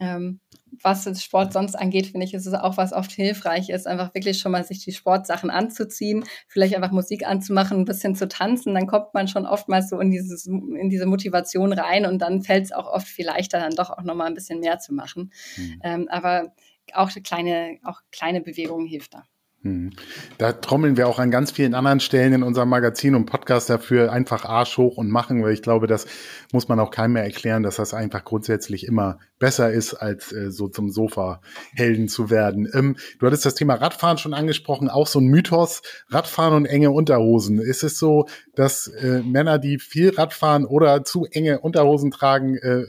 ähm, 0.00 0.40
was 0.82 1.22
Sport 1.22 1.52
sonst 1.52 1.74
angeht, 1.74 2.08
finde 2.08 2.26
ich, 2.26 2.34
ist 2.34 2.46
es 2.46 2.52
auch 2.52 2.76
was 2.76 2.92
oft 2.92 3.10
hilfreich 3.10 3.70
ist, 3.70 3.86
einfach 3.86 4.14
wirklich 4.14 4.38
schon 4.38 4.52
mal 4.52 4.64
sich 4.64 4.84
die 4.84 4.92
Sportsachen 4.92 5.48
anzuziehen, 5.48 6.24
vielleicht 6.48 6.74
einfach 6.74 6.90
Musik 6.90 7.26
anzumachen, 7.26 7.78
ein 7.78 7.84
bisschen 7.84 8.14
zu 8.14 8.28
tanzen, 8.28 8.74
dann 8.74 8.86
kommt 8.86 9.14
man 9.14 9.28
schon 9.28 9.46
oftmals 9.46 9.88
so 9.88 9.98
in 10.00 10.10
dieses, 10.10 10.46
in 10.46 10.90
diese 10.90 11.06
Motivation 11.06 11.72
rein 11.72 12.04
und 12.04 12.18
dann 12.18 12.42
fällt 12.42 12.64
es 12.64 12.72
auch 12.72 12.86
oft 12.86 13.06
viel 13.06 13.26
leichter, 13.26 13.58
dann 13.58 13.74
doch 13.74 13.90
auch 13.90 14.02
nochmal 14.02 14.26
ein 14.26 14.34
bisschen 14.34 14.60
mehr 14.60 14.78
zu 14.78 14.92
machen. 14.92 15.32
Mhm. 15.56 15.80
Ähm, 15.82 16.08
aber 16.10 16.52
auch 16.92 17.10
kleine, 17.24 17.78
auch 17.82 18.00
kleine 18.12 18.42
Bewegungen 18.42 18.86
hilft 18.86 19.14
da. 19.14 19.24
Hm. 19.66 19.90
Da 20.38 20.52
trommeln 20.52 20.96
wir 20.96 21.08
auch 21.08 21.18
an 21.18 21.30
ganz 21.30 21.50
vielen 21.50 21.74
anderen 21.74 22.00
Stellen 22.00 22.32
in 22.32 22.42
unserem 22.42 22.68
Magazin 22.68 23.14
und 23.14 23.26
Podcast 23.26 23.68
dafür 23.68 24.12
einfach 24.12 24.44
Arsch 24.44 24.78
hoch 24.78 24.96
und 24.96 25.10
machen, 25.10 25.42
weil 25.42 25.52
ich 25.52 25.62
glaube, 25.62 25.86
das 25.86 26.06
muss 26.52 26.68
man 26.68 26.78
auch 26.78 26.90
keinem 26.90 27.14
mehr 27.14 27.24
erklären, 27.24 27.62
dass 27.62 27.76
das 27.76 27.94
einfach 27.94 28.24
grundsätzlich 28.24 28.86
immer 28.86 29.18
besser 29.38 29.72
ist, 29.72 29.94
als 29.94 30.32
äh, 30.32 30.50
so 30.50 30.68
zum 30.68 30.90
Sofa-Helden 30.90 32.08
zu 32.08 32.30
werden. 32.30 32.70
Ähm, 32.72 32.96
du 33.18 33.26
hattest 33.26 33.44
das 33.44 33.54
Thema 33.54 33.74
Radfahren 33.74 34.18
schon 34.18 34.34
angesprochen, 34.34 34.88
auch 34.88 35.06
so 35.06 35.20
ein 35.20 35.26
Mythos, 35.26 35.82
Radfahren 36.08 36.54
und 36.54 36.66
enge 36.66 36.90
Unterhosen. 36.90 37.58
Ist 37.58 37.82
es 37.82 37.98
so, 37.98 38.26
dass 38.54 38.88
äh, 38.88 39.22
Männer, 39.22 39.58
die 39.58 39.78
viel 39.78 40.10
Radfahren 40.10 40.64
oder 40.64 41.04
zu 41.04 41.26
enge 41.26 41.60
Unterhosen 41.60 42.10
tragen, 42.10 42.56
äh, 42.56 42.84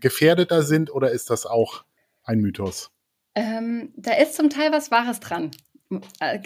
gefährdeter 0.00 0.62
sind 0.62 0.92
oder 0.92 1.12
ist 1.12 1.30
das 1.30 1.46
auch 1.46 1.84
ein 2.24 2.40
Mythos? 2.40 2.90
Ähm, 3.38 3.92
da 3.96 4.14
ist 4.14 4.34
zum 4.34 4.50
Teil 4.50 4.72
was 4.72 4.90
Wahres 4.90 5.20
dran. 5.20 5.52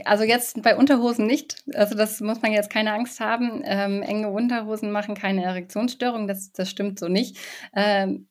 Also 0.04 0.24
jetzt 0.24 0.62
bei 0.62 0.76
Unterhosen 0.76 1.26
nicht. 1.26 1.64
Also 1.74 1.96
das 1.96 2.20
muss 2.20 2.42
man 2.42 2.52
jetzt 2.52 2.70
keine 2.70 2.92
Angst 2.92 3.20
haben. 3.20 3.62
Ähm, 3.64 4.02
enge 4.02 4.30
Unterhosen 4.30 4.92
machen 4.92 5.14
keine 5.14 5.42
Erektionsstörung. 5.44 6.28
Das, 6.28 6.52
das 6.52 6.70
stimmt 6.70 6.98
so 6.98 7.08
nicht. 7.08 7.38
Ähm, 7.74 8.28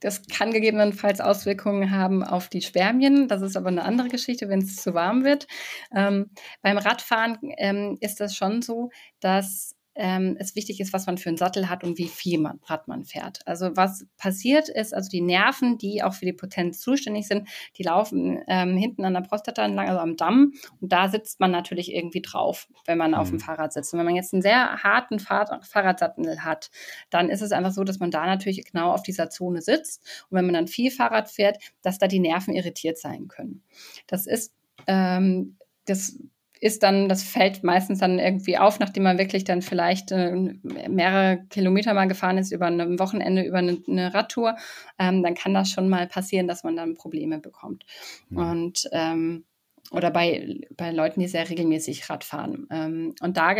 das 0.00 0.26
kann 0.26 0.52
gegebenenfalls 0.52 1.20
Auswirkungen 1.20 1.90
haben 1.90 2.22
auf 2.22 2.48
die 2.48 2.60
Spermien. 2.60 3.28
Das 3.28 3.42
ist 3.42 3.56
aber 3.56 3.68
eine 3.68 3.84
andere 3.84 4.08
Geschichte, 4.08 4.48
wenn 4.48 4.60
es 4.60 4.76
zu 4.76 4.94
warm 4.94 5.24
wird. 5.24 5.46
Ähm, 5.94 6.30
beim 6.62 6.78
Radfahren 6.78 7.38
ähm, 7.56 7.96
ist 8.00 8.20
das 8.20 8.36
schon 8.36 8.62
so, 8.62 8.90
dass 9.20 9.75
ähm, 9.96 10.36
es 10.38 10.54
wichtig 10.54 10.78
ist, 10.80 10.92
was 10.92 11.06
man 11.06 11.16
für 11.16 11.30
einen 11.30 11.38
Sattel 11.38 11.68
hat 11.70 11.82
und 11.82 11.96
wie 11.98 12.08
viel 12.08 12.38
man, 12.38 12.60
Rad 12.66 12.86
man 12.86 13.04
fährt. 13.04 13.40
Also 13.46 13.76
was 13.76 14.06
passiert 14.18 14.68
ist, 14.68 14.94
also 14.94 15.08
die 15.08 15.22
Nerven, 15.22 15.78
die 15.78 16.02
auch 16.02 16.12
für 16.12 16.26
die 16.26 16.34
Potenz 16.34 16.80
zuständig 16.80 17.26
sind, 17.26 17.48
die 17.76 17.82
laufen 17.82 18.42
ähm, 18.46 18.76
hinten 18.76 19.04
an 19.04 19.14
der 19.14 19.22
Prostata 19.22 19.64
entlang, 19.64 19.88
also 19.88 20.00
am 20.00 20.16
Damm. 20.16 20.52
Und 20.80 20.92
da 20.92 21.08
sitzt 21.08 21.40
man 21.40 21.50
natürlich 21.50 21.94
irgendwie 21.94 22.20
drauf, 22.20 22.68
wenn 22.84 22.98
man 22.98 23.12
mhm. 23.12 23.16
auf 23.16 23.28
dem 23.28 23.36
mhm. 23.36 23.40
Fahrrad 23.40 23.72
sitzt. 23.72 23.92
Und 23.94 23.98
wenn 23.98 24.06
man 24.06 24.16
jetzt 24.16 24.34
einen 24.34 24.42
sehr 24.42 24.82
harten 24.82 25.18
Fahr 25.18 25.60
Fahrradsattel 25.62 26.44
hat, 26.44 26.70
dann 27.10 27.30
ist 27.30 27.40
es 27.40 27.52
einfach 27.52 27.72
so, 27.72 27.82
dass 27.82 27.98
man 27.98 28.10
da 28.10 28.26
natürlich 28.26 28.64
genau 28.64 28.92
auf 28.92 29.02
dieser 29.02 29.30
Zone 29.30 29.62
sitzt. 29.62 30.02
Und 30.28 30.36
wenn 30.36 30.44
man 30.44 30.54
dann 30.54 30.68
viel 30.68 30.90
Fahrrad 30.90 31.30
fährt, 31.30 31.58
dass 31.82 31.98
da 31.98 32.06
die 32.06 32.20
Nerven 32.20 32.54
irritiert 32.54 32.98
sein 32.98 33.28
können. 33.28 33.62
Das 34.06 34.26
ist 34.26 34.52
ähm, 34.86 35.56
das 35.86 36.18
ist 36.60 36.82
dann, 36.82 37.08
das 37.08 37.22
fällt 37.22 37.62
meistens 37.64 37.98
dann 37.98 38.18
irgendwie 38.18 38.58
auf, 38.58 38.78
nachdem 38.78 39.02
man 39.02 39.18
wirklich 39.18 39.44
dann 39.44 39.62
vielleicht 39.62 40.10
äh, 40.12 40.54
mehrere 40.88 41.44
Kilometer 41.50 41.94
mal 41.94 42.08
gefahren 42.08 42.38
ist 42.38 42.52
über 42.52 42.66
ein 42.66 42.98
Wochenende, 42.98 43.42
über 43.42 43.58
eine, 43.58 43.82
eine 43.86 44.14
Radtour, 44.14 44.56
ähm, 44.98 45.22
dann 45.22 45.34
kann 45.34 45.54
das 45.54 45.70
schon 45.70 45.88
mal 45.88 46.06
passieren, 46.06 46.48
dass 46.48 46.64
man 46.64 46.76
dann 46.76 46.94
Probleme 46.94 47.38
bekommt. 47.38 47.84
Mhm. 48.30 48.38
Und 48.38 48.88
ähm, 48.92 49.44
oder 49.92 50.10
bei, 50.10 50.60
bei 50.76 50.90
Leuten, 50.90 51.20
die 51.20 51.28
sehr 51.28 51.48
regelmäßig 51.48 52.10
Rad 52.10 52.24
fahren. 52.24 52.66
Ähm, 52.70 53.14
und 53.20 53.36
da 53.36 53.54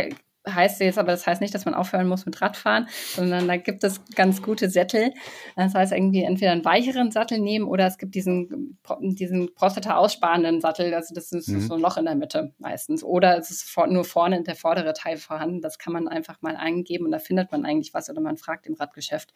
heißt 0.49 0.81
jetzt 0.81 0.99
aber, 0.99 1.13
das 1.13 1.27
heißt 1.27 1.41
nicht, 1.41 1.55
dass 1.55 1.65
man 1.65 1.75
aufhören 1.75 2.09
muss 2.09 2.27
mit 2.27 2.41
Radfahren, 2.41 2.89
sondern 3.15 3.49
da 3.49 3.57
gibt 3.57 3.85
es 3.85 4.05
ganz 4.15 4.43
gute 4.43 4.71
Sättel. 4.71 5.13
Das 5.57 5.75
heißt, 5.75 5.93
irgendwie 5.93 6.23
entweder 6.23 6.53
einen 6.53 6.65
weicheren 6.65 7.11
Sattel 7.11 7.39
nehmen 7.39 7.67
oder 7.67 7.87
es 7.87 7.99
gibt 7.99 8.15
diesen, 8.15 8.79
diesen 9.01 9.55
Prostata-aussparenden 9.55 10.61
Sattel. 10.61 10.95
Also 10.95 11.15
das 11.15 11.33
ist 11.33 11.49
mhm. 11.49 11.61
so 11.61 11.75
ein 11.75 11.81
Loch 11.81 11.97
in 11.97 12.05
der 12.05 12.15
Mitte 12.15 12.55
meistens. 12.59 13.03
Oder 13.03 13.39
es 13.39 13.51
ist 13.51 13.77
nur 13.89 14.05
vorne 14.05 14.43
der 14.43 14.57
vordere 14.57 14.93
Teil 14.93 15.17
vorhanden. 15.17 15.61
Das 15.61 15.79
kann 15.79 15.93
man 15.93 16.09
einfach 16.09 16.41
mal 16.43 16.57
eingeben 16.57 17.07
und 17.07 17.11
da 17.11 17.19
findet 17.19 17.53
man 17.53 17.65
eigentlich 17.65 17.95
was 17.95 18.09
oder 18.11 18.21
man 18.21 18.37
fragt 18.37 18.67
im 18.67 18.75
Radgeschäft. 18.75 19.33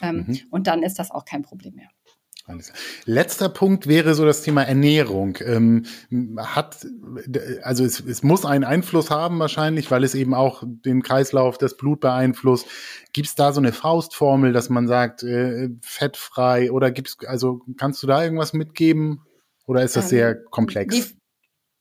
Ähm, 0.00 0.24
mhm. 0.26 0.40
Und 0.50 0.66
dann 0.66 0.82
ist 0.82 0.98
das 0.98 1.10
auch 1.10 1.24
kein 1.24 1.42
Problem 1.42 1.74
mehr. 1.74 1.88
Letzter 3.06 3.48
Punkt 3.48 3.86
wäre 3.86 4.14
so 4.14 4.26
das 4.26 4.42
Thema 4.42 4.62
Ernährung. 4.62 5.38
Ähm, 5.44 5.86
hat, 6.36 6.86
also 7.62 7.84
es, 7.84 8.00
es 8.00 8.22
muss 8.22 8.44
einen 8.44 8.64
Einfluss 8.64 9.10
haben 9.10 9.38
wahrscheinlich, 9.38 9.90
weil 9.90 10.04
es 10.04 10.14
eben 10.14 10.34
auch 10.34 10.62
den 10.66 11.02
Kreislauf, 11.02 11.56
das 11.56 11.76
Blut 11.76 12.00
beeinflusst. 12.00 12.66
Gibt 13.14 13.28
es 13.28 13.34
da 13.34 13.52
so 13.52 13.60
eine 13.60 13.72
Faustformel, 13.72 14.52
dass 14.52 14.68
man 14.68 14.86
sagt, 14.86 15.22
äh, 15.22 15.70
fettfrei 15.80 16.70
oder 16.70 16.90
gibt's, 16.90 17.16
also 17.26 17.62
kannst 17.78 18.02
du 18.02 18.06
da 18.06 18.22
irgendwas 18.22 18.52
mitgeben? 18.52 19.22
Oder 19.66 19.82
ist 19.82 19.96
das 19.96 20.04
ähm, 20.06 20.10
sehr 20.10 20.34
komplex? 20.34 21.14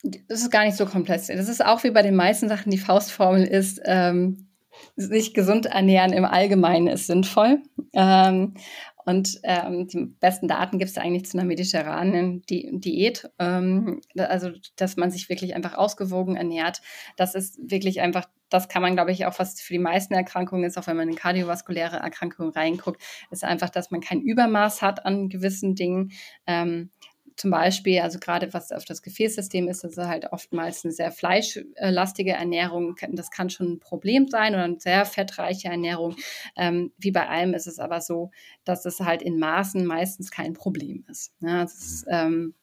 Die, 0.03 0.25
das 0.27 0.41
ist 0.41 0.51
gar 0.51 0.63
nicht 0.63 0.77
so 0.77 0.85
komplex. 0.85 1.27
Das 1.27 1.49
ist 1.49 1.63
auch 1.63 1.83
wie 1.83 1.91
bei 1.91 2.01
den 2.01 2.15
meisten 2.15 2.47
Sachen, 2.47 2.71
die 2.71 2.77
Faustformel 2.77 3.45
ist, 3.45 3.81
ähm, 3.83 4.47
sich 4.95 5.33
gesund 5.33 5.65
ernähren 5.65 6.13
im 6.13 6.25
Allgemeinen 6.25 6.87
ist 6.87 7.07
sinnvoll. 7.07 7.61
Ähm, 7.93 8.55
und 9.05 9.39
ähm, 9.43 9.87
die 9.87 10.05
besten 10.19 10.47
Daten 10.47 10.79
gibt 10.79 10.91
es 10.91 10.97
eigentlich 10.97 11.25
zu 11.25 11.37
einer 11.37 11.47
mediterranen 11.47 12.41
Di 12.43 12.69
Diät. 12.73 13.29
Ähm, 13.39 14.01
also, 14.17 14.51
dass 14.75 14.97
man 14.97 15.11
sich 15.11 15.29
wirklich 15.29 15.55
einfach 15.55 15.75
ausgewogen 15.75 16.35
ernährt. 16.35 16.81
Das 17.17 17.35
ist 17.35 17.59
wirklich 17.61 18.01
einfach, 18.01 18.27
das 18.49 18.69
kann 18.69 18.81
man, 18.81 18.95
glaube 18.95 19.11
ich, 19.11 19.25
auch 19.25 19.39
was 19.39 19.59
für 19.61 19.73
die 19.73 19.79
meisten 19.79 20.13
Erkrankungen 20.13 20.63
ist, 20.63 20.77
auch 20.77 20.87
wenn 20.87 20.97
man 20.97 21.09
in 21.09 21.15
kardiovaskuläre 21.15 21.97
Erkrankungen 21.97 22.51
reinguckt, 22.51 23.01
ist 23.31 23.43
einfach, 23.43 23.69
dass 23.69 23.91
man 23.91 24.01
kein 24.01 24.21
Übermaß 24.21 24.81
hat 24.81 25.05
an 25.05 25.29
gewissen 25.29 25.75
Dingen. 25.75 26.11
Ähm, 26.47 26.89
zum 27.35 27.51
Beispiel, 27.51 27.99
also 27.99 28.19
gerade 28.19 28.53
was 28.53 28.71
auf 28.71 28.85
das 28.85 29.01
Gefäßsystem 29.01 29.67
ist, 29.67 29.83
ist 29.83 29.97
halt 29.97 30.31
oftmals 30.31 30.83
eine 30.83 30.93
sehr 30.93 31.11
fleischlastige 31.11 32.31
Ernährung. 32.31 32.95
Das 33.11 33.31
kann 33.31 33.49
schon 33.49 33.73
ein 33.73 33.79
Problem 33.79 34.27
sein 34.27 34.53
oder 34.53 34.63
eine 34.63 34.79
sehr 34.79 35.05
fettreiche 35.05 35.69
Ernährung. 35.69 36.15
Ähm, 36.55 36.91
wie 36.97 37.11
bei 37.11 37.27
allem 37.27 37.53
ist 37.53 37.67
es 37.67 37.79
aber 37.79 38.01
so, 38.01 38.31
dass 38.63 38.85
es 38.85 38.99
halt 38.99 39.21
in 39.21 39.39
Maßen 39.39 39.85
meistens 39.85 40.31
kein 40.31 40.53
Problem 40.53 41.05
ist. 41.09 41.33
Ja, 41.39 41.61
das 41.63 41.75
ist 41.75 42.05
ähm, 42.09 42.53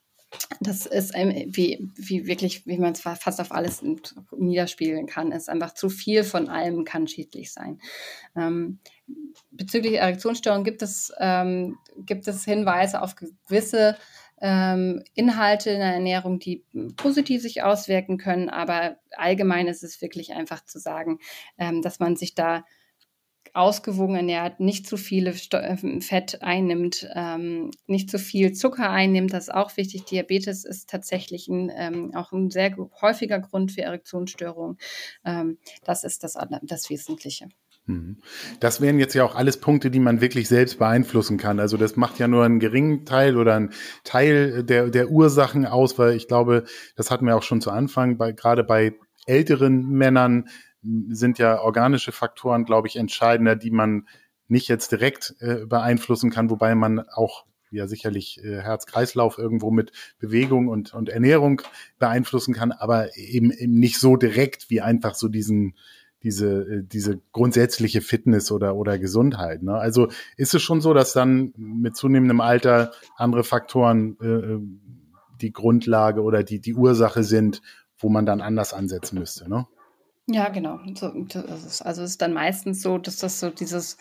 das 0.60 0.86
ist 0.86 1.12
wie, 1.14 1.90
wie 1.96 2.26
wirklich, 2.26 2.64
wie 2.66 2.78
man 2.78 2.92
es 2.92 3.00
fast 3.00 3.40
auf 3.40 3.50
alles 3.50 3.82
niederspiegeln 4.36 5.06
kann, 5.06 5.32
ist 5.32 5.48
einfach 5.48 5.74
zu 5.74 5.88
viel 5.88 6.22
von 6.22 6.48
allem 6.48 6.84
kann 6.84 7.08
schädlich 7.08 7.52
sein. 7.52 7.80
Ähm, 8.36 8.78
bezüglich 9.50 9.94
Erektionsstörungen 9.94 10.64
gibt 10.64 10.82
es, 10.82 11.12
ähm, 11.18 11.78
gibt 11.96 12.28
es 12.28 12.44
Hinweise 12.44 13.02
auf 13.02 13.16
gewisse 13.16 13.96
ähm, 14.40 15.02
Inhalte 15.14 15.70
in 15.70 15.80
der 15.80 15.94
Ernährung, 15.94 16.38
die 16.38 16.64
positiv 16.96 17.42
sich 17.42 17.62
auswirken 17.62 18.18
können. 18.18 18.48
Aber 18.48 18.96
allgemein 19.16 19.68
ist 19.68 19.82
es 19.82 20.00
wirklich 20.00 20.32
einfach 20.32 20.64
zu 20.64 20.78
sagen, 20.78 21.18
ähm, 21.58 21.82
dass 21.82 21.98
man 21.98 22.16
sich 22.16 22.34
da 22.34 22.64
ausgewogen 23.52 24.16
ernährt, 24.16 24.60
nicht 24.60 24.86
zu 24.86 24.96
viele 24.96 25.34
ähm, 25.52 26.00
Fett 26.02 26.42
einnimmt, 26.42 27.08
ähm, 27.14 27.70
nicht 27.86 28.10
zu 28.10 28.18
viel 28.18 28.52
Zucker 28.52 28.90
einnimmt. 28.90 29.32
Das 29.32 29.48
ist 29.48 29.54
auch 29.54 29.76
wichtig. 29.76 30.04
Diabetes 30.04 30.64
ist 30.64 30.88
tatsächlich 30.88 31.48
ein, 31.48 31.70
ähm, 31.74 32.14
auch 32.14 32.32
ein 32.32 32.50
sehr 32.50 32.76
häufiger 33.00 33.40
Grund 33.40 33.72
für 33.72 33.82
Erektionsstörungen. 33.82 34.78
Ähm, 35.24 35.58
das 35.84 36.04
ist 36.04 36.22
das, 36.24 36.38
das 36.62 36.90
Wesentliche. 36.90 37.48
Mhm. 37.86 38.18
Das 38.60 38.80
wären 38.80 38.98
jetzt 38.98 39.14
ja 39.14 39.24
auch 39.24 39.34
alles 39.34 39.58
Punkte, 39.58 39.90
die 39.90 40.00
man 40.00 40.20
wirklich 40.20 40.48
selbst 40.48 40.78
beeinflussen 40.78 41.38
kann. 41.38 41.60
Also 41.60 41.76
das 41.76 41.96
macht 41.96 42.18
ja 42.18 42.28
nur 42.28 42.44
einen 42.44 42.60
geringen 42.60 43.04
Teil 43.04 43.36
oder 43.36 43.56
einen 43.56 43.70
Teil 44.04 44.62
der, 44.64 44.88
der 44.90 45.10
Ursachen 45.10 45.66
aus, 45.66 45.98
weil 45.98 46.14
ich 46.14 46.28
glaube, 46.28 46.64
das 46.96 47.10
hatten 47.10 47.26
wir 47.26 47.36
auch 47.36 47.42
schon 47.42 47.60
zu 47.60 47.70
Anfang, 47.70 48.16
bei, 48.16 48.32
gerade 48.32 48.64
bei 48.64 48.94
älteren 49.26 49.88
Männern 49.88 50.48
sind 51.08 51.38
ja 51.38 51.60
organische 51.60 52.12
Faktoren, 52.12 52.64
glaube 52.64 52.88
ich, 52.88 52.96
entscheidender, 52.96 53.54
die 53.54 53.70
man 53.70 54.06
nicht 54.48 54.68
jetzt 54.68 54.92
direkt 54.92 55.34
äh, 55.40 55.66
beeinflussen 55.66 56.30
kann, 56.30 56.50
wobei 56.50 56.74
man 56.74 57.00
auch 57.00 57.44
ja 57.70 57.86
sicherlich 57.86 58.42
äh, 58.42 58.60
Herz-Kreislauf 58.60 59.38
irgendwo 59.38 59.70
mit 59.70 59.92
Bewegung 60.18 60.68
und, 60.68 60.92
und 60.92 61.08
Ernährung 61.08 61.62
beeinflussen 61.98 62.54
kann, 62.54 62.72
aber 62.72 63.16
eben, 63.16 63.52
eben 63.52 63.74
nicht 63.74 63.98
so 64.00 64.16
direkt 64.16 64.70
wie 64.70 64.80
einfach 64.80 65.14
so 65.14 65.28
diesen 65.28 65.76
diese, 66.22 66.62
äh, 66.62 66.82
diese 66.82 67.20
grundsätzliche 67.32 68.00
Fitness 68.00 68.52
oder, 68.52 68.76
oder 68.76 68.98
Gesundheit. 68.98 69.62
Ne? 69.62 69.74
Also 69.74 70.08
ist 70.36 70.54
es 70.54 70.62
schon 70.62 70.80
so, 70.80 70.94
dass 70.94 71.12
dann 71.12 71.52
mit 71.56 71.96
zunehmendem 71.96 72.40
Alter 72.40 72.92
andere 73.16 73.44
Faktoren 73.44 74.16
äh, 74.20 74.26
äh 74.26 74.60
die 75.40 75.52
Grundlage 75.54 76.20
oder 76.20 76.42
die, 76.42 76.60
die 76.60 76.74
Ursache 76.74 77.24
sind, 77.24 77.62
wo 77.96 78.10
man 78.10 78.26
dann 78.26 78.42
anders 78.42 78.74
ansetzen 78.74 79.18
müsste, 79.18 79.48
ne? 79.48 79.66
Ja, 80.26 80.48
genau. 80.48 80.78
So, 80.94 81.06
also 81.06 82.02
es 82.02 82.10
ist 82.10 82.22
dann 82.22 82.32
meistens 82.32 82.82
so, 82.82 82.98
dass 82.98 83.16
das 83.16 83.40
so 83.40 83.50
dieses 83.50 83.96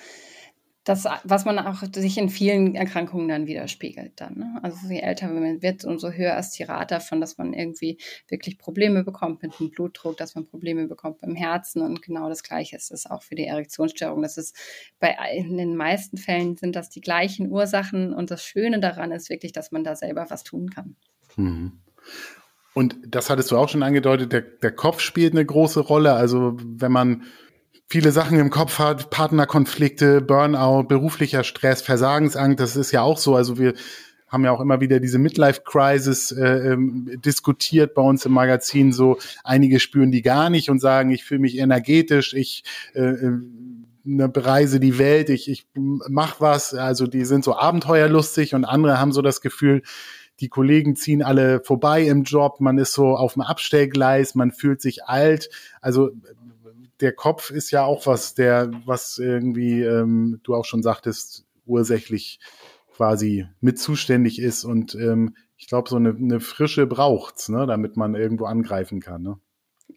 das, 0.85 1.05
was 1.23 1.45
man 1.45 1.59
auch 1.59 1.83
sich 1.93 2.17
in 2.17 2.29
vielen 2.29 2.73
Erkrankungen 2.73 3.27
dann 3.27 3.47
widerspiegelt 3.47 4.13
dann. 4.15 4.37
Ne? 4.37 4.59
Also 4.63 4.87
je 4.87 4.99
älter 4.99 5.27
man 5.27 5.61
wird, 5.61 5.83
umso 5.83 6.11
höher 6.11 6.37
ist 6.37 6.51
die 6.51 6.63
Rate 6.63 6.95
davon, 6.95 7.19
dass 7.19 7.37
man 7.37 7.53
irgendwie 7.53 7.97
wirklich 8.27 8.57
Probleme 8.57 9.03
bekommt 9.03 9.43
mit 9.43 9.59
dem 9.59 9.71
Blutdruck, 9.71 10.17
dass 10.17 10.35
man 10.35 10.47
Probleme 10.47 10.87
bekommt 10.87 11.19
beim 11.19 11.35
Herzen 11.35 11.81
und 11.81 12.01
genau 12.01 12.29
das 12.29 12.43
Gleiche 12.43 12.77
ist 12.77 12.91
es 12.91 13.05
auch 13.05 13.23
für 13.23 13.35
die 13.35 13.45
Erektionsstörung. 13.45 14.21
Das 14.21 14.37
ist 14.37 14.55
bei 14.99 15.15
in 15.35 15.57
den 15.57 15.75
meisten 15.75 16.17
Fällen 16.17 16.55
sind 16.55 16.75
das 16.75 16.89
die 16.89 17.01
gleichen 17.01 17.51
Ursachen 17.51 18.13
und 18.13 18.31
das 18.31 18.43
Schöne 18.43 18.79
daran 18.79 19.11
ist 19.11 19.29
wirklich, 19.29 19.51
dass 19.51 19.71
man 19.71 19.83
da 19.83 19.95
selber 19.95 20.27
was 20.29 20.43
tun 20.43 20.69
kann. 20.69 20.95
Mhm. 21.35 21.73
Und 22.73 22.97
das 23.07 23.29
hattest 23.29 23.51
du 23.51 23.57
auch 23.57 23.67
schon 23.67 23.83
angedeutet, 23.83 24.31
der, 24.31 24.41
der 24.41 24.71
Kopf 24.71 25.01
spielt 25.01 25.33
eine 25.33 25.45
große 25.45 25.81
Rolle. 25.81 26.13
Also 26.13 26.55
wenn 26.57 26.91
man 26.91 27.23
viele 27.89 28.11
Sachen 28.11 28.39
im 28.39 28.49
Kopf 28.49 28.79
hat, 28.79 29.09
Partnerkonflikte, 29.09 30.21
Burnout, 30.21 30.83
beruflicher 30.83 31.43
Stress, 31.43 31.81
Versagensangst, 31.81 32.59
das 32.59 32.75
ist 32.75 32.91
ja 32.91 33.01
auch 33.01 33.17
so. 33.17 33.35
Also 33.35 33.57
wir 33.57 33.73
haben 34.27 34.45
ja 34.45 34.51
auch 34.51 34.61
immer 34.61 34.79
wieder 34.79 34.99
diese 34.99 35.17
Midlife-Crisis 35.17 36.31
äh, 36.31 36.73
ähm, 36.73 37.19
diskutiert 37.25 37.95
bei 37.95 38.03
uns 38.03 38.25
im 38.25 38.31
Magazin. 38.31 38.93
So 38.93 39.17
einige 39.43 39.79
spüren 39.79 40.11
die 40.11 40.21
gar 40.21 40.51
nicht 40.51 40.69
und 40.69 40.79
sagen, 40.79 41.09
ich 41.09 41.25
fühle 41.25 41.39
mich 41.39 41.57
energetisch, 41.57 42.35
ich 42.35 42.63
äh, 42.93 43.01
äh 43.01 43.39
ne, 44.03 44.29
bereise 44.29 44.79
die 44.79 44.99
Welt, 44.99 45.29
ich, 45.29 45.49
ich 45.49 45.67
mach 45.73 46.39
was. 46.39 46.75
Also 46.75 47.07
die 47.07 47.25
sind 47.25 47.43
so 47.43 47.55
abenteuerlustig 47.55 48.53
und 48.53 48.65
andere 48.65 48.99
haben 48.99 49.11
so 49.11 49.23
das 49.23 49.41
Gefühl, 49.41 49.81
die 50.39 50.47
Kollegen 50.47 50.95
ziehen 50.95 51.21
alle 51.21 51.61
vorbei 51.61 52.03
im 52.03 52.23
Job, 52.23 52.61
man 52.61 52.77
ist 52.77 52.93
so 52.93 53.17
auf 53.17 53.33
dem 53.33 53.41
Abstellgleis, 53.41 54.35
man 54.35 54.51
fühlt 54.51 54.79
sich 54.79 55.05
alt. 55.05 55.49
Also 55.81 56.11
der 57.01 57.13
Kopf 57.13 57.51
ist 57.51 57.71
ja 57.71 57.83
auch 57.85 58.05
was, 58.05 58.33
der, 58.33 58.71
was 58.85 59.17
irgendwie, 59.17 59.81
ähm, 59.81 60.39
du 60.43 60.55
auch 60.55 60.65
schon 60.65 60.83
sagtest, 60.83 61.45
ursächlich 61.65 62.39
quasi 62.95 63.47
mit 63.61 63.79
zuständig 63.79 64.39
ist. 64.39 64.63
Und 64.63 64.95
ähm, 64.95 65.35
ich 65.55 65.67
glaube, 65.67 65.89
so 65.89 65.95
eine, 65.95 66.09
eine 66.09 66.39
Frische 66.39 66.87
braucht's, 66.87 67.49
ne, 67.49 67.65
damit 67.65 67.95
man 67.95 68.15
irgendwo 68.15 68.45
angreifen 68.45 68.99
kann. 68.99 69.21
Ne? 69.21 69.39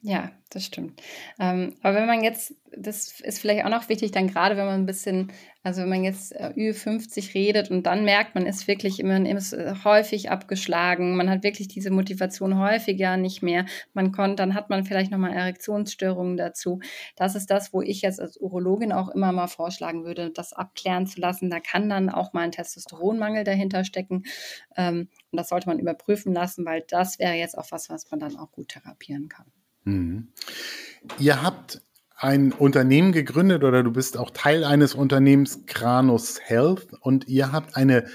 Ja, 0.04 0.32
das 0.50 0.64
stimmt. 0.64 1.00
Ähm, 1.38 1.76
aber 1.80 1.94
wenn 1.98 2.06
man 2.08 2.24
jetzt, 2.24 2.56
das 2.76 3.20
ist 3.20 3.38
vielleicht 3.38 3.64
auch 3.64 3.70
noch 3.70 3.88
wichtig, 3.88 4.10
dann 4.10 4.26
gerade 4.26 4.56
wenn 4.56 4.66
man 4.66 4.80
ein 4.80 4.86
bisschen, 4.86 5.30
also 5.62 5.82
wenn 5.82 5.90
man 5.90 6.02
jetzt 6.02 6.32
äh, 6.34 6.52
Ü50 6.56 7.34
redet 7.34 7.70
und 7.70 7.84
dann 7.86 8.04
merkt, 8.04 8.34
man 8.34 8.44
ist 8.44 8.66
wirklich 8.66 8.98
immer 8.98 9.24
ist 9.24 9.52
äh, 9.52 9.74
häufig 9.84 10.28
abgeschlagen, 10.28 11.14
man 11.14 11.30
hat 11.30 11.44
wirklich 11.44 11.68
diese 11.68 11.92
Motivation 11.92 12.58
häufiger 12.58 13.16
nicht 13.16 13.44
mehr, 13.44 13.64
man 13.94 14.10
konnte, 14.10 14.34
dann 14.36 14.54
hat 14.54 14.70
man 14.70 14.84
vielleicht 14.84 15.12
nochmal 15.12 15.34
Erektionsstörungen 15.34 16.36
dazu. 16.36 16.80
Das 17.14 17.36
ist 17.36 17.48
das, 17.52 17.72
wo 17.72 17.80
ich 17.80 18.02
jetzt 18.02 18.20
als 18.20 18.36
Urologin 18.40 18.90
auch 18.92 19.08
immer 19.08 19.30
mal 19.30 19.46
vorschlagen 19.46 20.04
würde, 20.04 20.32
das 20.32 20.52
abklären 20.52 21.06
zu 21.06 21.20
lassen. 21.20 21.48
Da 21.48 21.60
kann 21.60 21.88
dann 21.88 22.10
auch 22.10 22.32
mal 22.32 22.40
ein 22.40 22.52
Testosteronmangel 22.52 23.44
dahinter 23.44 23.84
stecken. 23.84 24.24
Ähm, 24.76 25.08
und 25.30 25.36
das 25.36 25.48
sollte 25.48 25.68
man 25.68 25.78
überprüfen 25.78 26.32
lassen, 26.34 26.64
weil 26.64 26.82
das 26.88 27.20
wäre 27.20 27.34
jetzt 27.34 27.56
auch 27.56 27.70
was, 27.70 27.88
was 27.88 28.10
man 28.10 28.18
dann 28.18 28.36
auch 28.36 28.50
gut 28.50 28.70
therapieren 28.70 29.28
kann. 29.28 29.46
Mhm. 29.84 30.28
Ihr 31.18 31.42
habt 31.42 31.82
ein 32.16 32.52
Unternehmen 32.52 33.12
gegründet 33.12 33.64
oder 33.64 33.82
du 33.82 33.90
bist 33.90 34.16
auch 34.16 34.30
Teil 34.30 34.62
eines 34.64 34.94
Unternehmens, 34.94 35.66
Kranus 35.66 36.40
Health, 36.40 36.92
und 37.00 37.26
ihr 37.28 37.50
habt 37.50 37.76
eine 37.76 38.06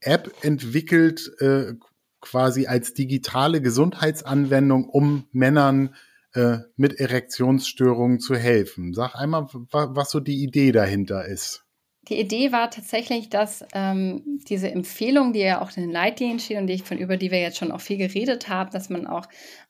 App 0.00 0.32
entwickelt, 0.42 1.30
äh, 1.40 1.74
quasi 2.20 2.66
als 2.66 2.94
digitale 2.94 3.60
Gesundheitsanwendung, 3.60 4.88
um 4.88 5.26
Männern 5.32 5.94
äh, 6.34 6.58
mit 6.76 6.98
Erektionsstörungen 6.98 8.20
zu 8.20 8.36
helfen. 8.36 8.94
Sag 8.94 9.14
einmal, 9.16 9.48
was 9.52 10.10
so 10.10 10.20
die 10.20 10.42
Idee 10.42 10.72
dahinter 10.72 11.26
ist. 11.26 11.64
Die 12.08 12.18
Idee 12.18 12.50
war 12.50 12.70
tatsächlich, 12.70 13.28
dass 13.28 13.64
ähm, 13.74 14.40
diese 14.48 14.70
Empfehlung, 14.70 15.32
die 15.32 15.40
ja 15.40 15.60
auch 15.60 15.76
in 15.76 15.84
den 15.84 15.92
Leitlinien 15.92 16.40
steht 16.40 16.58
und 16.58 16.66
die 16.66 16.74
ich 16.74 16.82
von 16.82 16.98
über 16.98 17.16
die 17.16 17.30
wir 17.30 17.40
jetzt 17.40 17.58
schon 17.58 17.70
auch 17.70 17.80
viel 17.80 17.98
geredet 17.98 18.48
haben, 18.48 18.70
dass 18.70 18.88
man 18.88 19.06
auch 19.06 19.26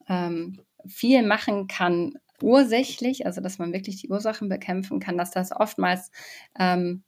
ähm, 0.08 0.60
viel 0.86 1.22
machen 1.22 1.66
kann 1.66 2.14
ursächlich, 2.40 3.26
also 3.26 3.40
dass 3.40 3.58
man 3.58 3.72
wirklich 3.72 4.00
die 4.00 4.08
Ursachen 4.08 4.48
bekämpfen 4.48 5.00
kann, 5.00 5.16
dass 5.16 5.30
das 5.30 5.52
oftmals 5.52 6.10
ähm, 6.58 7.04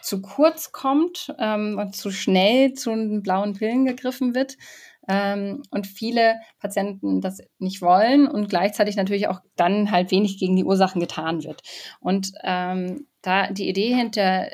zu 0.00 0.22
kurz 0.22 0.72
kommt 0.72 1.34
ähm, 1.38 1.78
und 1.78 1.94
zu 1.94 2.10
schnell 2.10 2.72
zu 2.72 2.90
den 2.90 3.22
blauen 3.22 3.54
Pillen 3.54 3.84
gegriffen 3.84 4.34
wird 4.34 4.56
ähm, 5.08 5.62
und 5.70 5.86
viele 5.86 6.36
Patienten 6.60 7.20
das 7.20 7.40
nicht 7.58 7.82
wollen 7.82 8.28
und 8.28 8.48
gleichzeitig 8.48 8.96
natürlich 8.96 9.28
auch 9.28 9.40
dann 9.56 9.90
halt 9.90 10.10
wenig 10.10 10.38
gegen 10.38 10.56
die 10.56 10.64
Ursachen 10.64 11.00
getan 11.00 11.42
wird. 11.42 11.62
Und 12.00 12.32
ähm, 12.44 13.06
da 13.22 13.50
die 13.50 13.68
Idee 13.68 13.94
hinter 13.94 14.48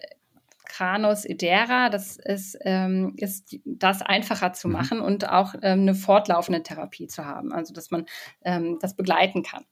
Kranus 0.65 1.25
Edera, 1.25 1.91
das 1.91 2.17
ist, 2.17 2.57
ähm, 2.63 3.15
ist 3.17 3.57
das 3.65 4.03
einfacher 4.03 4.53
zu 4.53 4.69
mhm. 4.69 4.73
machen 4.73 5.01
und 5.01 5.29
auch 5.29 5.55
ähm, 5.63 5.81
eine 5.81 5.95
fortlaufende 5.95 6.63
Therapie 6.63 7.07
zu 7.07 7.25
haben, 7.25 7.53
also 7.53 7.73
dass 7.75 7.91
man 7.91 8.07
ähm, 8.45 8.79
das 8.81 8.97
begleiten 8.97 9.43
kann. 9.43 9.65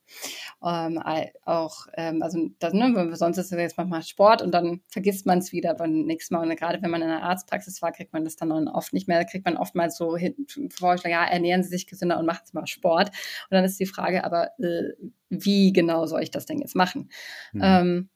Ähm, 0.63 0.99
auch, 1.45 1.87
ähm, 1.95 2.21
also 2.21 2.49
das, 2.59 2.73
ne, 2.73 3.15
sonst 3.15 3.37
ist 3.37 3.51
es 3.51 3.59
jetzt 3.59 3.77
manchmal 3.77 4.03
Sport 4.03 4.41
und 4.41 4.51
dann 4.51 4.81
vergisst 4.87 5.25
man 5.25 5.39
es 5.39 5.51
wieder 5.51 5.73
beim 5.73 6.05
nächsten 6.05 6.35
Mal. 6.35 6.47
Und 6.47 6.55
gerade 6.55 6.81
wenn 6.81 6.91
man 6.91 7.01
in 7.01 7.09
einer 7.09 7.23
Arztpraxis 7.23 7.81
war, 7.81 7.91
kriegt 7.91 8.13
man 8.13 8.23
das 8.23 8.35
dann 8.35 8.51
oft 8.67 8.93
nicht 8.93 9.07
mehr. 9.07 9.19
Da 9.19 9.25
kriegt 9.25 9.45
man 9.45 9.57
oftmals 9.57 9.97
so 9.97 10.15
hin, 10.15 10.35
Vorschlag, 10.71 11.09
ja, 11.09 11.25
ernähren 11.25 11.63
Sie 11.63 11.69
sich 11.69 11.87
gesünder 11.87 12.19
und 12.19 12.25
machen 12.25 12.43
Sie 12.45 12.53
mal 12.53 12.67
Sport. 12.67 13.09
Und 13.09 13.51
dann 13.51 13.65
ist 13.65 13.79
die 13.79 13.85
Frage, 13.85 14.23
aber 14.23 14.51
äh, 14.59 14.93
wie 15.29 15.73
genau 15.73 16.05
soll 16.05 16.21
ich 16.21 16.31
das 16.31 16.45
denn 16.45 16.59
jetzt 16.59 16.75
machen? 16.75 17.09
Mhm. 17.53 18.09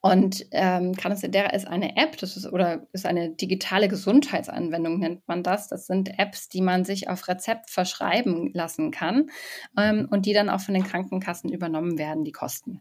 Und 0.00 0.46
ähm, 0.52 0.94
Canacedera 0.94 1.50
ist 1.50 1.66
eine 1.66 1.96
App, 1.96 2.16
das 2.18 2.36
ist 2.36 2.46
oder 2.46 2.86
ist 2.92 3.04
eine 3.04 3.30
digitale 3.30 3.88
Gesundheitsanwendung, 3.88 5.00
nennt 5.00 5.26
man 5.26 5.42
das. 5.42 5.66
Das 5.66 5.86
sind 5.86 6.18
Apps, 6.20 6.48
die 6.48 6.60
man 6.60 6.84
sich 6.84 7.08
auf 7.08 7.26
Rezept 7.26 7.68
verschreiben 7.68 8.52
lassen 8.54 8.92
kann 8.92 9.30
ähm, 9.76 10.06
und 10.08 10.26
die 10.26 10.32
dann 10.32 10.50
auch 10.50 10.60
von 10.60 10.74
den 10.74 10.84
Krankenkassen 10.84 11.52
übernommen 11.52 11.98
werden, 11.98 12.22
die 12.22 12.32
Kosten. 12.32 12.80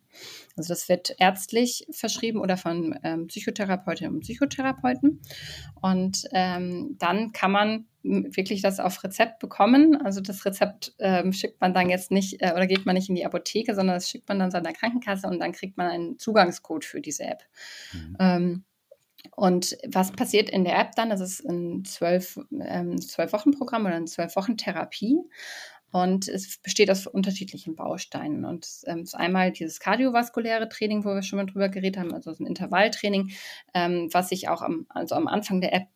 Also 0.56 0.70
das 0.70 0.90
wird 0.90 1.16
ärztlich 1.18 1.88
verschrieben 1.90 2.40
oder 2.40 2.56
von 2.56 2.98
ähm, 3.04 3.28
Psychotherapeutinnen 3.28 4.14
und 4.14 4.22
Psychotherapeuten. 4.22 5.22
Und 5.82 6.28
ähm, 6.34 6.98
dann 7.00 7.32
kann 7.32 7.52
man 7.52 7.86
wirklich 8.04 8.62
das 8.62 8.80
auf 8.80 9.04
Rezept 9.04 9.40
bekommen. 9.40 10.00
Also 10.02 10.22
das 10.22 10.46
Rezept 10.46 10.94
ähm, 11.00 11.34
schickt 11.34 11.60
man 11.62 11.74
dann 11.74 11.90
jetzt 11.90 12.12
nicht 12.12 12.42
äh, 12.42 12.54
oder 12.54 12.68
geht 12.68 12.86
man 12.86 12.96
nicht 12.96 13.10
in 13.10 13.16
die 13.16 13.26
Apotheke, 13.26 13.76
sondern 13.76 13.96
das 13.96 14.10
schickt 14.10 14.28
man 14.30 14.40
dann 14.40 14.52
seiner 14.52 14.74
Krankenkasse 14.74 15.28
und 15.28 15.40
dann 15.40 15.52
kriegt 15.52 15.78
man 15.78 15.88
einen 15.88 16.18
Zugangscode 16.20 16.86
für 16.86 17.02
diese 17.02 17.24
App. 17.24 17.44
Mhm. 17.94 18.18
Ähm, 18.20 18.64
und 19.36 19.78
was 19.88 20.12
passiert 20.12 20.50
in 20.50 20.64
der 20.64 20.80
App 20.80 20.96
dann? 20.96 21.10
Das 21.10 21.22
ist 21.22 21.44
ein 21.44 21.84
zwölf, 21.86 22.40
ähm, 22.62 23.02
zwölf 23.02 23.34
Wochen 23.34 23.52
Programm 23.52 23.86
oder 23.86 23.96
eine 23.96 24.06
zwölf 24.06 24.36
Wochen 24.36 24.58
Therapie. 24.58 25.18
Und 25.92 26.28
es 26.28 26.58
besteht 26.58 26.92
aus 26.92 27.08
unterschiedlichen 27.08 27.76
Bausteinen. 27.76 28.46
Und 28.46 28.66
es 28.66 28.84
ähm, 28.88 29.04
ist 29.04 29.16
einmal 29.16 29.52
dieses 29.52 29.80
kardiovaskuläre 29.80 30.70
Training, 30.70 31.06
wo 31.06 31.16
wir 31.16 31.24
schon 31.24 31.38
mal 31.38 31.46
drüber 31.46 31.70
geredet 31.70 31.98
haben, 31.98 32.14
also 32.14 32.32
ein 32.32 32.46
Intervalltraining, 32.46 33.32
ähm, 33.74 34.10
was 34.12 34.30
sich 34.30 34.50
auch 34.50 34.62
am, 34.62 34.86
also 34.90 35.16
am 35.16 35.28
Anfang 35.28 35.62
der 35.62 35.74
App 35.74 35.88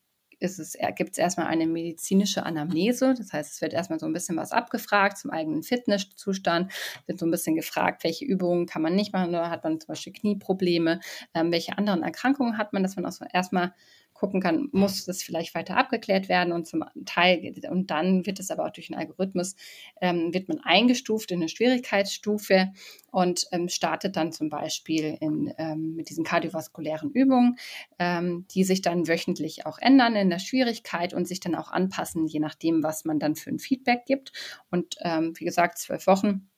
ist 0.41 0.59
es, 0.59 0.75
gibt 0.95 1.11
es 1.11 1.17
erstmal 1.17 1.47
eine 1.47 1.67
medizinische 1.67 2.43
Anamnese. 2.43 3.13
Das 3.17 3.31
heißt, 3.31 3.53
es 3.53 3.61
wird 3.61 3.73
erstmal 3.73 3.99
so 3.99 4.07
ein 4.07 4.13
bisschen 4.13 4.37
was 4.37 4.51
abgefragt 4.51 5.17
zum 5.17 5.31
eigenen 5.31 5.63
Fitnesszustand, 5.63 6.71
wird 7.05 7.19
so 7.19 7.25
ein 7.25 7.31
bisschen 7.31 7.55
gefragt, 7.55 8.03
welche 8.03 8.25
Übungen 8.25 8.65
kann 8.65 8.81
man 8.81 8.95
nicht 8.95 9.13
machen? 9.13 9.29
Oder 9.29 9.49
hat 9.49 9.63
man 9.63 9.79
zum 9.79 9.89
Beispiel 9.89 10.13
Knieprobleme, 10.13 10.99
ähm, 11.33 11.51
welche 11.51 11.77
anderen 11.77 12.03
Erkrankungen 12.03 12.57
hat 12.57 12.73
man, 12.73 12.83
dass 12.83 12.95
man 12.95 13.05
auch 13.05 13.11
so 13.11 13.25
erstmal 13.31 13.73
gucken 14.21 14.39
kann, 14.39 14.69
muss 14.71 15.05
das 15.05 15.23
vielleicht 15.23 15.55
weiter 15.55 15.77
abgeklärt 15.77 16.29
werden 16.29 16.53
und 16.53 16.67
zum 16.67 16.83
Teil, 17.05 17.55
und 17.71 17.89
dann 17.89 18.27
wird 18.27 18.39
es 18.39 18.51
aber 18.51 18.67
auch 18.67 18.69
durch 18.69 18.91
einen 18.91 18.99
Algorithmus, 18.99 19.55
ähm, 19.99 20.31
wird 20.31 20.47
man 20.47 20.59
eingestuft 20.59 21.31
in 21.31 21.39
eine 21.39 21.49
Schwierigkeitsstufe 21.49 22.71
und 23.09 23.47
ähm, 23.51 23.67
startet 23.67 24.15
dann 24.15 24.31
zum 24.31 24.49
Beispiel 24.49 25.17
in, 25.19 25.51
ähm, 25.57 25.95
mit 25.95 26.11
diesen 26.11 26.23
kardiovaskulären 26.23 27.09
Übungen, 27.09 27.55
ähm, 27.97 28.45
die 28.51 28.63
sich 28.63 28.83
dann 28.83 29.07
wöchentlich 29.07 29.65
auch 29.65 29.79
ändern 29.79 30.15
in 30.15 30.29
der 30.29 30.37
Schwierigkeit 30.37 31.15
und 31.15 31.27
sich 31.27 31.39
dann 31.39 31.55
auch 31.55 31.71
anpassen, 31.71 32.27
je 32.27 32.39
nachdem, 32.39 32.83
was 32.83 33.05
man 33.05 33.17
dann 33.17 33.35
für 33.35 33.49
ein 33.49 33.57
Feedback 33.57 34.05
gibt. 34.05 34.33
Und 34.69 34.97
ähm, 35.01 35.33
wie 35.35 35.45
gesagt, 35.45 35.79
zwölf 35.79 36.05
Wochen 36.05 36.50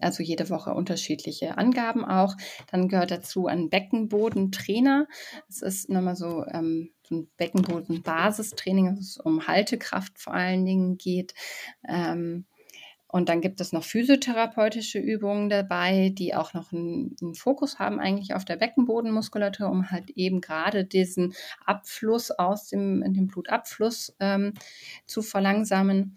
also 0.00 0.22
jede 0.22 0.48
Woche 0.50 0.72
unterschiedliche 0.74 1.58
Angaben 1.58 2.04
auch. 2.04 2.36
Dann 2.70 2.88
gehört 2.88 3.10
dazu 3.10 3.46
ein 3.46 3.68
Beckenbodentrainer. 3.70 5.06
Es 5.48 5.62
ist 5.62 5.90
nochmal 5.90 6.16
so, 6.16 6.44
ähm, 6.46 6.90
so 7.02 7.16
ein 7.16 7.28
Beckenboden-Basistraining, 7.36 8.88
also 8.88 9.00
es 9.00 9.18
um 9.18 9.46
Haltekraft 9.46 10.18
vor 10.18 10.34
allen 10.34 10.64
Dingen 10.64 10.96
geht. 10.96 11.34
Ähm, 11.86 12.46
und 13.14 13.28
dann 13.28 13.40
gibt 13.40 13.60
es 13.60 13.72
noch 13.72 13.84
physiotherapeutische 13.84 14.98
Übungen 14.98 15.48
dabei, 15.48 16.08
die 16.12 16.34
auch 16.34 16.52
noch 16.52 16.72
einen, 16.72 17.14
einen, 17.22 17.36
Fokus 17.36 17.78
haben 17.78 18.00
eigentlich 18.00 18.34
auf 18.34 18.44
der 18.44 18.56
Beckenbodenmuskulatur, 18.56 19.70
um 19.70 19.92
halt 19.92 20.10
eben 20.16 20.40
gerade 20.40 20.84
diesen 20.84 21.32
Abfluss 21.64 22.32
aus 22.32 22.70
dem, 22.70 23.04
dem 23.04 23.28
Blutabfluss 23.28 24.16
ähm, 24.18 24.54
zu 25.06 25.22
verlangsamen. 25.22 26.16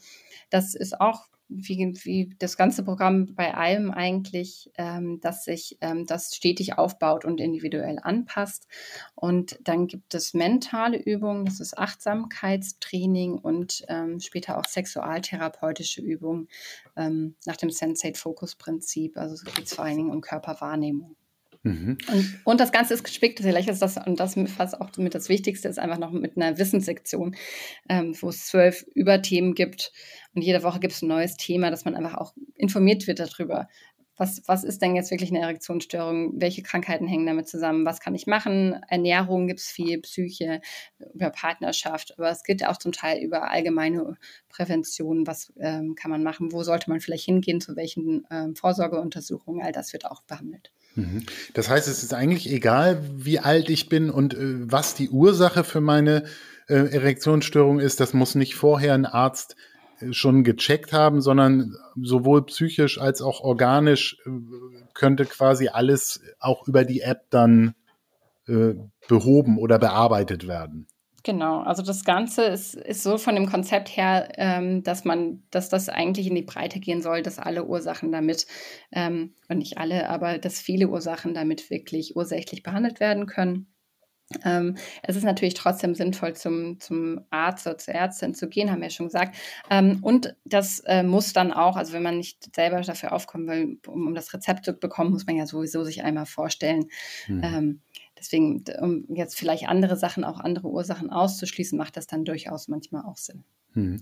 Das 0.50 0.74
ist 0.74 1.00
auch 1.00 1.28
wie, 1.50 1.94
wie 2.04 2.36
das 2.40 2.58
ganze 2.58 2.84
Programm 2.84 3.34
bei 3.36 3.54
allem 3.54 3.92
eigentlich, 3.92 4.72
ähm, 4.78 5.20
dass 5.20 5.44
sich 5.44 5.78
ähm, 5.82 6.06
das 6.06 6.36
stetig 6.36 6.78
aufbaut 6.78 7.26
und 7.26 7.42
individuell 7.42 8.00
anpasst. 8.02 8.68
Und 9.16 9.60
dann 9.64 9.88
gibt 9.88 10.14
es 10.14 10.34
mentale 10.34 10.98
Übungen, 10.98 11.46
das 11.46 11.60
ist 11.60 11.78
Achtsamkeitstraining 11.78 13.38
und 13.38 13.84
ähm, 13.90 14.20
später 14.20 14.58
auch 14.58 14.66
sexualtherapeutische 14.66 16.02
Übungen 16.02 16.48
ähm, 16.96 17.36
nach 17.46 17.58
dem 17.58 17.70
Sensate-Focus-Prinzip. 17.70 19.18
Also 19.18 19.36
es 19.36 19.44
geht 19.44 19.70
vor 19.70 19.86
allen 19.86 19.98
Dingen 19.98 20.12
um 20.12 20.22
Körperwahrnehmung. 20.22 21.17
Mhm. 21.68 21.98
Und, 22.12 22.40
und, 22.44 22.60
das 22.60 22.72
Ganze 22.72 22.94
ist 22.94 23.04
gespickt, 23.04 23.40
vielleicht 23.40 23.70
ist 23.70 23.82
das, 23.82 23.98
und 23.98 24.20
das 24.20 24.36
fast 24.56 24.80
auch 24.80 24.96
mit 24.98 25.14
das 25.14 25.30
Wichtigste 25.30 25.68
ist 25.68 25.80
einfach 25.80 25.98
noch 25.98 26.12
mit 26.12 26.38
einer 26.38 26.58
Wissenssektion, 26.58 27.36
ähm, 27.90 28.16
wo 28.20 28.30
es 28.30 28.48
zwölf 28.48 28.86
Überthemen 28.94 29.54
gibt. 29.54 29.92
Und 30.34 30.42
jede 30.42 30.64
Woche 30.64 30.80
gibt 30.80 30.94
es 30.94 31.02
ein 31.02 31.10
neues 31.10 31.36
Thema, 31.36 31.70
dass 31.70 31.86
man 31.86 31.96
einfach 31.96 32.16
auch 32.16 32.34
informiert 32.56 33.08
wird 33.08 33.20
darüber. 33.20 33.68
Was, 34.18 34.42
was 34.48 34.64
ist 34.64 34.82
denn 34.82 34.96
jetzt 34.96 35.12
wirklich 35.12 35.30
eine 35.30 35.42
Erektionsstörung? 35.42 36.42
Welche 36.42 36.64
Krankheiten 36.64 37.08
hängen 37.08 37.28
damit 37.28 37.48
zusammen? 37.48 37.86
Was 37.86 38.00
kann 38.00 38.16
ich 38.16 38.26
machen? 38.26 38.82
Ernährung 38.90 39.48
gibt 39.48 39.60
es 39.60 39.68
viel, 39.68 40.02
Psyche, 40.02 40.60
über 41.14 41.30
Partnerschaft, 41.30 42.18
aber 42.18 42.32
es 42.32 42.44
geht 42.44 42.66
auch 42.66 42.78
zum 42.78 42.92
Teil 42.92 43.24
über 43.24 43.52
allgemeine 43.52 44.18
Prävention. 44.50 45.28
Was 45.28 45.54
ähm, 45.60 45.94
kann 45.94 46.10
man 46.10 46.24
machen? 46.24 46.52
Wo 46.52 46.64
sollte 46.64 46.90
man 46.90 47.00
vielleicht 47.00 47.26
hingehen? 47.26 47.62
Zu 47.62 47.76
welchen 47.76 48.26
ähm, 48.32 48.56
Vorsorgeuntersuchungen? 48.56 49.64
All 49.64 49.72
das 49.72 49.94
wird 49.94 50.06
auch 50.06 50.24
behandelt. 50.24 50.72
Mhm. 50.98 51.24
Das 51.54 51.70
heißt, 51.70 51.88
es 51.88 52.04
ist 52.04 52.14
eigentlich 52.14 52.52
egal, 52.52 53.02
wie 53.16 53.40
alt 53.40 53.70
ich 53.70 53.88
bin 53.88 54.10
und 54.10 54.34
äh, 54.34 54.72
was 54.72 54.96
die 54.96 55.10
Ursache 55.10 55.64
für 55.64 55.80
meine 55.80 56.24
äh, 56.68 56.74
Erektionsstörung 56.74 57.80
ist. 57.80 58.00
Das 58.00 58.14
muss 58.14 58.36
nicht 58.36 58.56
vorher 58.56 58.96
ein 58.96 59.06
Arzt 59.06 59.56
äh, 60.00 60.12
schon 60.12 60.44
gecheckt 60.44 60.94
haben, 60.94 61.22
sondern 61.22 61.76
sowohl 61.96 62.46
psychisch 62.48 63.00
als 63.00 63.22
auch 63.22 63.42
organisch 63.42 64.18
äh, 64.26 64.32
könnte 64.96 65.26
quasi 65.26 65.68
alles 65.68 66.22
auch 66.40 66.68
über 66.68 66.84
die 66.84 67.02
App 67.02 67.30
dann 67.30 67.76
äh, 68.48 68.74
behoben 69.08 69.60
oder 69.60 69.78
bearbeitet 69.78 70.48
werden. 70.48 70.88
Genau, 71.28 71.60
also 71.60 71.84
das 71.84 72.06
Ganze 72.06 72.46
ist, 72.46 72.74
ist 72.74 73.04
so 73.04 73.18
von 73.18 73.36
dem 73.36 73.48
Konzept 73.48 73.90
her, 73.98 74.30
ähm, 74.38 74.82
dass 74.84 75.04
man, 75.04 75.44
dass 75.52 75.68
das 75.68 75.90
eigentlich 75.90 76.28
in 76.28 76.36
die 76.36 76.42
Breite 76.42 76.80
gehen 76.80 77.02
soll, 77.02 77.22
dass 77.22 77.38
alle 77.38 77.66
Ursachen 77.66 78.14
damit, 78.14 78.48
ähm, 78.94 79.34
und 79.50 79.58
nicht 79.58 79.78
alle, 79.78 80.10
aber 80.10 80.38
dass 80.38 80.62
viele 80.62 80.88
Ursachen 80.88 81.34
damit 81.34 81.70
wirklich 81.70 82.16
ursächlich 82.16 82.64
behandelt 82.64 83.02
werden 83.02 83.26
können. 83.26 83.68
Ähm, 84.46 84.78
es 85.04 85.18
ist 85.18 85.24
natürlich 85.24 85.54
trotzdem 85.54 85.96
sinnvoll, 85.96 86.34
zum, 86.34 86.80
zum 86.80 87.20
Arzt 87.30 87.68
oder 87.68 87.78
zur 87.78 87.94
Ärztin 87.94 88.34
zu 88.34 88.48
gehen, 88.48 88.72
haben 88.72 88.80
wir 88.80 88.88
ja 88.88 88.92
schon 88.92 89.08
gesagt. 89.08 89.36
Ähm, 89.70 90.00
und 90.02 90.34
das 90.46 90.80
äh, 90.86 91.04
muss 91.04 91.34
dann 91.34 91.52
auch, 91.52 91.76
also 91.76 91.92
wenn 91.92 92.04
man 92.04 92.18
nicht 92.18 92.56
selber 92.56 92.80
dafür 92.80 93.12
aufkommen 93.12 93.48
will, 93.48 93.80
um, 93.86 94.08
um, 94.08 94.16
das 94.16 94.34
Rezept 94.34 94.64
zu 94.64 94.74
bekommen, 94.74 95.12
muss 95.12 95.26
man 95.26 95.36
ja 95.36 95.46
sowieso 95.46 95.84
sich 95.84 96.04
einmal 96.04 96.26
vorstellen. 96.26 96.88
Mhm. 97.28 97.42
Ähm, 97.44 97.82
Deswegen, 98.20 98.64
um 98.80 99.06
jetzt 99.10 99.38
vielleicht 99.38 99.68
andere 99.68 99.96
Sachen, 99.96 100.24
auch 100.24 100.40
andere 100.40 100.68
Ursachen 100.68 101.10
auszuschließen, 101.10 101.78
macht 101.78 101.98
das 101.98 102.08
dann 102.08 102.26
durchaus 102.26 102.68
manchmal 102.68 103.04
auch 103.04 103.18
Sinn. 103.18 103.44
Hm. 103.78 104.00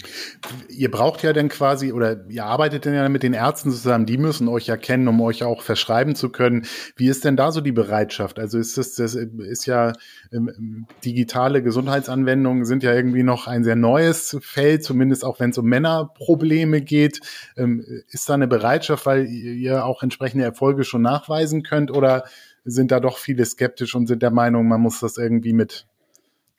Ihr 0.69 0.89
braucht 0.89 1.21
ja 1.21 1.33
dann 1.33 1.49
quasi, 1.49 1.91
oder 1.91 2.29
ihr 2.29 2.45
arbeitet 2.45 2.85
dann 2.85 2.93
ja 2.93 3.09
mit 3.09 3.23
den 3.23 3.33
Ärzten 3.33 3.71
zusammen, 3.71 4.05
die 4.05 4.17
müssen 4.17 4.47
euch 4.47 4.67
ja 4.67 4.77
kennen, 4.77 5.09
um 5.09 5.19
euch 5.19 5.43
auch 5.43 5.61
verschreiben 5.63 6.15
zu 6.15 6.29
können. 6.29 6.65
Wie 6.95 7.09
ist 7.09 7.25
denn 7.25 7.35
da 7.35 7.51
so 7.51 7.59
die 7.59 7.73
Bereitschaft? 7.73 8.39
Also 8.39 8.57
ist 8.57 8.77
das, 8.77 8.95
das 8.95 9.15
ist 9.15 9.65
ja, 9.65 9.91
ähm, 10.31 10.85
digitale 11.03 11.61
Gesundheitsanwendungen 11.61 12.63
sind 12.63 12.83
ja 12.83 12.93
irgendwie 12.93 13.23
noch 13.23 13.47
ein 13.47 13.65
sehr 13.65 13.75
neues 13.75 14.37
Feld, 14.39 14.85
zumindest 14.85 15.25
auch 15.25 15.41
wenn 15.41 15.49
es 15.49 15.57
um 15.57 15.65
Männerprobleme 15.65 16.81
geht. 16.81 17.19
Ähm, 17.57 17.83
ist 18.09 18.29
da 18.29 18.35
eine 18.35 18.47
Bereitschaft, 18.47 19.05
weil 19.05 19.25
ihr 19.25 19.83
auch 19.83 20.03
entsprechende 20.03 20.45
Erfolge 20.45 20.85
schon 20.85 21.01
nachweisen 21.01 21.63
könnt 21.63 21.91
oder 21.91 22.23
sind 22.65 22.91
da 22.91 22.99
doch 22.99 23.17
viele 23.17 23.45
skeptisch 23.45 23.95
und 23.95 24.07
sind 24.07 24.21
der 24.21 24.31
Meinung, 24.31 24.67
man 24.67 24.81
muss 24.81 24.99
das 24.99 25.17
irgendwie 25.17 25.53
mit 25.53 25.87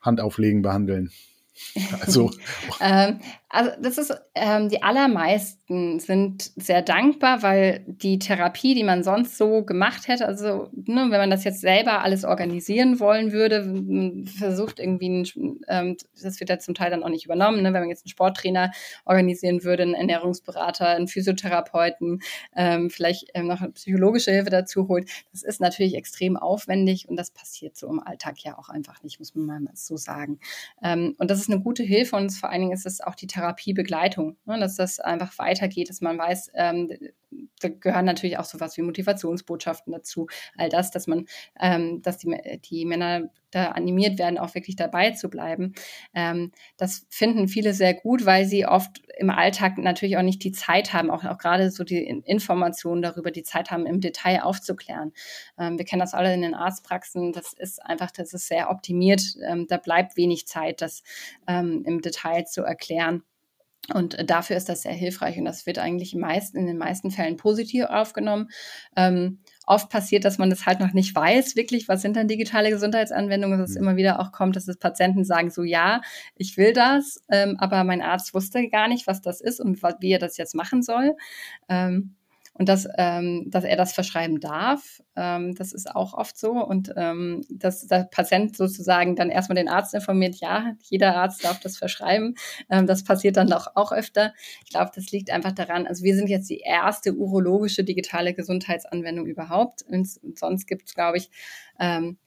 Handauflegen 0.01 0.61
behandeln. 0.61 1.11
Also. 2.01 2.31
ähm, 2.79 3.19
Also 3.49 3.71
das 3.81 3.97
ist, 3.97 4.13
ähm, 4.35 4.67
die 4.67 4.83
allermeisten 4.83 6.01
sind 6.01 6.51
sehr 6.57 6.81
dankbar, 6.81 7.43
weil 7.43 7.85
die 7.87 8.19
Therapie, 8.19 8.75
die 8.75 8.83
man 8.83 9.03
sonst 9.03 9.37
so 9.37 9.63
gemacht 9.63 10.09
hätte, 10.09 10.25
also 10.25 10.69
ne, 10.73 11.07
wenn 11.09 11.19
man 11.19 11.29
das 11.29 11.45
jetzt 11.45 11.61
selber 11.61 12.01
alles 12.01 12.25
organisieren 12.25 12.99
wollen 12.99 13.31
würde, 13.31 14.25
versucht 14.37 14.79
irgendwie, 14.79 15.09
ein, 15.09 15.61
ähm, 15.69 15.95
das 16.21 16.41
wird 16.41 16.49
ja 16.49 16.59
zum 16.59 16.75
Teil 16.75 16.91
dann 16.91 17.03
auch 17.03 17.09
nicht 17.09 17.23
übernommen, 17.23 17.61
ne, 17.61 17.71
wenn 17.71 17.79
man 17.79 17.89
jetzt 17.89 18.03
einen 18.03 18.09
Sporttrainer 18.09 18.71
organisieren 19.05 19.63
würde, 19.63 19.83
einen 19.83 19.93
Ernährungsberater, 19.93 20.89
einen 20.89 21.07
Physiotherapeuten, 21.07 22.19
ähm, 22.53 22.89
vielleicht 22.89 23.29
ähm, 23.33 23.47
noch 23.47 23.61
eine 23.61 23.71
psychologische 23.71 24.31
Hilfe 24.31 24.49
dazu 24.49 24.89
holt, 24.89 25.09
das 25.31 25.43
ist 25.43 25.61
natürlich 25.61 25.95
extrem 25.95 26.35
aufwendig 26.35 27.07
und 27.07 27.15
das 27.15 27.31
passiert 27.31 27.77
so 27.77 27.87
im 27.87 28.01
Alltag 28.01 28.43
ja 28.43 28.57
auch 28.57 28.67
einfach 28.67 29.03
nicht, 29.03 29.19
muss 29.19 29.35
man 29.35 29.63
mal 29.63 29.71
so 29.73 29.95
sagen. 29.95 30.39
Ähm, 30.83 31.15
und 31.17 31.31
das 31.31 31.39
ist 31.39 31.49
eine 31.49 31.61
gute 31.61 31.83
Hilfe 31.83 32.17
und 32.17 32.31
vor 32.31 32.49
allen 32.49 32.59
Dingen 32.59 32.73
ist 32.73 32.85
es 32.85 32.99
auch 32.99 33.15
die 33.15 33.27
Therapiebegleitung, 33.37 34.37
ne, 34.45 34.59
dass 34.59 34.75
das 34.75 34.99
einfach 34.99 35.37
weitergeht, 35.37 35.89
dass 35.89 36.01
man 36.01 36.17
weiß, 36.17 36.51
ähm, 36.55 36.91
da 37.59 37.69
gehören 37.69 38.05
natürlich 38.05 38.37
auch 38.37 38.45
sowas 38.45 38.77
wie 38.77 38.81
Motivationsbotschaften 38.81 39.93
dazu, 39.93 40.27
all 40.57 40.69
das, 40.69 40.91
dass 40.91 41.07
man, 41.07 41.25
ähm, 41.59 42.01
dass 42.01 42.17
die, 42.17 42.35
die 42.63 42.85
Männer 42.85 43.29
da 43.51 43.71
animiert 43.71 44.19
werden, 44.19 44.37
auch 44.37 44.55
wirklich 44.55 44.75
dabei 44.75 45.11
zu 45.11 45.29
bleiben. 45.29 45.73
Ähm, 46.13 46.51
das 46.75 47.05
finden 47.09 47.47
viele 47.47 47.73
sehr 47.73 47.93
gut, 47.93 48.25
weil 48.25 48.45
sie 48.45 48.65
oft 48.65 49.01
im 49.17 49.29
Alltag 49.29 49.77
natürlich 49.77 50.17
auch 50.17 50.23
nicht 50.23 50.43
die 50.43 50.51
Zeit 50.51 50.93
haben, 50.93 51.09
auch, 51.09 51.23
auch 51.23 51.37
gerade 51.37 51.71
so 51.71 51.83
die 51.83 52.03
Informationen 52.03 53.01
darüber, 53.01 53.31
die 53.31 53.43
Zeit 53.43 53.71
haben, 53.71 53.85
im 53.85 54.01
Detail 54.01 54.43
aufzuklären. 54.43 55.13
Ähm, 55.57 55.77
wir 55.77 55.85
kennen 55.85 56.01
das 56.01 56.13
alle 56.13 56.33
in 56.33 56.41
den 56.41 56.55
Arztpraxen, 56.55 57.31
das 57.31 57.53
ist 57.53 57.83
einfach, 57.83 58.11
das 58.11 58.33
ist 58.33 58.47
sehr 58.47 58.69
optimiert, 58.69 59.21
ähm, 59.47 59.65
da 59.67 59.77
bleibt 59.77 60.17
wenig 60.17 60.47
Zeit, 60.47 60.81
das 60.81 61.03
ähm, 61.47 61.83
im 61.85 62.01
Detail 62.01 62.45
zu 62.45 62.63
erklären. 62.63 63.23
Und 63.93 64.29
dafür 64.29 64.57
ist 64.57 64.67
das 64.67 64.81
sehr 64.81 64.91
hilfreich 64.91 65.37
und 65.37 65.45
das 65.45 65.65
wird 65.65 65.79
eigentlich 65.79 66.13
meisten, 66.13 66.57
in 66.57 66.67
den 66.67 66.77
meisten 66.77 67.09
Fällen 67.09 67.37
positiv 67.37 67.85
aufgenommen. 67.85 68.49
Ähm, 68.97 69.39
oft 69.65 69.89
passiert, 69.89 70.25
dass 70.25 70.37
man 70.37 70.49
das 70.49 70.65
halt 70.65 70.81
noch 70.81 70.91
nicht 70.91 71.15
weiß, 71.15 71.55
wirklich, 71.55 71.87
was 71.87 72.01
sind 72.01 72.17
dann 72.17 72.27
digitale 72.27 72.69
Gesundheitsanwendungen, 72.69 73.59
dass 73.59 73.69
es 73.69 73.75
mhm. 73.77 73.83
immer 73.83 73.95
wieder 73.95 74.19
auch 74.19 74.33
kommt, 74.33 74.57
dass 74.57 74.67
es 74.67 74.77
Patienten 74.77 75.23
sagen, 75.23 75.51
so 75.51 75.63
ja, 75.63 76.01
ich 76.35 76.57
will 76.57 76.73
das, 76.73 77.21
ähm, 77.29 77.55
aber 77.59 77.85
mein 77.85 78.01
Arzt 78.01 78.33
wusste 78.33 78.67
gar 78.67 78.89
nicht, 78.89 79.07
was 79.07 79.21
das 79.21 79.39
ist 79.39 79.61
und 79.61 79.81
wie 79.81 80.11
er 80.11 80.19
das 80.19 80.35
jetzt 80.35 80.53
machen 80.53 80.83
soll. 80.83 81.15
Ähm, 81.69 82.16
und 82.57 82.67
dass, 82.67 82.87
ähm, 82.97 83.45
dass 83.47 83.63
er 83.63 83.75
das 83.75 83.93
verschreiben 83.93 84.39
darf. 84.39 85.01
Ähm, 85.15 85.53
das 85.55 85.73
ist 85.73 85.95
auch 85.95 86.13
oft 86.13 86.37
so. 86.37 86.51
Und 86.53 86.91
ähm, 86.95 87.43
dass 87.49 87.85
der 87.85 88.07
Patient 88.09 88.57
sozusagen 88.57 89.15
dann 89.15 89.29
erstmal 89.29 89.57
den 89.57 89.69
Arzt 89.69 89.93
informiert, 89.93 90.37
ja, 90.37 90.73
jeder 90.81 91.15
Arzt 91.15 91.43
darf 91.43 91.59
das 91.59 91.77
verschreiben. 91.77 92.35
Ähm, 92.69 92.87
das 92.87 93.03
passiert 93.03 93.37
dann 93.37 93.53
auch, 93.53 93.67
auch 93.75 93.91
öfter. 93.91 94.33
Ich 94.63 94.71
glaube, 94.71 94.91
das 94.95 95.11
liegt 95.11 95.29
einfach 95.29 95.51
daran, 95.51 95.85
also 95.85 96.03
wir 96.03 96.15
sind 96.15 96.29
jetzt 96.29 96.49
die 96.49 96.59
erste 96.59 97.13
urologische 97.13 97.83
digitale 97.83 98.33
Gesundheitsanwendung 98.33 99.27
überhaupt. 99.27 99.83
Und 99.83 100.07
sonst 100.37 100.65
gibt 100.65 100.87
es, 100.87 100.95
glaube 100.95 101.17
ich, 101.17 101.29
ähm, 101.79 102.17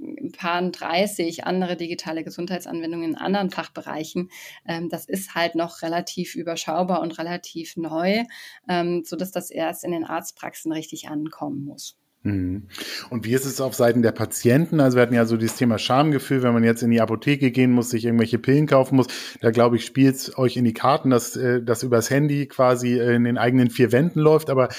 ein 0.00 0.32
paar 0.32 0.60
30 0.62 1.44
andere 1.44 1.76
digitale 1.76 2.24
Gesundheitsanwendungen 2.24 3.10
in 3.10 3.16
anderen 3.16 3.50
Fachbereichen. 3.50 4.30
Ähm, 4.66 4.88
das 4.88 5.06
ist 5.06 5.34
halt 5.34 5.54
noch 5.54 5.82
relativ 5.82 6.34
überschaubar 6.34 7.00
und 7.00 7.18
relativ 7.18 7.76
neu, 7.76 8.24
ähm, 8.68 9.02
sodass 9.04 9.30
das 9.30 9.50
erst 9.50 9.84
in 9.84 9.92
den 9.92 10.04
Arztpraxen 10.04 10.72
richtig 10.72 11.08
ankommen 11.08 11.64
muss. 11.64 11.96
Mhm. 12.24 12.68
Und 13.10 13.26
wie 13.26 13.34
ist 13.34 13.44
es 13.44 13.60
auf 13.60 13.74
Seiten 13.74 14.00
der 14.00 14.12
Patienten? 14.12 14.80
Also 14.80 14.96
wir 14.96 15.02
hatten 15.02 15.14
ja 15.14 15.26
so 15.26 15.36
dieses 15.36 15.56
Thema 15.56 15.78
Schamgefühl, 15.78 16.42
wenn 16.42 16.54
man 16.54 16.64
jetzt 16.64 16.82
in 16.82 16.90
die 16.90 17.02
Apotheke 17.02 17.50
gehen 17.50 17.70
muss, 17.70 17.90
sich 17.90 18.06
irgendwelche 18.06 18.38
Pillen 18.38 18.66
kaufen 18.66 18.96
muss. 18.96 19.08
Da 19.42 19.50
glaube 19.50 19.76
ich, 19.76 19.84
spielt 19.84 20.16
es 20.16 20.38
euch 20.38 20.56
in 20.56 20.64
die 20.64 20.72
Karten, 20.72 21.10
dass 21.10 21.36
äh, 21.36 21.62
das 21.62 21.82
übers 21.82 22.08
Handy 22.08 22.46
quasi 22.46 22.98
in 22.98 23.24
den 23.24 23.36
eigenen 23.36 23.68
vier 23.68 23.92
Wänden 23.92 24.20
läuft. 24.20 24.48
Aber 24.48 24.70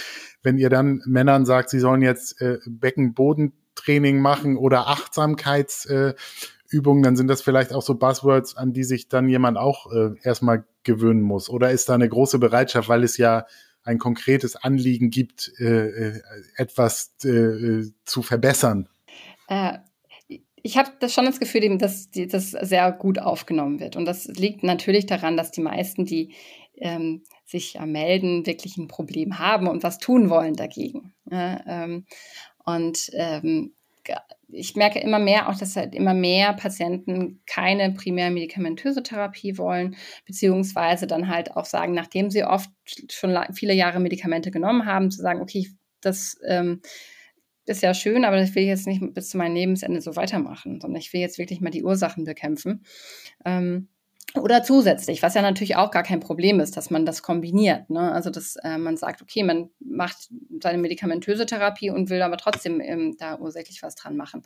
wenn 0.42 0.58
ihr 0.58 0.70
dann 0.70 1.02
Männern 1.06 1.46
sagt, 1.46 1.70
sie 1.70 1.80
sollen 1.80 2.02
jetzt 2.02 2.42
äh, 2.42 2.58
Beckenboden 2.66 3.54
Training 3.86 4.20
machen 4.20 4.58
oder 4.58 4.88
Achtsamkeitsübungen, 4.88 7.04
äh, 7.04 7.06
dann 7.06 7.16
sind 7.16 7.28
das 7.28 7.42
vielleicht 7.42 7.74
auch 7.74 7.82
so 7.82 7.96
Buzzwords, 7.96 8.58
an 8.58 8.74
die 8.74 8.84
sich 8.84 9.08
dann 9.08 9.30
jemand 9.30 9.58
auch 9.58 9.92
äh, 9.92 10.12
erstmal 10.24 10.66
gewöhnen 10.84 11.22
muss. 11.22 11.50
Oder 11.50 11.72
ist 11.72 11.90
da 11.90 11.96
eine 11.96 12.10
große 12.10 12.40
Bereitschaft, 12.40 12.90
weil 12.90 13.04
es 13.04 13.18
ja 13.18 13.46
ein 13.84 14.00
konkretes 14.00 14.56
Anliegen 14.56 15.12
gibt, 15.12 15.52
äh, 15.60 16.10
äh 16.10 16.22
etwas 16.56 17.14
äh, 17.24 17.84
zu 18.04 18.24
verbessern? 18.24 18.90
Äh, 19.48 19.78
ich 20.66 20.78
habe 20.78 20.90
das 21.00 21.14
schon 21.14 21.26
das 21.26 21.40
Gefühl, 21.40 21.78
dass 21.78 22.10
das 22.10 22.50
sehr 22.50 22.92
gut 22.92 23.20
aufgenommen 23.20 23.80
wird. 23.80 23.96
Und 23.96 24.06
das 24.06 24.26
liegt 24.26 24.64
natürlich 24.64 25.06
daran, 25.06 25.38
dass 25.38 25.52
die 25.52 25.62
meisten, 25.62 26.06
die 26.06 26.34
ähm, 26.78 27.22
sich 27.46 27.78
melden, 27.80 28.48
wirklich 28.48 28.76
ein 28.78 28.88
Problem 28.88 29.38
haben 29.38 29.68
und 29.68 29.84
was 29.84 30.00
tun 30.00 30.32
wollen 30.32 30.56
dagegen. 30.56 31.14
Ja, 31.30 31.62
ähm, 31.68 32.06
und 32.66 33.10
ähm, 33.14 33.74
ich 34.50 34.76
merke 34.76 35.00
immer 35.00 35.20
mehr 35.20 35.50
auch, 35.50 35.58
dass 35.58 35.76
halt 35.76 35.96
immer 35.96 36.14
mehr 36.14 36.54
Patienten 36.54 37.42
keine 37.48 37.92
primär 37.92 38.30
medikamentöse 38.30 39.04
Therapie 39.04 39.58
wollen, 39.58 39.96
beziehungsweise 40.26 41.08
dann 41.08 41.28
halt 41.28 41.56
auch 41.56 41.66
sagen, 41.66 41.94
nachdem 41.94 42.30
sie 42.30 42.44
oft 42.44 42.70
schon 43.10 43.38
viele 43.54 43.74
Jahre 43.74 44.00
Medikamente 44.00 44.52
genommen 44.52 44.86
haben, 44.86 45.12
zu 45.12 45.22
sagen, 45.22 45.42
okay, 45.42 45.70
das 46.02 46.38
ähm, 46.48 46.82
ist 47.66 47.82
ja 47.82 47.94
schön, 47.94 48.26
aber 48.26 48.38
das 48.38 48.54
will 48.54 48.64
ich 48.64 48.70
jetzt 48.70 48.88
nicht 48.88 49.02
bis 49.14 49.30
zu 49.30 49.38
meinem 49.38 49.56
Lebensende 49.56 50.02
so 50.02 50.16
weitermachen, 50.16 50.80
sondern 50.80 51.00
ich 51.00 51.12
will 51.14 51.22
jetzt 51.22 51.40
wirklich 51.40 51.62
mal 51.62 51.72
die 51.72 51.84
Ursachen 51.84 52.24
bekämpfen. 52.24 52.86
Ähm, 53.44 53.90
oder 54.38 54.64
zusätzlich, 54.64 55.22
was 55.22 55.34
ja 55.34 55.42
natürlich 55.42 55.76
auch 55.76 55.92
gar 55.92 56.04
kein 56.04 56.20
Problem 56.20 56.60
ist, 56.60 56.78
dass 56.78 56.90
man 56.90 57.06
das 57.06 57.22
kombiniert. 57.22 57.90
Ne? 57.90 58.12
Also, 58.12 58.30
dass 58.30 58.56
äh, 58.58 58.78
man 58.78 58.98
sagt, 58.98 59.22
okay, 59.22 59.44
man 59.44 59.70
macht 59.80 60.30
seine 60.62 60.78
medikamentöse 60.78 61.46
Therapie 61.46 61.90
und 61.90 62.10
will 62.10 62.22
aber 62.22 62.38
trotzdem 62.38 62.82
ähm, 62.82 63.16
da 63.18 63.40
ursächlich 63.40 63.82
was 63.82 63.96
dran 63.96 64.18
machen. 64.18 64.44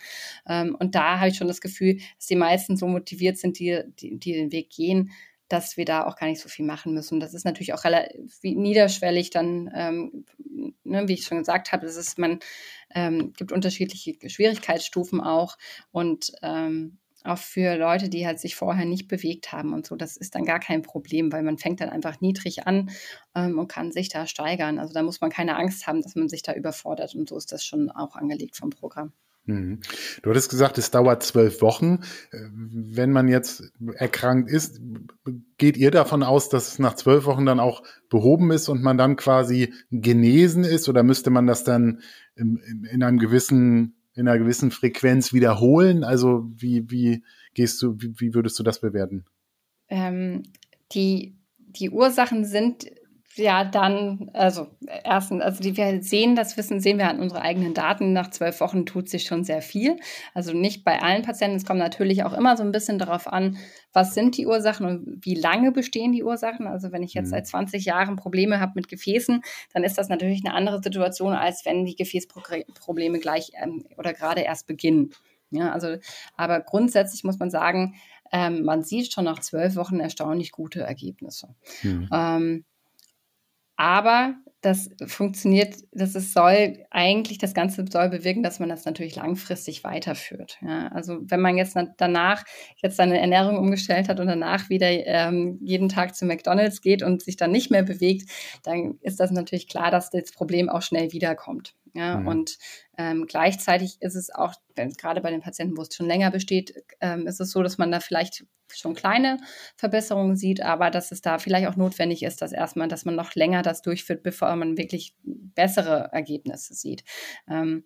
Ähm, 0.48 0.76
und 0.80 0.96
da 0.96 1.20
habe 1.20 1.30
ich 1.30 1.38
schon 1.38 1.48
das 1.48 1.62
Gefühl, 1.62 1.98
dass 2.18 2.28
die 2.28 2.36
meisten 2.36 2.78
so 2.78 2.88
motiviert 2.88 3.38
sind, 3.38 3.60
die, 3.60 3.84
die, 4.00 4.20
die 4.20 4.34
den 4.34 4.52
Weg 4.52 4.70
gehen, 4.70 5.12
dass 5.50 5.78
wir 5.78 5.86
da 5.86 6.06
auch 6.06 6.16
gar 6.16 6.28
nicht 6.28 6.40
so 6.40 6.48
viel 6.48 6.66
machen 6.66 6.94
müssen. 6.94 7.20
Das 7.20 7.34
ist 7.34 7.44
natürlich 7.44 7.74
auch 7.74 7.84
relativ 7.84 8.40
niederschwellig 8.44 9.32
dann, 9.32 9.72
ähm, 9.74 10.26
ne, 10.84 11.08
wie 11.08 11.14
ich 11.14 11.24
schon 11.24 11.40
gesagt 11.40 11.72
habe, 11.72 11.88
es 11.88 11.96
ist, 11.96 12.20
man 12.20 12.40
ähm, 12.94 13.34
gibt 13.34 13.52
unterschiedliche 13.52 14.16
Schwierigkeitsstufen 14.30 15.22
auch 15.22 15.58
und 15.92 16.32
ähm, 16.44 17.00
auch 17.24 17.38
für 17.38 17.76
Leute, 17.76 18.10
die 18.10 18.26
halt 18.26 18.40
sich 18.40 18.56
vorher 18.56 18.86
nicht 18.86 19.08
bewegt 19.08 19.52
haben 19.52 19.74
und 19.74 19.86
so. 19.86 19.96
Das 19.96 20.18
ist 20.18 20.36
dann 20.36 20.46
gar 20.46 20.60
kein 20.60 20.82
Problem, 20.82 21.32
weil 21.32 21.44
man 21.44 21.58
fängt 21.58 21.82
dann 21.82 21.90
einfach 21.90 22.22
niedrig 22.22 22.66
an 22.68 22.90
ähm, 23.36 23.60
und 23.60 23.68
kann 23.68 23.92
sich 23.92 24.10
da 24.10 24.28
steigern. 24.28 24.80
Also 24.80 24.94
da 24.94 25.04
muss 25.04 25.22
man 25.22 25.30
keine 25.30 25.58
Angst 25.58 25.88
haben, 25.88 26.02
dass 26.02 26.16
man 26.16 26.30
sich 26.30 26.44
da 26.44 26.54
überfordert 26.54 27.16
und 27.16 27.28
so 27.30 27.38
ist 27.38 27.52
das 27.52 27.64
schon 27.64 27.92
auch 27.92 28.16
angelegt 28.16 28.56
vom 28.56 28.70
Programm. 28.70 29.14
Mhm. 29.50 29.80
Du 30.22 30.30
hattest 30.30 30.50
gesagt, 30.50 30.78
es 30.78 30.92
dauert 30.92 31.24
zwölf 31.24 31.62
Wochen. 31.62 32.02
Äh, 32.32 32.38
wenn 32.54 33.12
man 33.12 33.28
jetzt 33.28 33.72
erkrankt 33.96 34.50
ist, 34.50 34.80
geht 35.58 35.76
ihr 35.76 35.92
davon 35.92 36.24
aus, 36.24 36.50
dass 36.50 36.74
es 36.74 36.80
nach 36.80 36.96
zwölf 36.96 37.26
Wochen 37.26 37.46
dann 37.46 37.60
auch 37.60 37.84
behoben 38.10 38.52
ist 38.52 38.70
und 38.70 38.84
man 38.84 38.98
dann 38.98 39.16
quasi 39.16 39.74
genesen 39.92 40.64
ist? 40.64 40.88
Oder 40.88 41.04
müsste 41.04 41.32
man 41.32 41.48
das 41.48 41.64
dann 41.64 42.02
in, 42.36 42.58
in 42.92 43.04
einem 43.04 43.18
gewissen 43.18 43.99
in 44.20 44.28
einer 44.28 44.38
gewissen 44.38 44.72
Frequenz 44.72 45.34
wiederholen? 45.34 46.04
Also 46.04 46.46
wie, 46.56 46.90
wie 46.92 47.24
gehst 47.54 47.82
du, 47.82 47.96
wie, 48.00 48.14
wie 48.20 48.34
würdest 48.34 48.60
du 48.60 48.64
das 48.64 48.82
bewerten? 48.82 49.26
Ähm, 49.88 50.44
die, 50.92 51.36
die 51.58 51.90
Ursachen 51.90 52.46
sind 52.46 52.92
ja 53.40 53.64
dann, 53.64 54.30
also 54.34 54.68
erstens, 55.04 55.42
also 55.42 55.64
die 55.64 55.76
wir 55.76 56.04
sehen, 56.04 56.36
das 56.36 56.58
Wissen 56.58 56.80
sehen 56.80 56.98
wir 56.98 57.10
an 57.10 57.20
unseren 57.20 57.42
eigenen 57.42 57.74
Daten. 57.74 58.14
Nach 58.14 58.30
zwölf 58.30 58.60
Wochen 58.60 58.86
tut 58.86 59.10
sich 59.10 59.24
schon 59.24 59.44
sehr 59.44 59.62
viel. 59.62 59.98
Also 60.34 60.54
nicht 60.54 60.84
bei 60.84 61.02
allen 61.02 61.24
Patienten. 61.24 61.58
Es 61.58 61.66
kommt 61.66 61.80
natürlich 61.80 62.24
auch 62.24 62.34
immer 62.34 62.56
so 62.58 62.64
ein 62.64 62.72
bisschen 62.72 63.00
darauf 63.00 63.28
an, 63.28 63.58
was 63.94 64.14
sind 64.14 64.38
die 64.38 64.46
Ursachen 64.46 64.86
und 64.86 65.26
wie 65.26 65.36
lange 65.36 65.72
bestehen 65.72 66.12
die 66.12 66.24
Ursachen. 66.24 66.68
Also 66.68 66.92
wenn 66.92 67.04
ich 67.04 67.14
jetzt 67.14 67.28
mhm. 67.28 67.32
seit 67.32 67.48
20 67.48 67.86
Jahren 67.86 68.16
Probleme 68.16 68.60
habe 68.60 68.74
mit 68.76 68.88
Gefäßen, 68.88 69.42
dann 69.74 69.84
ist 69.84 69.98
das 69.98 70.10
natürlich 70.10 70.46
eine 70.46 70.54
andere 70.54 70.82
Situation, 70.84 71.34
als 71.34 71.66
wenn 71.66 71.86
die 71.86 71.96
Gefäßprobleme 71.96 73.20
gleich 73.20 73.52
ähm, 73.62 73.86
oder 73.98 74.14
gerade 74.14 74.42
erst 74.42 74.68
beginnen. 74.68 75.12
Ja, 75.52 75.72
also, 75.72 75.98
aber 76.36 76.60
grundsätzlich 76.60 77.24
muss 77.24 77.40
man 77.40 77.50
sagen, 77.50 77.96
ähm, 78.32 78.64
man 78.64 78.84
sieht 78.84 79.12
schon 79.12 79.26
nach 79.26 79.40
zwölf 79.40 79.76
Wochen 79.76 80.00
erstaunlich 80.00 80.52
gute 80.52 80.82
Ergebnisse. 80.82 81.56
Mhm. 81.82 82.10
Ähm, 82.12 82.66
aber 83.80 84.36
das 84.60 84.90
funktioniert, 85.08 85.74
das 85.94 86.16
ist, 86.16 86.34
soll 86.34 86.86
eigentlich, 86.92 87.38
das 87.38 87.54
Ganze 87.54 87.86
soll 87.90 88.10
bewirken, 88.10 88.44
dass 88.44 88.60
man 88.60 88.68
das 88.68 88.84
natürlich 88.84 89.16
langfristig 89.16 89.86
weiterführt. 89.86 90.58
Ja, 90.62 90.90
also 90.90 91.20
wenn 91.22 91.40
man 91.40 91.56
jetzt 91.56 91.78
danach 91.96 92.44
jetzt 92.76 92.98
seine 92.98 93.22
Ernährung 93.22 93.58
umgestellt 93.58 94.10
hat 94.10 94.20
und 94.20 94.28
danach 94.28 94.70
wieder 94.70 94.90
ähm, 94.90 95.60
jeden 95.62 95.88
Tag 95.88 96.14
zu 96.14 96.26
McDonalds 96.26 96.82
geht 96.82 97.04
und 97.04 97.24
sich 97.24 97.38
dann 97.38 97.52
nicht 97.52 97.72
mehr 97.72 97.84
bewegt, 97.84 98.30
dann 98.64 98.98
ist 99.02 99.22
das 99.22 99.32
natürlich 99.32 99.70
klar, 99.70 99.92
dass 99.92 100.10
das 100.10 100.34
Problem 100.34 100.68
auch 100.68 100.82
schnell 100.82 101.14
wiederkommt. 101.14 101.74
Ja, 101.94 102.18
mhm. 102.18 102.28
und 102.28 102.58
ähm, 102.98 103.26
gleichzeitig 103.28 103.98
ist 104.02 104.16
es 104.16 104.34
auch, 104.34 104.54
gerade 104.76 105.22
bei 105.22 105.32
den 105.32 105.42
Patienten, 105.42 105.78
wo 105.78 105.82
es 105.82 105.96
schon 105.96 106.08
länger 106.08 106.32
besteht, 106.32 106.74
ähm, 107.02 107.28
ist 107.28 107.40
es 107.40 107.52
so, 107.52 107.64
dass 107.64 107.78
man 107.78 107.92
da 107.92 108.00
vielleicht 108.00 108.46
schon 108.72 108.94
kleine 108.94 109.38
Verbesserungen 109.76 110.36
sieht, 110.36 110.62
aber 110.62 110.92
dass 110.92 111.12
es 111.12 111.22
da 111.22 111.40
vielleicht 111.40 111.68
auch 111.68 111.76
notwendig 111.76 112.24
ist, 112.24 112.42
dass 112.42 112.52
erstmal, 112.52 112.88
dass 112.88 113.06
man 113.06 113.16
noch 113.16 113.34
länger 113.36 113.62
das 113.62 113.82
durchführt, 113.82 114.24
bevor 114.24 114.56
man 114.56 114.78
wirklich 114.78 115.16
bessere 115.24 116.10
Ergebnisse 116.12 116.74
sieht. 116.76 117.04
Ähm, 117.50 117.86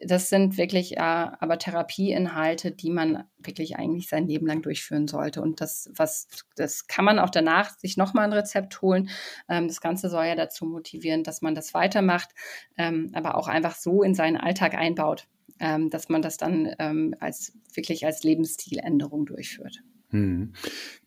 das 0.00 0.28
sind 0.28 0.56
wirklich 0.56 0.96
äh, 0.96 1.00
aber 1.00 1.58
Therapieinhalte, 1.58 2.72
die 2.72 2.90
man 2.90 3.24
wirklich 3.38 3.76
eigentlich 3.76 4.08
sein 4.08 4.26
Leben 4.26 4.46
lang 4.46 4.62
durchführen 4.62 5.06
sollte. 5.06 5.40
Und 5.40 5.60
das, 5.60 5.90
was, 5.94 6.26
das 6.56 6.86
kann 6.86 7.04
man 7.04 7.18
auch 7.18 7.30
danach 7.30 7.78
sich 7.78 7.96
nochmal 7.96 8.24
ein 8.24 8.32
Rezept 8.32 8.82
holen. 8.82 9.10
Ähm, 9.48 9.68
das 9.68 9.80
Ganze 9.80 10.08
soll 10.08 10.24
ja 10.24 10.34
dazu 10.34 10.66
motivieren, 10.66 11.22
dass 11.22 11.42
man 11.42 11.54
das 11.54 11.74
weitermacht, 11.74 12.30
ähm, 12.76 13.10
aber 13.14 13.36
auch 13.36 13.48
einfach 13.48 13.76
so 13.76 14.02
in 14.02 14.14
seinen 14.14 14.36
Alltag 14.36 14.74
einbaut, 14.74 15.28
ähm, 15.60 15.90
dass 15.90 16.08
man 16.08 16.22
das 16.22 16.36
dann 16.36 16.74
ähm, 16.78 17.14
als 17.20 17.52
wirklich 17.74 18.04
als 18.04 18.24
Lebensstiländerung 18.24 19.26
durchführt. 19.26 19.80
Hm. 20.10 20.52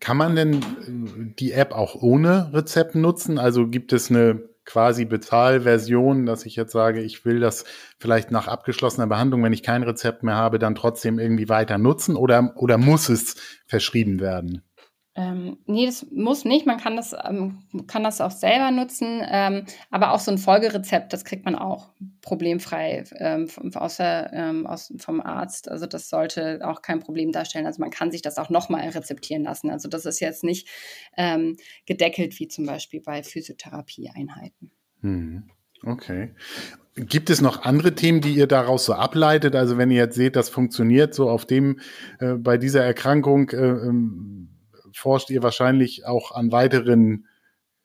Kann 0.00 0.16
man 0.16 0.36
denn 0.36 0.54
äh, 0.54 1.34
die 1.38 1.52
App 1.52 1.72
auch 1.72 1.94
ohne 1.94 2.52
Rezept 2.52 2.94
nutzen? 2.94 3.38
Also 3.38 3.68
gibt 3.68 3.92
es 3.92 4.10
eine 4.10 4.48
quasi 4.68 5.06
Bezahlversion, 5.06 6.26
dass 6.26 6.44
ich 6.44 6.54
jetzt 6.54 6.72
sage, 6.72 7.00
ich 7.00 7.24
will 7.24 7.40
das 7.40 7.64
vielleicht 7.98 8.30
nach 8.30 8.48
abgeschlossener 8.48 9.06
Behandlung, 9.06 9.42
wenn 9.42 9.54
ich 9.54 9.62
kein 9.62 9.82
Rezept 9.82 10.22
mehr 10.22 10.34
habe, 10.34 10.58
dann 10.58 10.74
trotzdem 10.74 11.18
irgendwie 11.18 11.48
weiter 11.48 11.78
nutzen 11.78 12.16
oder, 12.16 12.52
oder 12.54 12.76
muss 12.76 13.08
es 13.08 13.36
verschrieben 13.66 14.20
werden? 14.20 14.67
Ähm, 15.18 15.58
nee, 15.66 15.84
das 15.84 16.06
muss 16.12 16.44
nicht. 16.44 16.64
Man 16.64 16.78
kann 16.78 16.94
das, 16.94 17.12
ähm, 17.24 17.58
kann 17.88 18.04
das 18.04 18.20
auch 18.20 18.30
selber 18.30 18.70
nutzen. 18.70 19.20
Ähm, 19.28 19.64
aber 19.90 20.12
auch 20.12 20.20
so 20.20 20.30
ein 20.30 20.38
Folgerezept, 20.38 21.12
das 21.12 21.24
kriegt 21.24 21.44
man 21.44 21.56
auch 21.56 21.90
problemfrei 22.22 23.02
ähm, 23.16 23.48
aus 23.74 23.96
der, 23.96 24.30
ähm, 24.32 24.64
aus, 24.68 24.94
vom 24.98 25.20
Arzt. 25.20 25.68
Also 25.68 25.86
das 25.86 26.08
sollte 26.08 26.60
auch 26.62 26.82
kein 26.82 27.00
Problem 27.00 27.32
darstellen. 27.32 27.66
Also 27.66 27.80
man 27.80 27.90
kann 27.90 28.12
sich 28.12 28.22
das 28.22 28.38
auch 28.38 28.48
nochmal 28.48 28.88
rezeptieren 28.88 29.42
lassen. 29.42 29.70
Also 29.70 29.88
das 29.88 30.06
ist 30.06 30.20
jetzt 30.20 30.44
nicht 30.44 30.68
ähm, 31.16 31.56
gedeckelt 31.84 32.38
wie 32.38 32.46
zum 32.46 32.64
Beispiel 32.64 33.00
bei 33.00 33.24
Physiotherapieeinheiten. 33.24 34.70
Hm. 35.00 35.50
Okay. 35.82 36.32
Gibt 36.94 37.28
es 37.28 37.40
noch 37.40 37.62
andere 37.62 37.96
Themen, 37.96 38.20
die 38.20 38.34
ihr 38.34 38.46
daraus 38.46 38.84
so 38.84 38.92
ableitet? 38.92 39.56
Also 39.56 39.78
wenn 39.78 39.90
ihr 39.90 39.98
jetzt 39.98 40.14
seht, 40.14 40.36
das 40.36 40.48
funktioniert 40.48 41.12
so 41.12 41.28
auf 41.28 41.44
dem, 41.44 41.80
äh, 42.20 42.34
bei 42.34 42.56
dieser 42.56 42.84
Erkrankung, 42.84 43.50
äh, 43.50 43.56
ähm, 43.56 44.48
forscht 44.98 45.30
ihr 45.30 45.42
wahrscheinlich 45.42 46.06
auch 46.06 46.32
an 46.32 46.52
weiteren 46.52 47.26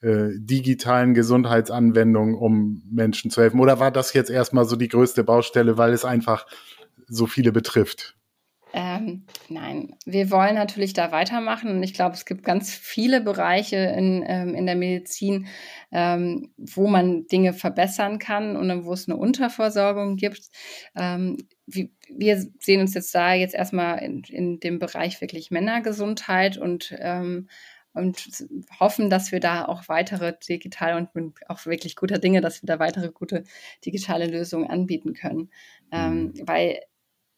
äh, 0.01 0.31
digitalen 0.35 1.13
Gesundheitsanwendungen, 1.13 2.35
um 2.35 2.83
Menschen 2.91 3.31
zu 3.31 3.41
helfen. 3.41 3.59
Oder 3.59 3.79
war 3.79 3.91
das 3.91 4.13
jetzt 4.13 4.29
erstmal 4.29 4.65
so 4.65 4.75
die 4.75 4.89
größte 4.89 5.23
Baustelle, 5.23 5.77
weil 5.77 5.93
es 5.93 6.03
einfach 6.03 6.45
so 7.07 7.25
viele 7.25 7.51
betrifft? 7.51 8.15
Ähm, 8.75 9.27
nein, 9.49 9.95
wir 10.03 10.31
wollen 10.31 10.55
natürlich 10.55 10.93
da 10.93 11.11
weitermachen 11.11 11.69
und 11.69 11.83
ich 11.83 11.93
glaube, 11.93 12.15
es 12.15 12.25
gibt 12.25 12.43
ganz 12.43 12.73
viele 12.73 13.21
Bereiche 13.21 13.75
in, 13.75 14.25
ähm, 14.27 14.55
in 14.55 14.65
der 14.65 14.75
Medizin, 14.75 15.45
ähm, 15.91 16.51
wo 16.57 16.87
man 16.87 17.27
Dinge 17.27 17.53
verbessern 17.53 18.17
kann 18.17 18.55
und 18.55 18.83
wo 18.83 18.93
es 18.93 19.07
eine 19.07 19.15
Unterversorgung 19.15 20.15
gibt. 20.15 20.49
Wir, 21.65 22.45
sehen 22.59 22.81
uns 22.81 22.93
jetzt 22.93 23.15
da 23.15 23.33
jetzt 23.33 23.55
erstmal 23.55 23.99
in, 23.99 24.23
in 24.23 24.59
dem 24.59 24.79
Bereich 24.79 25.21
wirklich 25.21 25.51
Männergesundheit 25.51 26.57
und 26.57 26.95
ähm, 26.99 27.47
und 27.93 28.45
hoffen, 28.79 29.09
dass 29.09 29.31
wir 29.31 29.39
da 29.39 29.65
auch 29.65 29.87
weitere 29.87 30.33
digitale 30.49 30.97
und 30.97 31.09
auch 31.47 31.65
wirklich 31.65 31.95
guter 31.95 32.17
Dinge, 32.17 32.41
dass 32.41 32.63
wir 32.63 32.67
da 32.67 32.79
weitere 32.79 33.11
gute 33.11 33.43
digitale 33.85 34.25
Lösungen 34.25 34.67
anbieten 34.67 35.13
können. 35.13 35.51
Ähm, 35.91 36.23
mhm. 36.23 36.33
weil 36.47 36.79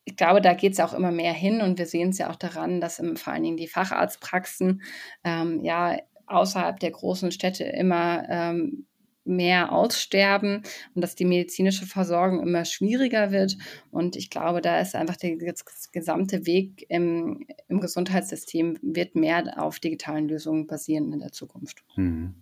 ich 0.06 0.16
glaube, 0.16 0.40
da 0.40 0.54
geht 0.54 0.74
es 0.74 0.80
auch 0.80 0.94
immer 0.94 1.12
mehr 1.12 1.34
hin 1.34 1.62
und 1.62 1.78
wir 1.80 1.88
sehen 1.88 2.10
es 2.10 2.20
ja 2.20 2.30
auch 2.30 2.36
daran, 2.36 2.80
dass 2.80 3.00
im, 3.00 3.18
vor 3.18 3.34
allen 3.34 3.44
Dingen 3.44 3.58
die 3.58 3.68
Facharztpraxen 3.68 4.84
ähm, 5.24 5.64
ja 5.64 5.98
außerhalb 6.28 6.80
der 6.80 6.92
großen 6.92 7.32
Städte 7.32 7.64
immer 7.66 8.24
ähm, 8.30 8.86
mehr 9.26 9.72
aussterben 9.72 10.64
und 10.94 11.02
dass 11.02 11.16
die 11.16 11.26
medizinische 11.26 11.86
Versorgung 11.86 12.42
immer 12.42 12.66
schwieriger 12.66 13.32
wird. 13.32 13.58
Und 13.92 14.16
ich 14.16 14.30
glaube, 14.30 14.62
da 14.62 14.80
ist 14.80 14.96
einfach 14.96 15.16
der 15.16 15.36
gesamte 15.92 16.46
Weg 16.46 16.86
im, 16.90 17.46
im 17.68 17.80
Gesundheitssystem 17.80 18.78
wird 18.82 19.16
mehr 19.16 19.62
auf 19.62 19.80
digitalen 19.80 20.28
Lösungen 20.28 20.68
basieren 20.68 21.12
in 21.12 21.20
der 21.20 21.32
Zukunft. 21.32 21.84
Mhm. 21.96 22.36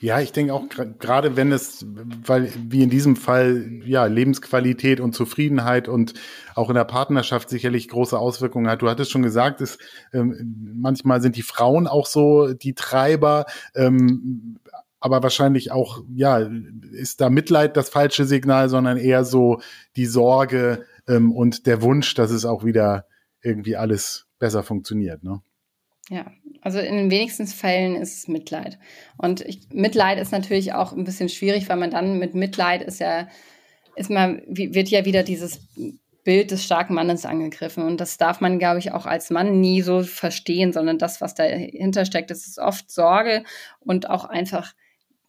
Ja, 0.00 0.20
ich 0.20 0.32
denke 0.32 0.54
auch 0.54 0.64
gerade 0.98 1.36
wenn 1.36 1.52
es, 1.52 1.84
weil 2.24 2.52
wie 2.68 2.82
in 2.82 2.90
diesem 2.90 3.16
Fall 3.16 3.80
ja 3.84 4.06
Lebensqualität 4.06 5.00
und 5.00 5.14
Zufriedenheit 5.14 5.88
und 5.88 6.14
auch 6.54 6.70
in 6.70 6.74
der 6.74 6.84
Partnerschaft 6.84 7.50
sicherlich 7.50 7.88
große 7.88 8.18
Auswirkungen 8.18 8.68
hat. 8.68 8.82
Du 8.82 8.88
hattest 8.88 9.10
schon 9.10 9.22
gesagt, 9.22 9.60
es, 9.60 9.78
ähm, 10.12 10.74
manchmal 10.76 11.20
sind 11.20 11.36
die 11.36 11.42
Frauen 11.42 11.86
auch 11.86 12.06
so 12.06 12.54
die 12.54 12.74
Treiber. 12.74 13.46
Ähm, 13.74 14.58
aber 15.00 15.22
wahrscheinlich 15.22 15.70
auch, 15.70 16.02
ja, 16.14 16.48
ist 16.92 17.20
da 17.20 17.30
Mitleid 17.30 17.76
das 17.76 17.88
falsche 17.88 18.24
Signal, 18.24 18.68
sondern 18.68 18.96
eher 18.96 19.24
so 19.24 19.60
die 19.96 20.06
Sorge 20.06 20.84
ähm, 21.06 21.32
und 21.32 21.66
der 21.66 21.82
Wunsch, 21.82 22.14
dass 22.14 22.30
es 22.30 22.44
auch 22.44 22.64
wieder 22.64 23.06
irgendwie 23.42 23.76
alles 23.76 24.26
besser 24.38 24.62
funktioniert. 24.62 25.22
Ne? 25.22 25.40
Ja, 26.08 26.32
also 26.62 26.78
in 26.80 26.96
den 26.96 27.10
wenigsten 27.10 27.46
Fällen 27.46 27.96
ist 27.96 28.18
es 28.18 28.28
Mitleid. 28.28 28.78
Und 29.16 29.42
ich, 29.42 29.68
Mitleid 29.72 30.18
ist 30.18 30.32
natürlich 30.32 30.72
auch 30.72 30.92
ein 30.92 31.04
bisschen 31.04 31.28
schwierig, 31.28 31.68
weil 31.68 31.76
man 31.76 31.90
dann 31.90 32.18
mit 32.18 32.34
Mitleid 32.34 32.82
ist 32.82 32.98
ja, 32.98 33.28
ist 33.94 34.10
man, 34.10 34.42
wird 34.46 34.88
ja 34.88 35.04
wieder 35.04 35.22
dieses 35.22 35.60
Bild 36.24 36.50
des 36.50 36.64
starken 36.64 36.94
Mannes 36.94 37.24
angegriffen. 37.24 37.84
Und 37.84 38.00
das 38.00 38.16
darf 38.16 38.40
man, 38.40 38.58
glaube 38.58 38.80
ich, 38.80 38.92
auch 38.92 39.06
als 39.06 39.30
Mann 39.30 39.60
nie 39.60 39.82
so 39.82 40.02
verstehen, 40.02 40.72
sondern 40.72 40.98
das, 40.98 41.20
was 41.20 41.34
dahinter 41.34 42.04
steckt, 42.04 42.30
ist 42.30 42.58
oft 42.58 42.90
Sorge 42.90 43.44
und 43.80 44.10
auch 44.10 44.24
einfach 44.24 44.74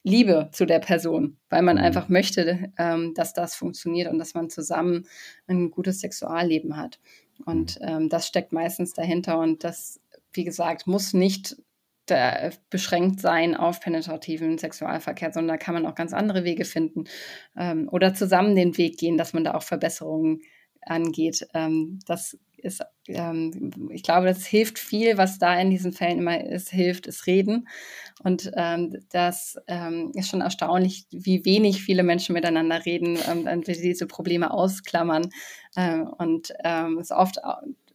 Liebe 0.09 0.49
zu 0.51 0.65
der 0.65 0.79
Person, 0.79 1.37
weil 1.49 1.61
man 1.61 1.77
mhm. 1.77 1.83
einfach 1.83 2.09
möchte, 2.09 2.71
ähm, 2.77 3.13
dass 3.15 3.33
das 3.33 3.55
funktioniert 3.55 4.11
und 4.11 4.19
dass 4.19 4.33
man 4.33 4.49
zusammen 4.49 5.05
ein 5.47 5.71
gutes 5.71 6.01
Sexualleben 6.01 6.75
hat. 6.75 6.99
Und 7.45 7.79
mhm. 7.79 7.87
ähm, 7.87 8.09
das 8.09 8.27
steckt 8.27 8.51
meistens 8.51 8.93
dahinter 8.93 9.39
und 9.39 9.63
das 9.63 10.01
wie 10.33 10.43
gesagt, 10.43 10.87
muss 10.87 11.13
nicht 11.13 11.57
beschränkt 12.71 13.19
sein 13.19 13.55
auf 13.55 13.81
penetrativen 13.81 14.57
Sexualverkehr, 14.57 15.31
sondern 15.31 15.57
da 15.59 15.63
kann 15.63 15.75
man 15.75 15.85
auch 15.85 15.93
ganz 15.93 16.11
andere 16.11 16.43
Wege 16.43 16.65
finden 16.65 17.03
ähm, 17.55 17.87
oder 17.91 18.15
zusammen 18.15 18.55
den 18.55 18.77
Weg 18.77 18.97
gehen, 18.97 19.15
dass 19.15 19.33
man 19.33 19.43
da 19.43 19.53
auch 19.53 19.61
Verbesserungen 19.61 20.41
angeht. 20.81 21.47
Ähm, 21.53 21.99
das 22.07 22.35
ist, 22.59 22.81
ähm, 23.07 23.89
ich 23.91 24.03
glaube, 24.03 24.27
das 24.27 24.45
hilft 24.45 24.79
viel, 24.79 25.17
was 25.17 25.39
da 25.39 25.59
in 25.59 25.69
diesen 25.69 25.93
Fällen 25.93 26.19
immer 26.19 26.43
ist, 26.43 26.69
hilft, 26.69 27.07
ist 27.07 27.27
Reden. 27.27 27.67
Und 28.23 28.51
ähm, 28.55 28.97
das 29.09 29.57
ähm, 29.67 30.11
ist 30.13 30.29
schon 30.29 30.41
erstaunlich, 30.41 31.05
wie 31.11 31.45
wenig 31.45 31.81
viele 31.83 32.03
Menschen 32.03 32.33
miteinander 32.33 32.85
reden 32.85 33.17
ähm, 33.29 33.47
und 33.47 33.67
diese 33.67 34.07
Probleme 34.07 34.51
ausklammern. 34.51 35.29
Äh, 35.75 35.99
und 35.99 36.53
es 36.99 37.11
oft 37.11 37.37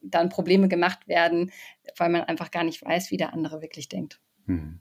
dann 0.03 0.29
Probleme 0.29 0.69
gemacht 0.69 1.09
werden, 1.09 1.51
weil 1.97 2.11
man 2.11 2.23
einfach 2.23 2.51
gar 2.51 2.65
nicht 2.65 2.85
weiß, 2.85 3.11
wie 3.11 3.17
der 3.17 3.33
andere 3.33 3.63
wirklich 3.63 3.89
denkt. 3.89 4.21
Hm. 4.47 4.81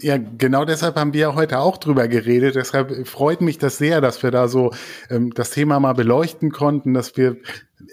Ja, 0.00 0.16
genau 0.16 0.64
deshalb 0.64 0.94
haben 0.94 1.12
wir 1.12 1.34
heute 1.34 1.58
auch 1.58 1.76
drüber 1.76 2.06
geredet. 2.06 2.54
Deshalb 2.54 3.08
freut 3.08 3.40
mich 3.40 3.58
das 3.58 3.78
sehr, 3.78 4.00
dass 4.00 4.22
wir 4.22 4.30
da 4.30 4.46
so 4.46 4.72
ähm, 5.10 5.34
das 5.34 5.50
Thema 5.50 5.80
mal 5.80 5.94
beleuchten 5.94 6.52
konnten, 6.52 6.94
dass 6.94 7.16
wir 7.16 7.36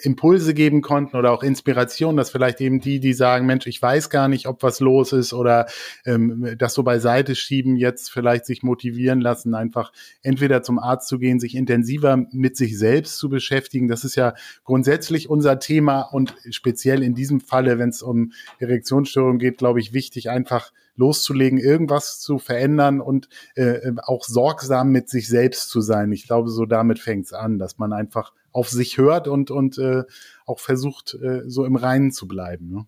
Impulse 0.04 0.54
geben 0.54 0.84
konnten 0.84 1.18
oder 1.18 1.32
auch 1.32 1.42
Inspiration, 1.42 2.16
dass 2.16 2.30
vielleicht 2.30 2.62
eben 2.62 2.80
die, 2.80 3.00
die 3.00 3.14
sagen, 3.14 3.48
Mensch, 3.48 3.66
ich 3.66 3.82
weiß 3.82 4.12
gar 4.12 4.28
nicht, 4.28 4.48
ob 4.48 4.62
was 4.62 4.80
los 4.82 5.14
ist 5.14 5.34
oder 5.34 5.66
ähm, 6.06 6.56
das 6.60 6.76
so 6.76 6.84
beiseite 6.84 7.34
schieben, 7.34 7.76
jetzt 7.76 8.12
vielleicht 8.12 8.46
sich 8.46 8.62
motivieren 8.62 9.20
lassen, 9.20 9.56
einfach 9.56 9.92
entweder 10.22 10.62
zum 10.62 10.78
Arzt 10.78 11.08
zu 11.08 11.18
gehen, 11.18 11.40
sich 11.40 11.56
intensiver 11.56 12.18
mit 12.32 12.56
sich 12.56 12.78
selbst 12.78 13.18
zu 13.18 13.30
beschäftigen. 13.30 13.88
Das 13.88 14.04
ist 14.04 14.16
ja 14.16 14.36
grundsätzlich 14.64 15.28
unser 15.28 15.58
Thema 15.58 16.02
und 16.02 16.36
speziell 16.52 17.02
in 17.02 17.16
diesem 17.16 17.40
Falle, 17.40 17.80
wenn 17.80 17.90
es 17.90 18.04
um 18.04 18.32
Erektionsstörungen 18.60 19.40
geht, 19.40 19.58
glaube 19.58 19.80
ich, 19.80 19.92
wichtig, 19.94 20.30
einfach 20.30 20.72
loszulegen, 20.96 21.60
irgendwas 21.60 22.20
zu 22.20 22.40
verändern 22.40 23.02
und 23.02 23.30
äh, 23.56 23.92
auch 24.04 24.24
sorgsam 24.24 24.92
mit 24.92 25.10
sich 25.10 25.28
selbst 25.28 25.70
zu 25.70 25.82
sein. 25.82 26.12
Ich 26.12 26.28
glaube, 26.28 26.50
so 26.50 26.66
damit 26.66 27.00
fängt 27.00 27.26
es 27.26 27.34
an, 27.34 27.60
dass 27.60 27.78
man 27.78 27.94
einfach 27.94 28.34
auf 28.52 28.70
sich 28.70 28.98
hört 28.98 29.28
und, 29.28 29.52
und 29.52 29.78
äh, 29.78 30.04
auch 30.46 30.60
versucht, 30.60 31.16
äh, 31.16 31.42
so 31.48 31.66
im 31.66 31.76
Reinen 31.76 32.12
zu 32.12 32.28
bleiben. 32.28 32.70
Ne? 32.70 32.86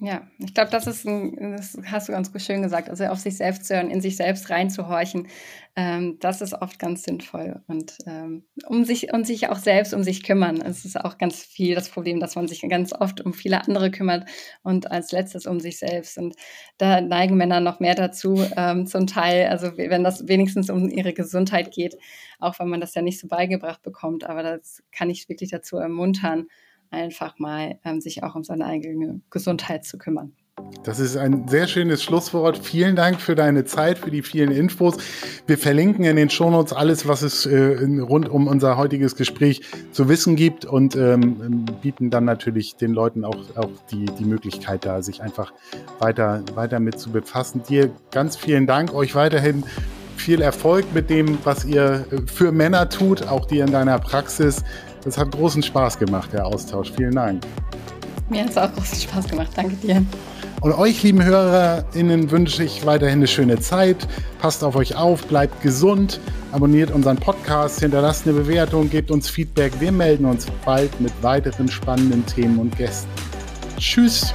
Ja, 0.00 0.28
ich 0.38 0.54
glaube, 0.54 0.70
das 0.70 0.86
ist 0.86 1.04
ein, 1.08 1.56
das 1.56 1.76
hast 1.86 2.08
du 2.08 2.12
ganz 2.12 2.30
schön 2.44 2.62
gesagt, 2.62 2.88
also 2.88 3.04
auf 3.06 3.18
sich 3.18 3.36
selbst 3.36 3.64
zu 3.64 3.74
hören, 3.74 3.90
in 3.90 4.00
sich 4.00 4.16
selbst 4.16 4.48
reinzuhorchen, 4.48 5.26
ähm, 5.74 6.18
das 6.20 6.40
ist 6.40 6.52
oft 6.54 6.78
ganz 6.78 7.02
sinnvoll 7.02 7.60
und 7.66 7.98
ähm, 8.06 8.44
um 8.68 8.84
sich 8.84 9.12
und 9.12 9.26
sich 9.26 9.48
auch 9.48 9.56
selbst 9.58 9.92
um 9.94 10.04
sich 10.04 10.22
kümmern. 10.22 10.60
Es 10.60 10.84
ist 10.84 11.00
auch 11.00 11.18
ganz 11.18 11.42
viel 11.42 11.74
das 11.74 11.88
Problem, 11.88 12.20
dass 12.20 12.36
man 12.36 12.46
sich 12.46 12.60
ganz 12.68 12.92
oft 12.92 13.20
um 13.22 13.32
viele 13.34 13.60
andere 13.66 13.90
kümmert 13.90 14.28
und 14.62 14.88
als 14.88 15.10
letztes 15.10 15.46
um 15.46 15.58
sich 15.58 15.78
selbst. 15.78 16.16
Und 16.16 16.36
da 16.78 17.00
neigen 17.00 17.36
Männer 17.36 17.58
noch 17.58 17.80
mehr 17.80 17.96
dazu, 17.96 18.40
ähm, 18.56 18.86
zum 18.86 19.08
Teil, 19.08 19.48
also 19.48 19.76
wenn 19.76 20.04
das 20.04 20.28
wenigstens 20.28 20.70
um 20.70 20.88
ihre 20.88 21.12
Gesundheit 21.12 21.72
geht, 21.72 21.96
auch 22.38 22.60
wenn 22.60 22.68
man 22.68 22.80
das 22.80 22.94
ja 22.94 23.02
nicht 23.02 23.18
so 23.18 23.26
beigebracht 23.26 23.82
bekommt. 23.82 24.22
Aber 24.22 24.44
das 24.44 24.80
kann 24.92 25.10
ich 25.10 25.28
wirklich 25.28 25.50
dazu 25.50 25.76
ermuntern 25.78 26.46
einfach 26.90 27.38
mal 27.38 27.78
ähm, 27.84 28.00
sich 28.00 28.22
auch 28.22 28.34
um 28.34 28.44
seine 28.44 28.66
eigene 28.66 29.20
Gesundheit 29.30 29.84
zu 29.84 29.98
kümmern. 29.98 30.32
Das 30.84 30.98
ist 30.98 31.16
ein 31.16 31.48
sehr 31.48 31.66
schönes 31.66 32.02
Schlusswort. 32.02 32.58
Vielen 32.58 32.96
Dank 32.96 33.20
für 33.20 33.34
deine 33.34 33.64
Zeit, 33.64 33.98
für 33.98 34.10
die 34.10 34.22
vielen 34.22 34.50
Infos. 34.50 34.96
Wir 35.46 35.58
verlinken 35.58 36.04
in 36.04 36.16
den 36.16 36.30
Shownotes 36.30 36.72
alles, 36.72 37.06
was 37.06 37.22
es 37.22 37.46
äh, 37.46 37.84
rund 38.00 38.28
um 38.28 38.46
unser 38.46 38.76
heutiges 38.76 39.16
Gespräch 39.16 39.62
zu 39.92 40.08
wissen 40.08 40.36
gibt 40.36 40.64
und 40.64 40.96
ähm, 40.96 41.64
bieten 41.82 42.10
dann 42.10 42.24
natürlich 42.24 42.76
den 42.76 42.92
Leuten 42.92 43.24
auch, 43.24 43.56
auch 43.56 43.70
die, 43.90 44.06
die 44.06 44.24
Möglichkeit 44.24 44.84
da, 44.84 45.02
sich 45.02 45.22
einfach 45.22 45.52
weiter, 45.98 46.42
weiter 46.54 46.80
mit 46.80 46.98
zu 46.98 47.10
befassen. 47.10 47.62
Dir 47.68 47.90
ganz 48.10 48.36
vielen 48.36 48.66
Dank, 48.66 48.94
euch 48.94 49.14
weiterhin 49.14 49.64
viel 50.16 50.40
Erfolg 50.42 50.84
mit 50.92 51.10
dem, 51.10 51.38
was 51.44 51.64
ihr 51.64 52.04
äh, 52.10 52.26
für 52.26 52.52
Männer 52.52 52.88
tut, 52.88 53.28
auch 53.28 53.46
dir 53.46 53.64
in 53.64 53.72
deiner 53.72 53.98
Praxis. 53.98 54.64
Das 55.08 55.16
hat 55.16 55.30
großen 55.32 55.62
Spaß 55.62 55.98
gemacht, 55.98 56.34
der 56.34 56.44
Austausch. 56.44 56.92
Vielen 56.94 57.14
Dank. 57.14 57.42
Mir 58.28 58.42
hat 58.42 58.50
es 58.50 58.58
auch 58.58 58.70
großen 58.74 59.00
Spaß 59.00 59.26
gemacht. 59.26 59.48
Danke 59.56 59.74
dir. 59.76 60.04
Und 60.60 60.74
euch, 60.74 61.02
lieben 61.02 61.24
HörerInnen, 61.24 62.30
wünsche 62.30 62.62
ich 62.62 62.84
weiterhin 62.84 63.20
eine 63.20 63.26
schöne 63.26 63.58
Zeit. 63.58 64.06
Passt 64.38 64.62
auf 64.62 64.76
euch 64.76 64.96
auf, 64.96 65.24
bleibt 65.26 65.62
gesund, 65.62 66.20
abonniert 66.52 66.90
unseren 66.90 67.16
Podcast, 67.16 67.80
hinterlasst 67.80 68.26
eine 68.26 68.38
Bewertung, 68.38 68.90
gebt 68.90 69.10
uns 69.10 69.30
Feedback. 69.30 69.72
Wir 69.80 69.92
melden 69.92 70.26
uns 70.26 70.46
bald 70.66 71.00
mit 71.00 71.12
weiteren 71.22 71.68
spannenden 71.68 72.26
Themen 72.26 72.58
und 72.58 72.76
Gästen. 72.76 73.08
Tschüss! 73.78 74.34